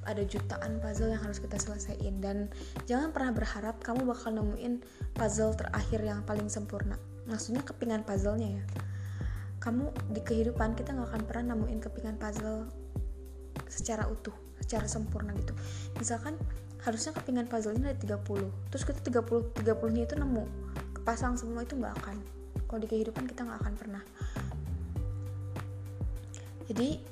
Ada 0.06 0.22
jutaan 0.22 0.78
puzzle 0.78 1.10
yang 1.10 1.18
harus 1.18 1.42
kita 1.42 1.58
selesaiin. 1.58 2.22
Dan 2.22 2.46
jangan 2.86 3.10
pernah 3.10 3.34
berharap 3.34 3.82
kamu 3.82 4.06
bakal 4.06 4.30
nemuin 4.30 4.78
puzzle 5.10 5.58
terakhir 5.58 6.06
yang 6.06 6.22
paling 6.22 6.46
sempurna. 6.46 6.94
Maksudnya 7.26 7.66
kepingan 7.66 8.06
puzzlenya 8.06 8.62
ya 8.62 8.64
kamu 9.60 9.92
di 10.16 10.20
kehidupan 10.24 10.72
kita 10.72 10.96
nggak 10.96 11.12
akan 11.12 11.22
pernah 11.28 11.52
nemuin 11.52 11.80
kepingan 11.84 12.16
puzzle 12.16 12.66
secara 13.68 14.08
utuh 14.08 14.32
secara 14.64 14.88
sempurna 14.88 15.36
gitu. 15.36 15.52
Misalkan 16.00 16.40
harusnya 16.80 17.12
kepingan 17.12 17.44
puzzle-nya 17.44 17.92
ada 17.92 18.00
30 18.00 18.72
terus 18.72 18.82
kita 18.88 19.04
30 19.04 19.52
30 19.60 19.94
nya 19.94 20.02
itu 20.08 20.16
nemu 20.16 20.44
kepasang 20.96 21.36
semua 21.36 21.62
itu 21.62 21.76
nggak 21.76 21.94
akan. 22.00 22.16
Kalau 22.64 22.80
di 22.80 22.88
kehidupan 22.88 23.28
kita 23.28 23.44
nggak 23.44 23.60
akan 23.60 23.74
pernah. 23.76 24.02
Jadi 26.70 27.02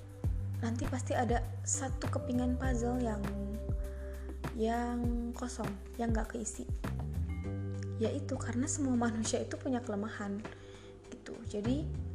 nanti 0.64 0.88
pasti 0.88 1.12
ada 1.12 1.44
satu 1.66 2.09
kepingan 2.09 2.57
puzzle 2.57 2.96
yang 3.03 3.20
yang 4.59 5.30
kosong 5.36 5.68
yang 6.01 6.11
gak 6.11 6.34
keisi. 6.34 6.66
Yaitu 7.99 8.38
karena 8.38 8.70
semua 8.70 8.94
manusia 9.11 9.42
itu 9.42 9.59
punya 9.59 9.82
kelemahan 9.82 10.38
gitu. 11.11 11.34
Jadi 11.51 12.07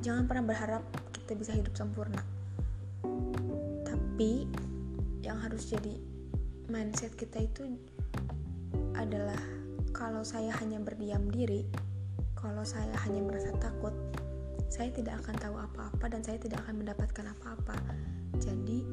jangan 0.00 0.24
pernah 0.30 0.44
berharap 0.46 0.82
kita 1.14 1.34
bisa 1.34 1.52
hidup 1.54 1.74
sempurna. 1.74 2.22
Tapi 3.84 4.46
yang 5.22 5.38
harus 5.42 5.68
jadi 5.68 5.98
mindset 6.70 7.14
kita 7.18 7.42
itu 7.44 7.76
adalah 8.94 9.38
kalau 9.94 10.22
saya 10.22 10.54
hanya 10.62 10.78
berdiam 10.78 11.26
diri 11.30 11.66
kalau 12.38 12.62
saya 12.62 12.94
hanya 13.02 13.18
merasa 13.18 13.50
takut 13.58 13.90
saya 14.68 14.92
tidak 14.92 15.18
akan 15.24 15.34
tahu 15.40 15.56
apa-apa 15.56 16.04
dan 16.12 16.20
saya 16.20 16.36
tidak 16.36 16.60
akan 16.68 16.84
mendapatkan 16.84 17.24
apa-apa. 17.24 17.76
Jadi 18.36 18.84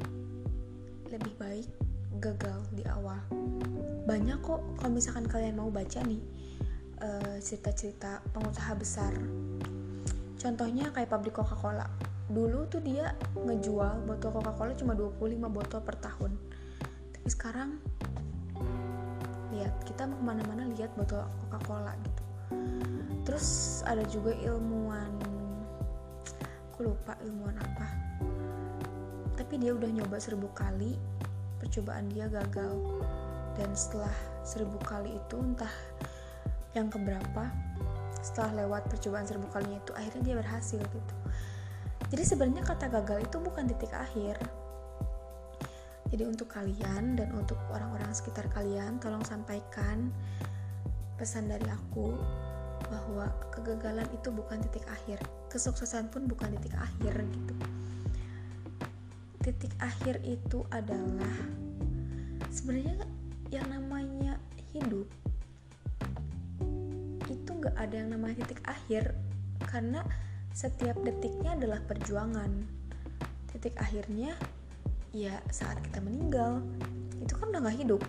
lebih 1.11 1.35
baik 1.35 1.67
gagal 2.23 2.63
di 2.71 2.87
awal. 2.87 3.19
Banyak 4.07 4.39
kok 4.39 4.63
kalau 4.79 4.91
misalkan 4.95 5.27
kalian 5.27 5.59
mau 5.59 5.67
baca 5.67 5.99
nih 6.07 6.23
uh, 7.03 7.37
cerita-cerita 7.43 8.23
pengusaha 8.31 8.71
besar 8.79 9.13
contohnya 10.45 10.93
kayak 10.93 11.09
pabrik 11.09 11.33
Coca-Cola. 11.33 11.89
Dulu 12.29 12.69
tuh 12.69 12.77
dia 12.85 13.17
ngejual 13.33 14.05
botol 14.05 14.29
Coca-Cola 14.29 14.77
cuma 14.77 14.93
25 14.93 15.41
botol 15.49 15.81
per 15.81 15.97
tahun. 15.97 16.37
Tapi 17.17 17.27
sekarang 17.33 17.81
lihat 19.49 19.73
kita 19.89 20.05
mau 20.05 20.21
ke 20.21 20.23
mana-mana 20.29 20.69
lihat 20.69 20.93
botol 20.93 21.25
Coca-Cola 21.49 21.97
gitu. 21.97 22.23
Terus 23.25 23.81
ada 23.89 24.05
juga 24.05 24.37
ilmuwan 24.37 25.09
aku 26.69 26.91
lupa 26.91 27.17
ilmuwan 27.23 27.57
apa. 27.57 27.87
Tapi 29.39 29.57
dia 29.57 29.71
udah 29.73 29.87
nyoba 29.87 30.19
seribu 30.21 30.51
kali 30.53 30.99
percobaan 31.57 32.11
dia 32.13 32.29
gagal. 32.29 33.01
Dan 33.55 33.71
setelah 33.73 34.11
seribu 34.43 34.75
kali 34.83 35.15
itu 35.15 35.39
entah 35.39 35.71
yang 36.75 36.91
keberapa 36.91 37.47
setelah 38.25 38.65
lewat 38.65 38.89
percobaan 38.89 39.29
seribu 39.29 39.45
kalinya 39.53 39.77
itu 39.77 39.93
akhirnya 39.93 40.21
dia 40.25 40.35
berhasil 40.41 40.81
gitu. 40.81 41.15
Jadi 42.09 42.23
sebenarnya 42.25 42.65
kata 42.65 42.89
gagal 42.89 43.29
itu 43.29 43.37
bukan 43.37 43.69
titik 43.69 43.93
akhir. 43.93 44.41
Jadi 46.09 46.23
untuk 46.25 46.49
kalian 46.49 47.17
dan 47.17 47.29
untuk 47.37 47.57
orang-orang 47.69 48.09
sekitar 48.17 48.49
kalian 48.49 48.97
tolong 48.97 49.21
sampaikan 49.21 50.09
pesan 51.21 51.49
dari 51.49 51.69
aku 51.69 52.17
bahwa 52.89 53.29
kegagalan 53.53 54.05
itu 54.09 54.29
bukan 54.33 54.61
titik 54.69 54.85
akhir. 54.89 55.21
Kesuksesan 55.49 56.09
pun 56.09 56.25
bukan 56.25 56.57
titik 56.57 56.73
akhir 56.77 57.13
gitu. 57.29 57.53
Titik 59.45 59.73
akhir 59.77 60.21
itu 60.25 60.65
adalah 60.73 61.37
sebenarnya 62.49 63.05
yang 63.53 63.65
namanya 63.69 64.41
hidup 64.73 65.05
nggak 67.65 67.81
ada 67.81 67.95
yang 67.97 68.13
namanya 68.13 68.45
titik 68.45 68.61
akhir 68.61 69.17
karena 69.65 70.05
setiap 70.53 71.01
detiknya 71.01 71.57
adalah 71.57 71.81
perjuangan. 71.81 72.61
Titik 73.49 73.73
akhirnya 73.81 74.37
ya 75.09 75.41
saat 75.49 75.81
kita 75.81 75.97
meninggal 76.05 76.61
itu 77.17 77.33
kan 77.33 77.49
udah 77.49 77.65
nggak 77.65 77.81
hidup. 77.81 78.05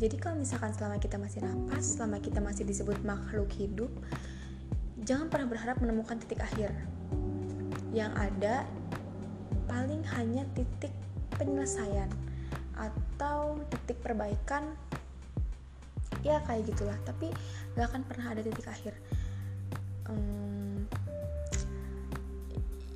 Jadi 0.00 0.16
kalau 0.16 0.40
misalkan 0.40 0.72
selama 0.72 0.96
kita 0.96 1.20
masih 1.20 1.44
nafas 1.44 2.00
selama 2.00 2.24
kita 2.24 2.40
masih 2.40 2.64
disebut 2.64 2.96
makhluk 3.04 3.52
hidup 3.52 3.92
jangan 5.04 5.28
pernah 5.28 5.52
berharap 5.52 5.76
menemukan 5.84 6.16
titik 6.16 6.40
akhir. 6.40 6.72
Yang 7.92 8.12
ada 8.16 8.64
paling 9.68 10.00
hanya 10.16 10.48
titik 10.56 10.96
penyelesaian 11.36 12.08
atau 12.72 13.60
titik 13.68 14.00
perbaikan 14.00 14.72
ya 16.24 16.40
kayak 16.48 16.72
gitulah. 16.72 16.96
Tapi 17.04 17.28
gak 17.76 17.92
akan 17.92 18.02
pernah 18.08 18.32
ada 18.32 18.40
titik 18.40 18.64
akhir. 18.64 18.96
Hmm, 20.08 20.88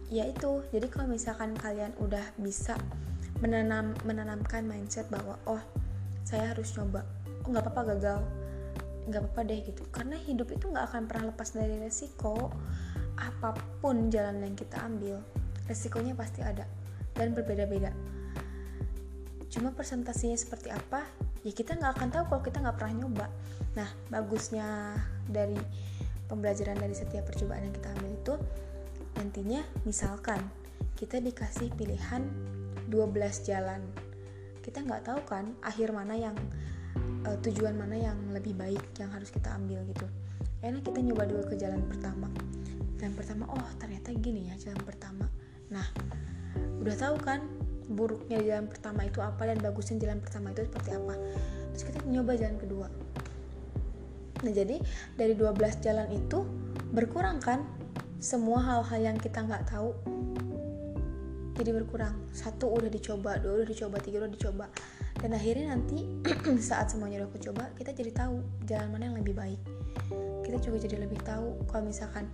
ya 0.09 0.25
itu. 0.25 0.65
Jadi 0.73 0.87
kalau 0.89 1.07
misalkan 1.13 1.53
kalian 1.53 1.93
udah 2.01 2.25
bisa 2.41 2.81
menanam 3.45 3.93
menanamkan 4.05 4.65
mindset 4.65 5.09
bahwa 5.13 5.37
oh 5.49 5.61
saya 6.25 6.53
harus 6.53 6.73
coba 6.73 7.05
oh 7.45 7.49
nggak 7.53 7.65
apa-apa 7.69 7.95
gagal. 7.97 8.21
Nggak 9.13 9.21
apa-apa 9.21 9.41
deh 9.45 9.61
gitu. 9.69 9.83
Karena 9.93 10.17
hidup 10.17 10.49
itu 10.49 10.65
nggak 10.73 10.87
akan 10.91 11.03
pernah 11.05 11.31
lepas 11.31 11.53
dari 11.53 11.77
resiko 11.77 12.49
apa 13.21 13.53
pun 13.85 14.09
jalan 14.09 14.41
yang 14.41 14.57
kita 14.57 14.81
ambil. 14.81 15.21
Resikonya 15.69 16.17
pasti 16.17 16.41
ada 16.41 16.65
dan 17.13 17.37
berbeda-beda. 17.37 17.93
Cuma 19.53 19.77
presentasinya 19.77 20.39
seperti 20.39 20.73
apa 20.73 21.05
ya 21.41 21.53
kita 21.53 21.77
nggak 21.77 21.93
akan 21.97 22.09
tahu 22.13 22.25
kalau 22.29 22.43
kita 22.45 22.59
nggak 22.61 22.77
pernah 22.77 22.95
nyoba 23.05 23.27
nah 23.79 23.87
bagusnya 24.11 24.99
dari 25.31 25.59
pembelajaran 26.27 26.79
dari 26.79 26.95
setiap 26.95 27.27
percobaan 27.27 27.67
yang 27.67 27.75
kita 27.75 27.89
ambil 27.99 28.11
itu 28.15 28.35
nantinya 29.19 29.63
misalkan 29.83 30.39
kita 30.95 31.17
dikasih 31.17 31.73
pilihan 31.75 32.29
12 32.93 33.49
jalan. 33.49 33.81
Kita 34.61 34.85
nggak 34.85 35.03
tahu 35.09 35.21
kan 35.25 35.49
akhir 35.65 35.97
mana 35.97 36.13
yang 36.13 36.37
uh, 37.25 37.39
tujuan 37.41 37.73
mana 37.73 37.97
yang 37.97 38.19
lebih 38.37 38.53
baik 38.53 38.83
yang 39.01 39.09
harus 39.09 39.33
kita 39.33 39.49
ambil 39.57 39.81
gitu. 39.89 40.05
Enak 40.61 40.85
kita 40.85 41.01
nyoba 41.01 41.25
dulu 41.25 41.49
ke 41.49 41.57
jalan 41.57 41.81
pertama. 41.89 42.29
Jalan 43.01 43.15
pertama 43.17 43.49
oh 43.49 43.69
ternyata 43.81 44.13
gini 44.13 44.53
ya 44.53 44.55
jalan 44.61 44.83
pertama. 44.85 45.25
Nah 45.73 45.89
udah 46.85 46.97
tahu 47.01 47.17
kan 47.25 47.49
buruknya 47.91 48.37
jalan 48.45 48.69
pertama 48.69 49.09
itu 49.09 49.25
apa 49.25 49.43
dan 49.49 49.57
bagusnya 49.57 49.97
jalan 50.05 50.21
pertama 50.21 50.53
itu 50.53 50.69
seperti 50.69 50.91
apa. 51.01 51.15
Terus 51.73 51.85
kita 51.89 51.99
nyoba 52.05 52.37
jalan 52.37 52.61
kedua 52.61 52.87
nah 54.41 54.53
jadi 54.53 54.81
dari 55.17 55.35
12 55.37 55.85
jalan 55.85 56.09
itu 56.13 56.45
berkurang 56.91 57.39
kan? 57.39 57.63
Semua 58.21 58.61
hal-hal 58.61 59.01
yang 59.13 59.17
kita 59.17 59.41
nggak 59.41 59.65
tahu 59.73 59.97
jadi 61.61 61.77
berkurang. 61.77 62.17
Satu 62.33 62.73
udah 62.73 62.89
dicoba 62.89 63.37
dua 63.37 63.61
udah 63.61 63.69
dicoba 63.69 63.97
tiga 64.01 64.25
udah 64.25 64.33
dicoba. 64.33 64.67
Dan 65.21 65.37
akhirnya 65.37 65.77
nanti 65.77 66.09
saat 66.69 66.89
semuanya 66.89 67.25
udah 67.25 67.41
coba 67.53 67.69
kita 67.77 67.93
jadi 67.93 68.13
tahu 68.17 68.41
jalan 68.65 68.89
mana 68.93 69.13
yang 69.13 69.17
lebih 69.21 69.37
baik. 69.37 69.61
Kita 70.45 70.57
juga 70.61 70.77
jadi 70.81 70.97
lebih 71.05 71.21
tahu 71.21 71.69
kalau 71.69 71.85
misalkan 71.89 72.29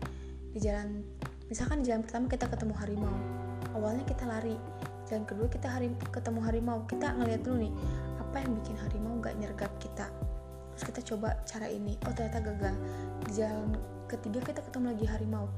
di 0.54 0.62
jalan 0.62 1.02
misalkan 1.50 1.82
di 1.82 1.90
jalan 1.90 2.06
pertama 2.06 2.26
kita 2.30 2.46
ketemu 2.46 2.74
harimau. 2.78 3.16
Awalnya 3.74 4.06
kita 4.06 4.24
lari. 4.30 4.56
Jalan 5.06 5.22
kedua 5.22 5.46
kita 5.46 5.70
hari 5.70 5.90
ketemu 6.10 6.40
harimau. 6.46 6.78
Kita 6.86 7.14
ngeliat 7.14 7.42
dulu 7.42 7.66
nih 7.66 7.74
apa 8.22 8.36
yang 8.42 8.58
bikin 8.62 8.76
harimau 8.78 9.12
nggak 9.22 9.34
nyergap 9.38 9.70
kita 9.78 10.06
terus 10.76 10.92
kita 10.92 11.00
coba 11.16 11.40
cara 11.48 11.72
ini. 11.72 11.96
Oh 12.04 12.12
ternyata 12.12 12.44
gagal. 12.44 12.76
Di 13.24 13.40
jalan 13.40 13.72
ketiga 14.12 14.44
kita 14.44 14.60
ketemu 14.60 14.92
lagi 14.92 15.06
harimau. 15.08 15.48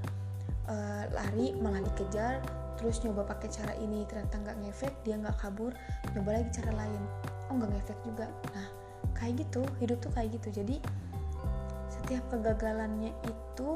Uh, 0.71 1.05
lari 1.11 1.59
malah 1.59 1.83
dikejar. 1.83 2.39
Terus 2.79 3.03
nyoba 3.03 3.27
pakai 3.27 3.51
cara 3.51 3.75
ini. 3.83 4.07
Ternyata 4.07 4.39
nggak 4.39 4.57
ngefek 4.63 4.95
dia 5.03 5.19
nggak 5.19 5.35
kabur. 5.43 5.75
Nyoba 6.15 6.31
lagi 6.39 6.51
cara 6.55 6.71
lain. 6.71 7.03
Oh 7.51 7.59
nggak 7.59 7.71
ngefek 7.75 7.99
juga. 8.07 8.31
Nah 8.55 8.67
kayak 9.19 9.43
gitu. 9.43 9.67
Hidup 9.83 9.99
tuh 9.99 10.15
kayak 10.15 10.39
gitu. 10.39 10.63
Jadi 10.63 10.79
setiap 11.91 12.23
kegagalannya 12.31 13.11
itu 13.27 13.69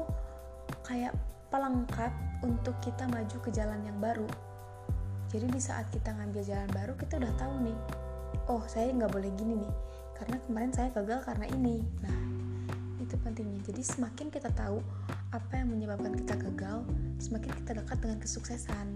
kayak 0.87 1.11
pelengkap 1.51 2.15
untuk 2.39 2.73
kita 2.79 3.03
maju 3.11 3.37
ke 3.43 3.51
jalan 3.51 3.83
yang 3.83 3.99
baru. 3.99 4.25
Jadi 5.27 5.51
di 5.51 5.59
saat 5.59 5.91
kita 5.91 6.15
ngambil 6.15 6.41
jalan 6.47 6.71
baru 6.71 6.93
kita 6.95 7.19
udah 7.19 7.33
tahu 7.35 7.67
nih 7.67 7.77
oh 8.51 8.61
saya 8.67 8.91
nggak 8.91 9.11
boleh 9.11 9.31
gini 9.37 9.55
nih 9.63 9.73
karena 10.17 10.37
kemarin 10.45 10.71
saya 10.71 10.89
gagal 10.93 11.25
karena 11.25 11.45
ini. 11.51 11.83
Nah 12.01 12.17
itu 13.03 13.15
pentingnya. 13.19 13.61
Jadi 13.67 13.81
semakin 13.83 14.27
kita 14.33 14.49
tahu 14.53 14.79
apa 15.33 15.53
yang 15.59 15.73
menyebabkan 15.73 16.13
kita 16.17 16.37
gagal 16.37 16.85
semakin 17.21 17.51
kita 17.63 17.71
dekat 17.77 17.97
dengan 18.01 18.17
kesuksesan. 18.21 18.87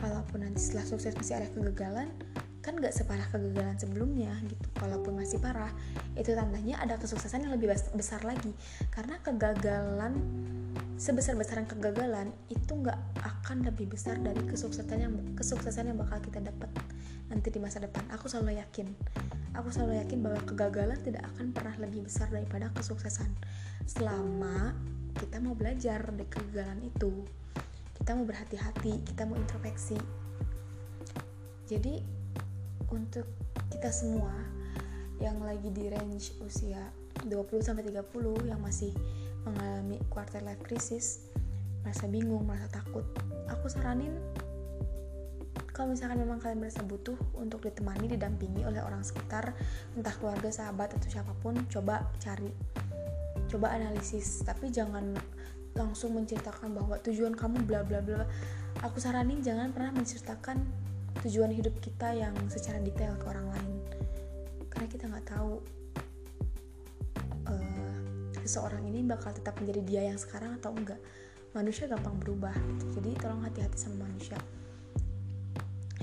Kalaupun 0.00 0.46
nanti 0.46 0.60
setelah 0.64 0.86
sukses 0.88 1.12
masih 1.12 1.36
ada 1.36 1.48
kegagalan 1.52 2.08
kan 2.60 2.76
gak 2.76 2.92
separah 2.92 3.24
kegagalan 3.32 3.76
sebelumnya 3.76 4.32
gitu. 4.48 4.68
Kalaupun 4.76 5.16
masih 5.16 5.40
parah 5.40 5.72
itu 6.16 6.32
tandanya 6.36 6.80
ada 6.80 7.00
kesuksesan 7.00 7.48
yang 7.48 7.52
lebih 7.56 7.72
besar 7.96 8.20
lagi. 8.24 8.52
Karena 8.92 9.16
kegagalan 9.20 10.16
sebesar-besaran 11.00 11.64
kegagalan 11.64 12.28
itu 12.52 12.76
nggak 12.76 12.96
akan 13.24 13.64
lebih 13.64 13.88
besar 13.88 14.20
dari 14.20 14.44
kesuksesan 14.44 15.00
yang 15.00 15.12
kesuksesan 15.32 15.88
yang 15.88 15.96
bakal 15.96 16.20
kita 16.20 16.44
dapat 16.44 16.68
nanti 17.30 17.48
di 17.54 17.62
masa 17.62 17.78
depan. 17.78 18.04
Aku 18.12 18.26
selalu 18.26 18.58
yakin. 18.58 18.90
Aku 19.54 19.70
selalu 19.70 20.02
yakin 20.02 20.18
bahwa 20.20 20.40
kegagalan 20.44 20.98
tidak 21.00 21.24
akan 21.34 21.54
pernah 21.54 21.74
lebih 21.78 22.04
besar 22.06 22.28
daripada 22.28 22.70
kesuksesan. 22.74 23.30
Selama 23.86 24.74
kita 25.16 25.42
mau 25.42 25.54
belajar 25.54 26.02
dari 26.10 26.26
kegagalan 26.26 26.86
itu 26.86 27.26
kita 28.00 28.16
mau 28.16 28.24
berhati-hati 28.24 29.06
kita 29.06 29.28
mau 29.28 29.36
introspeksi. 29.36 29.98
Jadi 31.68 32.00
untuk 32.90 33.28
kita 33.70 33.92
semua 33.94 34.32
yang 35.20 35.38
lagi 35.44 35.68
di 35.70 35.86
range 35.92 36.34
usia 36.42 36.80
20 37.28 37.60
sampai 37.60 37.84
30 37.84 38.48
yang 38.48 38.58
masih 38.58 38.90
mengalami 39.44 40.00
quarter 40.08 40.40
life 40.40 40.64
crisis 40.64 41.28
merasa 41.84 42.08
bingung, 42.08 42.44
merasa 42.44 42.68
takut 42.72 43.04
aku 43.48 43.68
saranin 43.68 44.12
kalau 45.70 45.94
misalkan 45.94 46.18
memang 46.18 46.42
kalian 46.42 46.58
merasa 46.58 46.82
butuh 46.82 47.14
untuk 47.38 47.62
ditemani 47.62 48.10
didampingi 48.10 48.66
oleh 48.66 48.82
orang 48.82 49.06
sekitar 49.06 49.54
entah 49.94 50.14
keluarga 50.18 50.50
sahabat 50.50 50.98
atau 50.98 51.08
siapa 51.08 51.30
pun 51.38 51.54
coba 51.70 52.10
cari 52.18 52.50
coba 53.46 53.74
analisis. 53.74 54.42
Tapi 54.42 54.70
jangan 54.70 55.14
langsung 55.78 56.18
menceritakan 56.18 56.74
bahwa 56.74 56.98
tujuan 57.02 57.38
kamu 57.38 57.62
bla 57.66 57.86
bla 57.86 58.02
bla. 58.02 58.26
Aku 58.82 58.98
saranin 58.98 59.42
jangan 59.42 59.70
pernah 59.70 59.94
menceritakan 59.94 60.58
tujuan 61.26 61.54
hidup 61.54 61.78
kita 61.78 62.14
yang 62.18 62.34
secara 62.50 62.82
detail 62.82 63.14
ke 63.18 63.26
orang 63.30 63.46
lain. 63.54 63.72
Karena 64.70 64.86
kita 64.90 65.04
nggak 65.06 65.26
tahu 65.26 65.52
uh, 67.46 67.94
seseorang 68.42 68.82
ini 68.90 69.06
bakal 69.06 69.30
tetap 69.30 69.54
menjadi 69.62 69.82
dia 69.86 70.02
yang 70.10 70.18
sekarang 70.18 70.58
atau 70.58 70.74
enggak. 70.74 70.98
Manusia 71.54 71.86
gampang 71.86 72.18
berubah. 72.18 72.54
Jadi 72.94 73.10
tolong 73.18 73.42
hati-hati 73.42 73.78
sama 73.78 74.06
manusia 74.06 74.38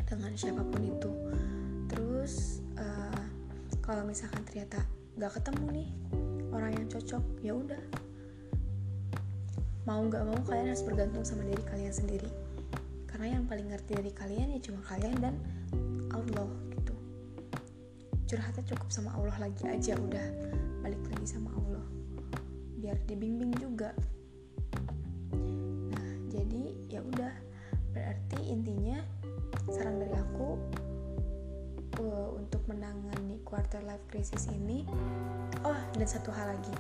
dengan 0.08 0.32
siapa 0.40 0.64
pun 0.64 0.82
itu. 0.88 1.12
Terus 1.92 2.64
uh, 2.80 3.24
kalau 3.84 4.08
misalkan 4.08 4.48
ternyata 4.48 4.80
gak 5.20 5.36
ketemu 5.38 5.84
nih 5.84 5.90
orang 6.56 6.72
yang 6.80 6.88
cocok 6.88 7.24
ya 7.44 7.54
udah. 7.54 7.84
Mau 9.88 10.04
nggak 10.04 10.24
mau 10.28 10.40
kalian 10.44 10.76
harus 10.76 10.84
bergantung 10.84 11.24
sama 11.24 11.48
diri 11.48 11.64
kalian 11.64 11.96
sendiri. 11.96 12.28
Karena 13.08 13.40
yang 13.40 13.48
paling 13.48 13.72
ngerti 13.72 13.96
dari 13.96 14.12
kalian 14.12 14.52
ya 14.56 14.60
cuma 14.60 14.84
kalian 14.84 15.16
dan 15.20 15.36
Allah 16.12 16.48
gitu. 16.76 16.96
Curhatnya 18.28 18.64
cukup 18.68 18.90
sama 18.92 19.16
Allah 19.16 19.48
lagi 19.48 19.64
aja 19.64 19.96
udah. 19.96 20.28
Balik 20.84 21.00
lagi 21.08 21.28
sama 21.28 21.56
Allah. 21.56 21.86
Biar 22.84 23.00
dibimbing 23.08 23.56
juga. 23.56 23.96
Nah 25.92 26.12
jadi 26.28 26.76
ya 26.92 27.00
udah. 27.00 27.32
Berarti 27.96 28.44
intinya 28.44 29.00
saran 29.68 30.00
dari 30.00 30.16
aku 30.16 30.56
uh, 32.00 32.30
untuk 32.36 32.64
menangani 32.72 33.40
quarter 33.44 33.84
life 33.84 34.04
crisis 34.08 34.48
ini 34.52 34.88
oh 35.64 35.80
dan 35.96 36.08
satu 36.08 36.32
hal 36.32 36.56
lagi. 36.56 36.76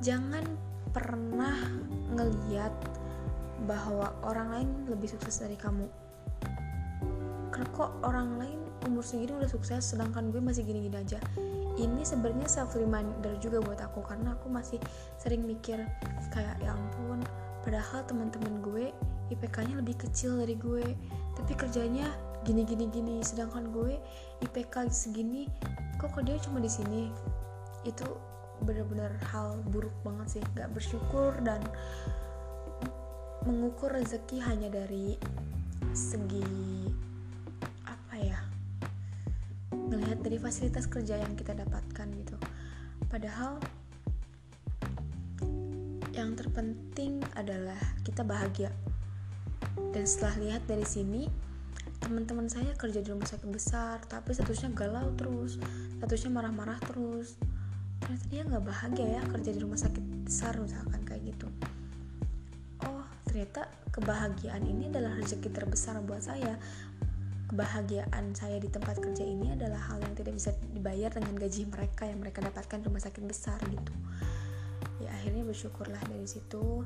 Jangan 0.00 0.44
pernah 0.92 1.56
ngeliat 2.12 2.72
bahwa 3.64 4.12
orang 4.24 4.48
lain 4.52 4.68
lebih 4.88 5.12
sukses 5.12 5.40
dari 5.40 5.56
kamu. 5.56 5.88
Karena 7.52 7.68
kok 7.72 8.00
orang 8.04 8.36
lain 8.36 8.60
umur 8.84 9.02
segini 9.02 9.32
udah 9.32 9.48
sukses 9.48 9.82
sedangkan 9.82 10.28
gue 10.28 10.40
masih 10.40 10.64
gini-gini 10.64 11.00
aja. 11.00 11.20
Ini 11.76 12.04
sebenarnya 12.08 12.48
self 12.48 12.72
reminder 12.76 13.36
juga 13.36 13.60
buat 13.60 13.80
aku 13.80 14.00
karena 14.04 14.32
aku 14.32 14.48
masih 14.48 14.80
sering 15.20 15.44
mikir 15.44 15.84
kayak 16.32 16.56
ya 16.64 16.72
ampun 16.72 17.20
padahal 17.60 18.00
teman-teman 18.08 18.64
gue 18.64 18.84
IPK-nya 19.32 19.78
lebih 19.78 19.96
kecil 19.98 20.38
dari 20.38 20.54
gue. 20.54 20.86
Tapi 21.36 21.52
kerjanya 21.54 22.08
gini 22.46 22.62
gini 22.62 22.86
gini. 22.90 23.16
Sedangkan 23.22 23.70
gue 23.74 23.98
IPK 24.44 24.90
segini 24.92 25.50
kok 25.96 26.12
kok 26.12 26.24
dia 26.28 26.36
cuma 26.42 26.62
di 26.62 26.70
sini? 26.70 27.10
Itu 27.82 28.06
benar-benar 28.64 29.12
hal 29.32 29.60
buruk 29.68 29.94
banget 30.06 30.38
sih. 30.38 30.42
Gak 30.54 30.70
bersyukur 30.72 31.36
dan 31.42 31.60
mengukur 33.46 33.94
rezeki 33.94 34.42
hanya 34.42 34.66
dari 34.66 35.14
segi 35.94 36.42
apa 37.86 38.14
ya 38.18 38.40
melihat 39.72 40.18
dari 40.18 40.36
fasilitas 40.36 40.90
kerja 40.90 41.14
yang 41.22 41.38
kita 41.38 41.54
dapatkan 41.54 42.06
gitu. 42.20 42.36
Padahal 43.06 43.62
yang 46.10 46.34
terpenting 46.34 47.20
adalah 47.36 47.78
kita 48.02 48.24
bahagia 48.24 48.72
dan 49.96 50.04
setelah 50.04 50.36
lihat 50.44 50.62
dari 50.68 50.84
sini 50.84 51.24
teman-teman 52.04 52.52
saya 52.52 52.76
kerja 52.76 53.00
di 53.00 53.08
rumah 53.08 53.24
sakit 53.24 53.48
besar 53.48 53.96
tapi 54.04 54.36
statusnya 54.36 54.76
galau 54.76 55.08
terus 55.16 55.56
statusnya 55.96 56.36
marah-marah 56.36 56.76
terus. 56.84 57.40
Ternyata 58.04 58.24
dia 58.28 58.44
nggak 58.44 58.64
bahagia 58.68 59.06
ya 59.16 59.22
kerja 59.24 59.50
di 59.56 59.60
rumah 59.64 59.80
sakit 59.80 60.04
besar 60.28 60.60
misalkan 60.60 61.00
kayak 61.08 61.32
gitu. 61.32 61.48
Oh 62.84 63.08
ternyata 63.24 63.72
kebahagiaan 63.88 64.68
ini 64.68 64.92
adalah 64.92 65.16
rezeki 65.16 65.48
terbesar 65.48 65.96
buat 66.04 66.20
saya. 66.20 66.60
Kebahagiaan 67.48 68.36
saya 68.36 68.60
di 68.60 68.68
tempat 68.68 69.00
kerja 69.00 69.24
ini 69.24 69.56
adalah 69.56 69.80
hal 69.80 70.04
yang 70.04 70.12
tidak 70.12 70.36
bisa 70.36 70.52
dibayar 70.76 71.08
dengan 71.08 71.40
gaji 71.40 71.64
mereka 71.72 72.04
yang 72.04 72.20
mereka 72.20 72.44
dapatkan 72.44 72.84
di 72.84 72.84
rumah 72.84 73.00
sakit 73.00 73.24
besar 73.24 73.56
gitu. 73.64 73.96
Ya 75.00 75.08
akhirnya 75.16 75.40
bersyukurlah 75.48 76.04
dari 76.04 76.28
situ. 76.28 76.84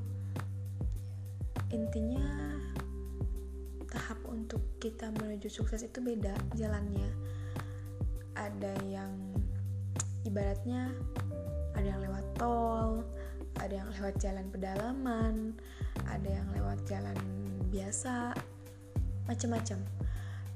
Intinya 1.74 2.26
tahap 3.91 4.22
untuk 4.30 4.62
kita 4.78 5.11
menuju 5.18 5.51
sukses 5.51 5.82
itu 5.82 5.99
beda 6.01 6.32
jalannya. 6.55 7.11
Ada 8.38 8.72
yang 8.86 9.12
ibaratnya 10.24 10.93
ada 11.74 11.86
yang 11.97 12.01
lewat 12.05 12.26
tol 12.36 13.05
ada 13.57 13.72
yang 13.72 13.88
lewat 13.99 14.14
jalan 14.20 14.47
pedalaman 14.53 15.57
ada 16.09 16.28
yang 16.28 16.49
lewat 16.53 16.78
jalan 16.84 17.16
biasa 17.72 18.34
macam-macam 19.28 19.78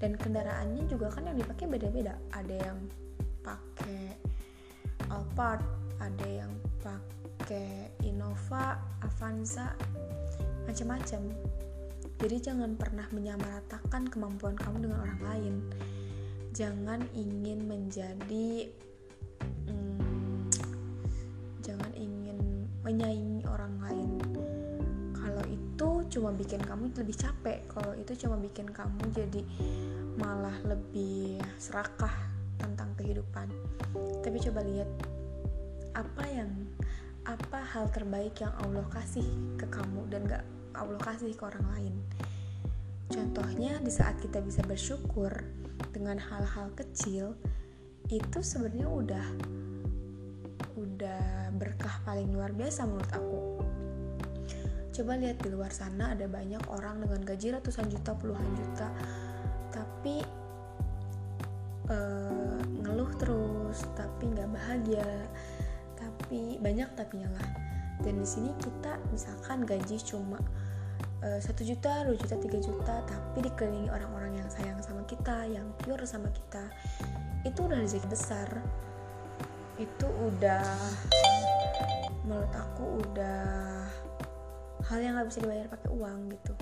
dan 0.03 0.11
kendaraannya 0.19 0.85
juga 0.91 1.09
kan 1.09 1.31
yang 1.31 1.39
dipakai 1.39 1.71
beda-beda. 1.71 2.19
Ada 2.35 2.57
yang 2.71 2.79
pakai 3.41 4.19
Alphard 5.09 5.63
ada 6.03 6.27
yang 6.27 6.53
pakai 6.83 7.89
Innova 8.03 8.77
Avanza 9.01 9.73
macam-macam 10.67 11.23
jadi 12.15 12.37
jangan 12.39 12.79
pernah 12.79 13.11
menyamaratakan 13.11 14.07
kemampuan 14.07 14.55
kamu 14.55 14.87
dengan 14.87 14.99
orang 15.03 15.23
lain. 15.23 15.55
Jangan 16.55 17.03
ingin 17.11 17.67
menjadi 17.67 18.71
hmm, 19.67 20.47
jangan 21.59 21.91
ingin 21.99 22.71
menyaingi 22.87 23.43
orang 23.51 23.75
lain. 23.83 24.11
Kalau 25.11 25.45
itu 25.51 25.91
cuma 26.15 26.31
bikin 26.31 26.63
kamu 26.63 26.95
lebih 26.95 27.17
capek 27.19 27.67
kalau 27.67 27.93
itu 27.99 28.15
cuma 28.15 28.39
bikin 28.39 28.71
kamu 28.71 29.03
jadi 29.11 29.43
malah 30.15 30.55
lebih 30.63 31.43
serakah 31.59 32.15
tentang 32.63 32.95
kehidupan. 32.95 33.51
Tapi 34.23 34.39
coba 34.39 34.63
lihat 34.63 34.91
apa 35.99 36.25
yang 36.31 36.51
apa 37.27 37.59
hal 37.75 37.91
terbaik 37.91 38.39
yang 38.39 38.55
Allah 38.63 38.87
kasih 38.93 39.27
ke 39.59 39.67
kamu 39.67 40.07
dan 40.13 40.23
gak 40.29 40.45
Allah 40.75 41.01
kasih 41.01 41.35
ke 41.35 41.43
orang 41.47 41.67
lain. 41.75 41.95
Contohnya 43.11 43.79
di 43.79 43.93
saat 43.93 44.19
kita 44.19 44.43
bisa 44.43 44.61
bersyukur 44.67 45.31
dengan 45.95 46.19
hal-hal 46.19 46.75
kecil 46.75 47.39
itu 48.11 48.39
sebenarnya 48.43 48.89
udah 48.91 49.27
udah 50.75 51.55
berkah 51.55 52.03
paling 52.03 52.29
luar 52.35 52.51
biasa 52.51 52.85
menurut 52.85 53.13
aku. 53.15 53.41
Coba 54.95 55.19
lihat 55.19 55.43
di 55.43 55.51
luar 55.51 55.75
sana 55.75 56.15
ada 56.15 56.27
banyak 56.31 56.63
orang 56.71 57.03
dengan 57.03 57.21
gaji 57.23 57.55
ratusan 57.59 57.91
juta 57.91 58.15
puluhan 58.15 58.47
juta 58.55 58.89
tapi 59.75 60.23
uh, 61.91 62.59
ngeluh 62.63 63.11
terus 63.19 63.83
tapi 63.99 64.31
nggak 64.31 64.55
bahagia 64.55 65.09
tapi 65.99 66.63
banyak 66.63 66.87
tapi 66.95 67.27
lah 67.27 67.49
dan 68.07 68.21
di 68.21 68.27
sini 68.27 68.51
kita 68.63 68.99
misalkan 69.11 69.67
gaji 69.67 69.99
cuma 70.03 70.39
satu 71.41 71.65
uh, 71.65 71.69
juta, 71.73 71.93
dua 72.05 72.17
juta, 72.21 72.35
tiga 72.37 72.59
juta, 72.61 72.95
tapi 73.09 73.39
dikelilingi 73.45 73.89
orang-orang 73.89 74.37
yang 74.37 74.49
sayang 74.53 74.77
sama 74.85 75.01
kita, 75.09 75.49
yang 75.49 75.65
pure 75.81 76.05
sama 76.05 76.29
kita, 76.31 76.65
itu 77.49 77.59
udah 77.65 77.81
rezeki 77.81 78.09
besar. 78.13 78.49
Itu 79.81 80.07
udah, 80.07 80.65
menurut 82.29 82.53
aku 82.53 82.85
udah 83.03 83.49
hal 84.85 84.99
yang 85.01 85.17
nggak 85.17 85.29
bisa 85.33 85.41
dibayar 85.41 85.67
pakai 85.73 85.91
uang 85.91 86.19
gitu. 86.29 86.55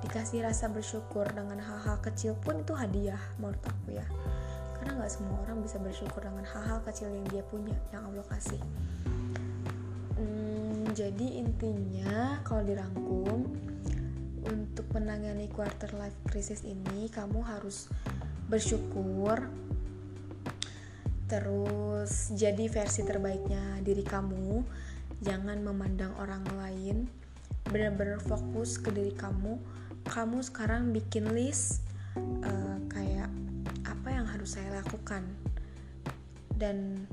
Dikasih 0.00 0.46
rasa 0.46 0.70
bersyukur 0.70 1.26
dengan 1.34 1.58
hal-hal 1.60 1.98
kecil 2.00 2.38
pun 2.40 2.62
itu 2.62 2.72
hadiah 2.72 3.20
menurut 3.36 3.60
aku 3.66 3.98
ya 3.98 4.06
karena 4.80 4.96
nggak 4.96 5.12
semua 5.12 5.36
orang 5.44 5.60
bisa 5.60 5.76
bersyukur 5.76 6.24
dengan 6.24 6.40
hal-hal 6.48 6.80
kecil 6.88 7.12
yang 7.12 7.28
dia 7.28 7.44
punya 7.44 7.76
yang 7.92 8.00
Allah 8.08 8.24
kasih 8.32 8.56
hmm, 10.16 10.49
jadi 10.90 11.38
intinya 11.38 12.42
kalau 12.42 12.66
dirangkum 12.66 13.46
untuk 14.42 14.86
menangani 14.90 15.46
quarter 15.46 15.94
life 15.94 16.16
crisis 16.26 16.66
ini 16.66 17.06
kamu 17.06 17.46
harus 17.46 17.86
bersyukur 18.50 19.46
terus 21.30 22.34
jadi 22.34 22.66
versi 22.66 23.06
terbaiknya 23.06 23.78
diri 23.86 24.02
kamu. 24.02 24.66
Jangan 25.22 25.62
memandang 25.62 26.10
orang 26.18 26.42
lain 26.58 27.06
benar-benar 27.70 28.18
fokus 28.18 28.82
ke 28.82 28.90
diri 28.90 29.14
kamu. 29.14 29.62
Kamu 30.10 30.42
sekarang 30.42 30.90
bikin 30.90 31.30
list 31.30 31.86
uh, 32.18 32.82
kayak 32.90 33.30
apa 33.86 34.08
yang 34.10 34.26
harus 34.26 34.58
saya 34.58 34.82
lakukan. 34.82 35.22
Dan 36.50 37.06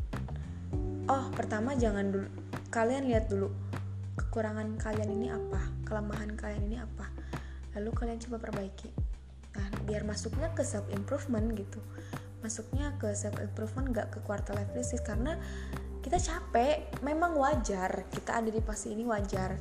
oh 1.05 1.29
pertama 1.37 1.77
jangan 1.77 2.09
dulu 2.09 2.27
kalian 2.73 3.05
lihat 3.05 3.29
dulu 3.29 3.53
kekurangan 4.17 4.81
kalian 4.81 5.09
ini 5.13 5.27
apa? 5.29 5.61
Kelemahan 5.85 6.33
kalian 6.33 6.63
ini 6.65 6.77
apa? 6.81 7.05
Lalu 7.77 7.89
kalian 7.93 8.17
coba 8.17 8.41
perbaiki. 8.41 8.89
Nah 9.53 9.67
biar 9.85 10.01
masuknya 10.03 10.49
ke 10.57 10.65
self 10.65 10.89
improvement 10.89 11.53
gitu. 11.53 11.77
Masuknya 12.41 12.97
ke 12.97 13.13
self 13.13 13.37
improvement 13.37 13.93
gak 13.93 14.17
ke 14.17 14.19
quarter 14.25 14.57
life 14.57 14.73
crisis. 14.73 14.99
Karena 15.05 15.37
kita 16.01 16.17
capek 16.17 16.89
memang 17.05 17.37
wajar. 17.37 18.09
Kita 18.09 18.41
ada 18.41 18.49
di 18.49 18.59
fase 18.59 18.89
ini 18.89 19.05
wajar. 19.05 19.53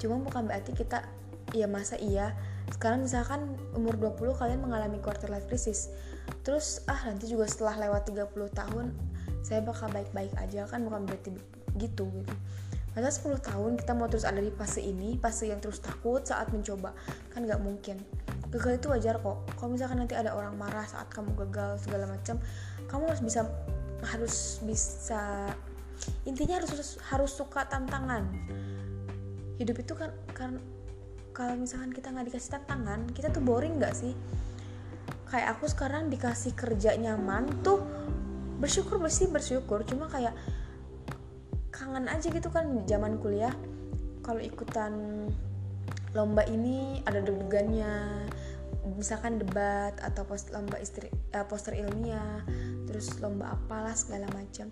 Cuma 0.00 0.16
bukan 0.18 0.48
berarti 0.48 0.72
kita 0.72 1.04
ya 1.52 1.68
masa 1.68 2.00
iya. 2.00 2.32
Sekarang 2.72 3.04
misalkan 3.04 3.60
umur 3.76 4.00
20 4.00 4.40
kalian 4.40 4.64
mengalami 4.64 4.96
quarter 5.04 5.28
life 5.28 5.44
crisis. 5.44 5.92
Terus 6.40 6.80
ah 6.88 6.98
nanti 7.04 7.28
juga 7.28 7.44
setelah 7.44 7.76
lewat 7.88 8.08
30 8.08 8.32
tahun 8.56 8.86
saya 9.44 9.60
bakal 9.60 9.92
baik-baik 9.92 10.32
aja. 10.40 10.64
Kan 10.64 10.88
bukan 10.88 11.04
berarti 11.04 11.36
gitu 11.76 12.08
gitu 12.08 12.36
masa 12.92 13.08
10 13.08 13.40
tahun 13.40 13.80
kita 13.80 13.96
mau 13.96 14.04
terus 14.04 14.28
ada 14.28 14.36
di 14.36 14.52
fase 14.52 14.84
ini 14.84 15.16
fase 15.16 15.48
yang 15.48 15.60
terus 15.64 15.80
takut 15.80 16.20
saat 16.24 16.52
mencoba. 16.52 16.92
Kan 17.32 17.48
nggak 17.48 17.60
mungkin. 17.64 17.96
Gagal 18.52 18.84
itu 18.84 18.86
wajar 18.92 19.16
kok. 19.16 19.48
Kalau 19.56 19.70
misalkan 19.72 20.04
nanti 20.04 20.12
ada 20.12 20.36
orang 20.36 20.52
marah 20.60 20.84
saat 20.84 21.08
kamu 21.08 21.32
gagal 21.48 21.88
segala 21.88 22.04
macam 22.04 22.36
kamu 22.92 23.08
harus 23.08 23.22
bisa 23.24 23.40
harus 24.02 24.36
bisa 24.60 25.22
intinya 26.28 26.60
harus 26.60 27.00
harus 27.08 27.32
suka 27.32 27.64
tantangan. 27.64 28.28
Hidup 29.56 29.80
itu 29.80 29.96
kan 29.96 30.12
kan 30.36 30.50
kalau 31.32 31.56
misalkan 31.56 31.96
kita 31.96 32.12
nggak 32.12 32.28
dikasih 32.28 32.60
tantangan 32.60 33.08
kita 33.16 33.32
tuh 33.32 33.40
boring 33.40 33.80
nggak 33.80 33.96
sih? 33.96 34.12
Kayak 35.32 35.56
aku 35.56 35.64
sekarang 35.64 36.12
dikasih 36.12 36.52
kerja 36.52 36.92
nyaman 37.00 37.64
tuh 37.64 37.80
bersyukur 38.60 39.00
bersih 39.00 39.32
bersyukur. 39.32 39.80
Cuma 39.88 40.12
kayak 40.12 40.36
kangen 41.72 42.06
aja 42.06 42.28
gitu 42.28 42.52
kan 42.52 42.84
zaman 42.84 43.18
kuliah. 43.18 43.50
Kalau 44.22 44.38
ikutan 44.38 45.26
lomba 46.12 46.44
ini 46.46 47.00
ada 47.08 47.24
deg-degannya 47.24 48.28
misalkan 48.94 49.40
debat 49.40 49.96
atau 50.04 50.28
post 50.28 50.52
lomba 50.52 50.76
istri 50.76 51.08
uh, 51.32 51.46
poster 51.48 51.72
ilmiah 51.72 52.44
terus 52.86 53.18
lomba 53.18 53.56
apalah 53.56 53.96
segala 53.96 54.28
macam. 54.36 54.68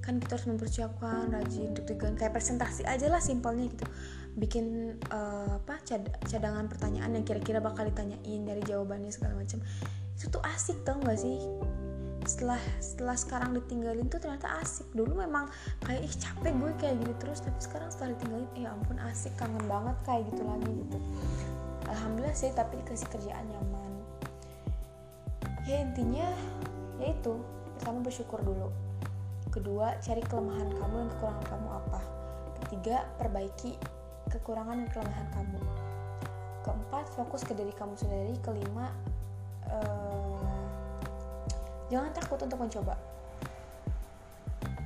Kan 0.00 0.22
kita 0.22 0.38
harus 0.38 0.46
mempersiapkan 0.46 1.34
rajin 1.34 1.74
deg-degan 1.74 2.14
kayak 2.14 2.32
presentasi 2.32 2.86
aja 2.86 3.10
lah 3.10 3.20
simpelnya 3.20 3.66
gitu. 3.66 3.84
Bikin 4.38 4.96
uh, 5.10 5.60
apa 5.60 5.82
cad 5.82 6.08
cadangan 6.30 6.70
pertanyaan 6.70 7.10
yang 7.18 7.26
kira-kira 7.26 7.58
bakal 7.58 7.84
ditanyain 7.84 8.46
dari 8.46 8.62
jawabannya 8.62 9.10
segala 9.10 9.34
macam. 9.34 9.58
Itu 10.16 10.32
tuh 10.32 10.40
asik 10.46 10.86
tau 10.86 10.96
gak 11.02 11.18
sih 11.20 11.36
setelah 12.26 12.58
setelah 12.82 13.16
sekarang 13.16 13.54
ditinggalin 13.54 14.10
tuh 14.10 14.18
ternyata 14.18 14.58
asik. 14.60 14.90
Dulu 14.92 15.22
memang 15.22 15.46
kayak 15.86 16.02
ih 16.02 16.14
capek 16.18 16.52
gue 16.58 16.72
kayak 16.82 16.96
gini 16.98 17.14
terus 17.22 17.40
tapi 17.40 17.58
sekarang 17.62 17.88
setelah 17.94 18.18
ditinggalin 18.18 18.48
eh 18.58 18.62
ya 18.66 18.68
ampun 18.74 18.98
asik 19.06 19.32
kangen 19.38 19.62
banget 19.70 19.96
kayak 20.02 20.22
gitu 20.34 20.42
lagi 20.42 20.70
gitu. 20.70 20.98
Alhamdulillah 21.86 22.36
sih 22.36 22.50
tapi 22.52 22.82
dikasih 22.82 23.08
kerjaan 23.08 23.46
nyaman. 23.46 23.92
Ya 25.70 25.82
intinya 25.82 26.26
yaitu 26.98 27.38
pertama 27.78 28.02
bersyukur 28.02 28.42
dulu. 28.42 28.74
Kedua 29.54 29.96
cari 30.02 30.20
kelemahan 30.26 30.68
kamu 30.68 30.94
dan 31.06 31.08
kekurangan 31.16 31.44
kamu 31.46 31.68
apa. 31.70 32.00
Ketiga 32.60 32.96
perbaiki 33.16 33.78
kekurangan 34.34 34.84
dan 34.84 34.88
kelemahan 34.90 35.28
kamu. 35.30 35.60
Keempat 36.66 37.06
fokus 37.14 37.46
ke 37.46 37.54
diri 37.54 37.70
kamu 37.70 37.94
sendiri. 37.94 38.34
Kelima 38.42 38.90
uh, 39.70 40.65
jangan 41.90 42.10
takut 42.14 42.38
untuk 42.42 42.58
mencoba. 42.58 42.94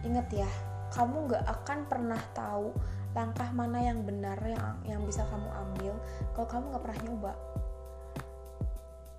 Ingat 0.05 0.29
ya 0.33 0.49
kamu 0.91 1.31
gak 1.31 1.45
akan 1.47 1.79
pernah 1.87 2.21
tahu 2.35 2.75
langkah 3.11 3.51
mana 3.51 3.83
yang 3.83 4.07
benar 4.07 4.39
yang 4.47 4.79
yang 4.87 5.03
bisa 5.03 5.27
kamu 5.27 5.51
ambil 5.51 5.95
kalau 6.35 6.47
kamu 6.47 6.65
nggak 6.71 6.85
pernah 6.87 7.01
nyoba. 7.07 7.33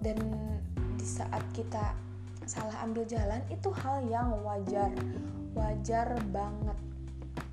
Dan 0.02 0.18
di 0.98 1.06
saat 1.06 1.44
kita 1.54 1.94
salah 2.50 2.74
ambil 2.82 3.06
jalan 3.06 3.44
itu 3.52 3.70
hal 3.84 4.02
yang 4.08 4.34
wajar. 4.42 4.90
Wajar 5.52 6.16
banget. 6.32 6.78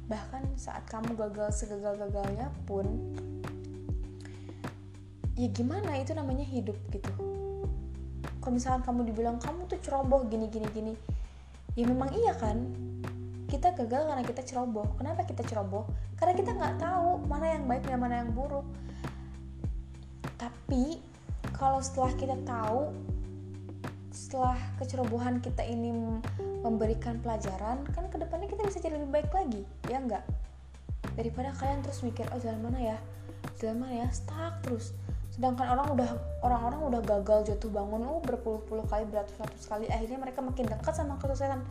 Bahkan 0.09 0.56
saat 0.56 0.86
kamu 0.88 1.18
gagal 1.18 1.66
segagal-gagalnya 1.66 2.48
pun 2.64 2.86
ya 5.34 5.50
gimana? 5.50 5.98
Itu 6.00 6.14
namanya 6.14 6.46
hidup 6.46 6.78
gitu 6.88 7.10
kalau 8.48 8.56
misalkan 8.56 8.80
kamu 8.80 9.12
dibilang 9.12 9.36
kamu 9.36 9.68
tuh 9.68 9.76
ceroboh 9.84 10.24
gini 10.24 10.48
gini 10.48 10.64
gini. 10.72 10.96
Ya 11.76 11.84
memang 11.84 12.08
iya 12.16 12.32
kan? 12.32 12.64
Kita 13.44 13.76
gagal 13.76 14.08
karena 14.08 14.24
kita 14.24 14.40
ceroboh. 14.40 14.88
Kenapa 14.96 15.28
kita 15.28 15.44
ceroboh? 15.44 15.84
Karena 16.16 16.32
kita 16.32 16.56
nggak 16.56 16.80
tahu 16.80 17.28
mana 17.28 17.60
yang 17.60 17.68
baik 17.68 17.84
dan 17.84 18.00
mana 18.00 18.24
yang 18.24 18.32
buruk. 18.32 18.64
Tapi 20.40 20.96
kalau 21.60 21.76
setelah 21.84 22.08
kita 22.16 22.40
tahu 22.48 22.88
setelah 24.16 24.56
kecerobohan 24.80 25.44
kita 25.44 25.68
ini 25.68 25.92
memberikan 26.64 27.20
pelajaran 27.20 27.84
kan 27.92 28.08
ke 28.08 28.16
depannya 28.16 28.48
kita 28.48 28.64
bisa 28.64 28.80
jadi 28.80 28.96
lebih 28.96 29.12
baik 29.12 29.30
lagi 29.36 29.62
ya 29.92 30.00
enggak 30.00 30.24
daripada 31.20 31.52
kalian 31.52 31.84
terus 31.84 32.00
mikir 32.00 32.24
oh 32.32 32.40
jalan 32.40 32.64
mana 32.64 32.96
ya? 32.96 32.98
Jalan 33.60 33.84
mana 33.84 33.92
ya? 33.92 34.08
Stuck 34.08 34.64
terus 34.64 34.96
sedangkan 35.39 35.70
orang 35.70 35.86
udah 35.94 36.10
orang-orang 36.43 36.81
udah 36.90 37.01
gagal 37.06 37.47
jatuh 37.47 37.70
bangun 37.70 38.02
oh 38.10 38.19
berpuluh-puluh 38.27 38.82
kali 38.90 39.06
beratus-ratus 39.06 39.70
kali 39.70 39.86
akhirnya 39.86 40.19
mereka 40.19 40.43
makin 40.43 40.66
dekat 40.66 40.98
sama 40.98 41.15
kesuksesan 41.23 41.62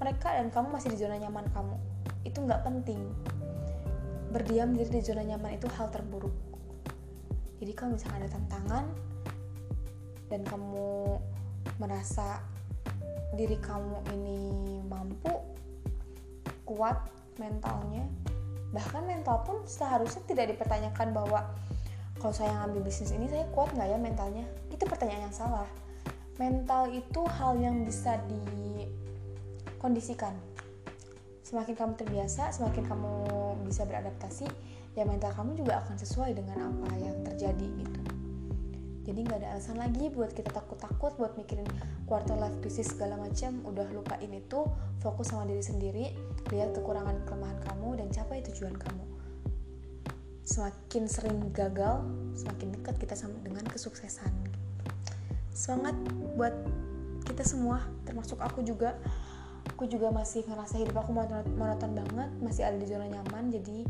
mereka 0.00 0.32
dan 0.32 0.48
kamu 0.48 0.72
masih 0.72 0.88
di 0.96 0.98
zona 0.98 1.20
nyaman 1.20 1.44
kamu. 1.52 1.76
Itu 2.24 2.40
nggak 2.40 2.64
penting. 2.64 3.00
Berdiam 4.32 4.72
diri 4.72 4.88
di 4.88 5.04
zona 5.04 5.20
nyaman 5.20 5.60
itu 5.60 5.68
hal 5.76 5.92
terburuk. 5.92 6.32
Jadi 7.60 7.72
kalau 7.76 7.92
misalnya 7.92 8.24
ada 8.24 8.30
tantangan 8.40 8.84
dan 10.32 10.40
kamu 10.48 11.20
merasa 11.76 12.40
diri 13.36 13.60
kamu 13.60 14.00
ini 14.16 14.40
mampu 14.88 15.28
kuat 16.64 16.96
mentalnya 17.36 18.08
bahkan 18.70 19.02
mental 19.02 19.42
pun 19.42 19.66
seharusnya 19.66 20.22
tidak 20.30 20.54
dipertanyakan 20.54 21.10
bahwa 21.10 21.50
kalau 22.20 22.36
saya 22.36 22.52
ngambil 22.62 22.84
bisnis 22.84 23.16
ini 23.16 23.26
saya 23.32 23.48
kuat 23.50 23.72
nggak 23.72 23.88
ya 23.88 23.96
mentalnya? 23.96 24.44
Itu 24.68 24.84
pertanyaan 24.84 25.32
yang 25.32 25.34
salah. 25.34 25.66
Mental 26.36 26.92
itu 26.92 27.20
hal 27.24 27.56
yang 27.56 27.88
bisa 27.88 28.20
di 28.28 28.84
kondisikan 29.80 30.36
semakin 31.40 31.74
kamu 31.74 31.92
terbiasa 31.98 32.54
semakin 32.54 32.86
kamu 32.86 33.12
bisa 33.66 33.82
beradaptasi 33.82 34.46
ya 34.94 35.02
mental 35.02 35.34
kamu 35.34 35.58
juga 35.58 35.82
akan 35.82 35.96
sesuai 35.98 36.36
dengan 36.36 36.70
apa 36.70 36.94
yang 37.00 37.16
terjadi 37.26 37.66
gitu. 37.80 38.00
Jadi 39.08 39.26
nggak 39.26 39.42
ada 39.42 39.58
alasan 39.58 39.80
lagi 39.80 40.12
buat 40.12 40.30
kita 40.36 40.54
takut-takut 40.54 41.16
buat 41.18 41.34
mikirin 41.34 41.66
quarter 42.06 42.36
life 42.38 42.54
crisis 42.62 42.94
segala 42.94 43.18
macam. 43.18 43.64
Udah 43.66 43.88
lupain 43.90 44.30
itu 44.30 44.68
fokus 45.02 45.32
sama 45.32 45.48
diri 45.48 45.64
sendiri 45.64 46.04
lihat 46.52 46.76
kekurangan 46.76 47.24
kelemahan 47.26 47.58
kamu 47.64 47.98
dan 47.98 48.08
capai 48.12 48.44
tujuan 48.46 48.76
kamu 48.76 49.19
semakin 50.50 51.06
sering 51.06 51.38
gagal 51.54 52.02
semakin 52.34 52.74
dekat 52.74 52.98
kita 52.98 53.14
sama 53.14 53.38
dengan 53.46 53.62
kesuksesan. 53.70 54.34
Semangat 55.54 55.94
buat 56.34 56.50
kita 57.22 57.46
semua 57.46 57.86
termasuk 58.02 58.42
aku 58.42 58.66
juga. 58.66 58.98
Aku 59.70 59.86
juga 59.86 60.10
masih 60.10 60.42
ngerasa 60.44 60.82
hidup 60.82 60.98
aku 60.98 61.14
monoton 61.14 61.92
banget 61.94 62.30
masih 62.42 62.66
ada 62.66 62.76
di 62.76 62.84
zona 62.90 63.06
nyaman. 63.06 63.54
Jadi 63.54 63.86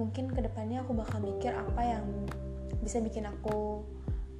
mungkin 0.00 0.32
ke 0.32 0.40
depannya 0.40 0.80
aku 0.80 0.96
bakal 0.96 1.20
mikir 1.20 1.52
apa 1.52 1.82
yang 1.84 2.04
bisa 2.80 2.96
bikin 3.04 3.28
aku 3.28 3.84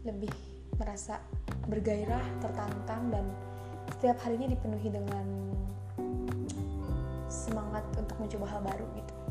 lebih 0.09 0.33
merasa 0.81 1.21
bergairah 1.69 2.25
tertantang 2.41 3.13
dan 3.13 3.29
setiap 3.93 4.17
harinya 4.25 4.49
dipenuhi 4.49 4.89
dengan 4.89 5.27
semangat 7.29 7.85
untuk 8.01 8.17
mencoba 8.19 8.47
hal 8.49 8.61
baru 8.65 8.87
gitu 8.99 9.22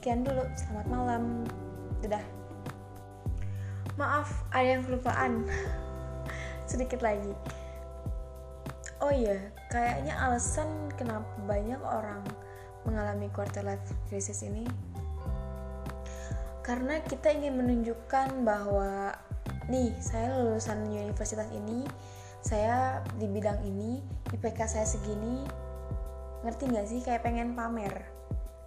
sekian 0.00 0.24
dulu 0.24 0.40
selamat 0.56 0.86
malam. 0.88 1.44
Dadah. 2.00 2.24
Maaf 4.00 4.32
ada 4.48 4.64
yang 4.64 4.80
kelupaan. 4.88 5.44
Sedikit 6.72 7.04
lagi. 7.04 7.36
Oh 9.04 9.12
iya 9.12 9.52
kayaknya 9.68 10.16
alasan 10.16 10.88
kenapa 10.96 11.28
banyak 11.44 11.76
orang 11.84 12.24
mengalami 12.88 13.28
quarter 13.28 13.60
life 13.60 13.92
crisis 14.08 14.40
ini. 14.40 14.64
Karena 16.64 17.04
kita 17.04 17.36
ingin 17.36 17.60
menunjukkan 17.60 18.40
bahwa 18.40 19.12
nih 19.68 19.92
saya 20.00 20.32
lulusan 20.32 20.80
universitas 20.88 21.52
ini 21.52 21.84
saya 22.40 23.04
di 23.20 23.28
bidang 23.28 23.60
ini 23.68 24.00
IPK 24.32 24.64
saya 24.64 24.88
segini. 24.88 25.44
Ngerti 26.40 26.72
nggak 26.72 26.88
sih? 26.88 27.04
Kayak 27.04 27.20
pengen 27.28 27.52
pamer 27.52 28.19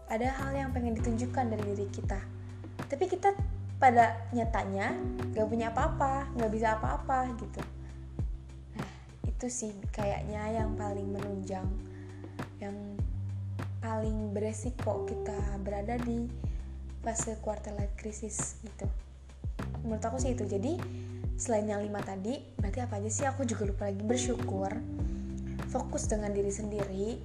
ada 0.09 0.27
hal 0.39 0.51
yang 0.55 0.69
pengen 0.75 0.95
ditunjukkan 0.97 1.53
dari 1.53 1.63
diri 1.73 1.87
kita. 1.91 2.19
Tapi 2.89 3.05
kita 3.07 3.33
pada 3.77 4.15
nyatanya 4.31 4.95
gak 5.35 5.47
punya 5.51 5.67
apa-apa 5.75 6.31
nggak 6.39 6.51
bisa 6.55 6.79
apa-apa 6.79 7.35
gitu. 7.35 7.61
Itu 9.27 9.47
sih 9.51 9.75
kayaknya 9.91 10.63
yang 10.63 10.79
paling 10.79 11.11
menunjang 11.11 11.67
yang 12.63 12.75
paling 13.83 14.31
beresiko 14.31 15.03
kita 15.03 15.35
berada 15.59 15.99
di 15.99 16.31
fase 17.03 17.35
quarter 17.43 17.75
life 17.75 17.91
crisis 17.99 18.55
gitu. 18.63 18.87
Menurut 19.83 19.99
aku 19.99 20.15
sih 20.23 20.31
itu. 20.31 20.47
Jadi 20.47 20.79
selain 21.35 21.67
yang 21.67 21.83
lima 21.83 21.99
tadi 21.99 22.39
berarti 22.55 22.79
apa 22.79 23.03
aja 23.03 23.09
sih? 23.11 23.27
Aku 23.27 23.43
juga 23.43 23.67
lupa 23.67 23.91
lagi. 23.91 23.99
Bersyukur 23.99 24.71
fokus 25.67 26.07
dengan 26.07 26.31
diri 26.31 26.53
sendiri 26.53 27.19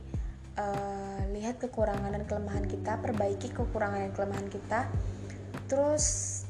uh, 0.59 1.18
lihat 1.39 1.63
kekurangan 1.63 2.11
dan 2.11 2.27
kelemahan 2.27 2.67
kita 2.67 2.99
perbaiki 2.99 3.55
kekurangan 3.55 4.11
dan 4.11 4.13
kelemahan 4.13 4.49
kita. 4.51 4.91
Terus 5.71 6.05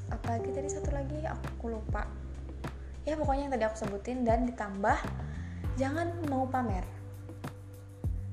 apa 0.08 0.40
lagi 0.40 0.48
tadi? 0.48 0.68
Satu 0.72 0.88
lagi 0.88 1.20
aku 1.28 1.68
lupa. 1.68 2.08
Ya 3.04 3.20
pokoknya 3.20 3.48
yang 3.48 3.52
tadi 3.52 3.64
aku 3.68 3.76
sebutin 3.76 4.24
dan 4.24 4.48
ditambah 4.48 4.96
jangan 5.76 6.08
mau 6.32 6.48
pamer. 6.48 6.88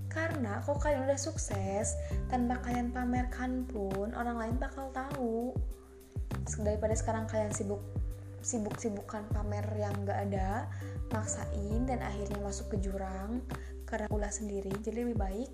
Karena 0.08 0.64
kalau 0.64 0.80
kalian 0.80 1.12
udah 1.12 1.20
sukses 1.20 2.00
tanpa 2.32 2.64
kalian 2.64 2.96
pamerkan 2.96 3.68
pun 3.68 4.16
orang 4.16 4.40
lain 4.40 4.56
bakal 4.56 4.88
tahu. 4.96 5.52
Daripada 6.64 6.96
sekarang 6.96 7.28
kalian 7.28 7.52
sibuk 7.52 7.84
sibuk-sibukkan 8.46 9.26
pamer 9.34 9.66
yang 9.74 10.06
gak 10.06 10.30
ada 10.30 10.70
maksain 11.10 11.82
dan 11.90 11.98
akhirnya 12.06 12.38
masuk 12.46 12.78
ke 12.78 12.86
jurang 12.86 13.42
karena 13.86 14.10
ulah 14.12 14.30
sendiri. 14.34 14.74
Jadi 14.82 15.06
lebih 15.06 15.18
baik 15.18 15.50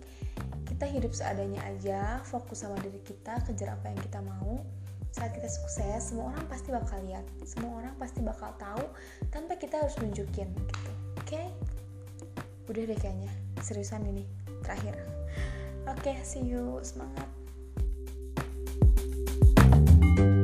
kita 0.68 0.88
hidup 0.88 1.14
seadanya 1.14 1.62
aja 1.68 2.24
fokus 2.26 2.66
sama 2.66 2.80
diri 2.82 2.98
kita 3.06 3.44
kejar 3.46 3.78
apa 3.78 3.92
yang 3.92 4.00
kita 4.02 4.20
mau. 4.24 4.64
Saat 5.12 5.36
kita 5.36 5.52
sukses 5.52 6.10
semua 6.10 6.32
orang 6.32 6.46
pasti 6.48 6.72
bakal 6.72 6.98
lihat 7.04 7.28
semua 7.44 7.84
orang 7.84 7.94
pasti 8.00 8.24
bakal 8.24 8.56
tahu 8.56 8.86
tanpa 9.30 9.60
kita 9.60 9.84
harus 9.84 9.94
nunjukin 10.00 10.48
gitu. 10.48 10.92
Oke? 11.20 11.38
Okay? 11.38 11.48
udah 12.72 12.88
deh 12.88 12.96
kayaknya 12.96 13.32
seriusan 13.60 14.08
ini 14.08 14.24
terakhir. 14.64 14.96
Oke 15.92 16.16
okay, 16.16 16.16
see 16.24 16.42
you 16.42 16.80
semangat. 16.82 17.28
thank 20.02 20.20
you 20.20 20.41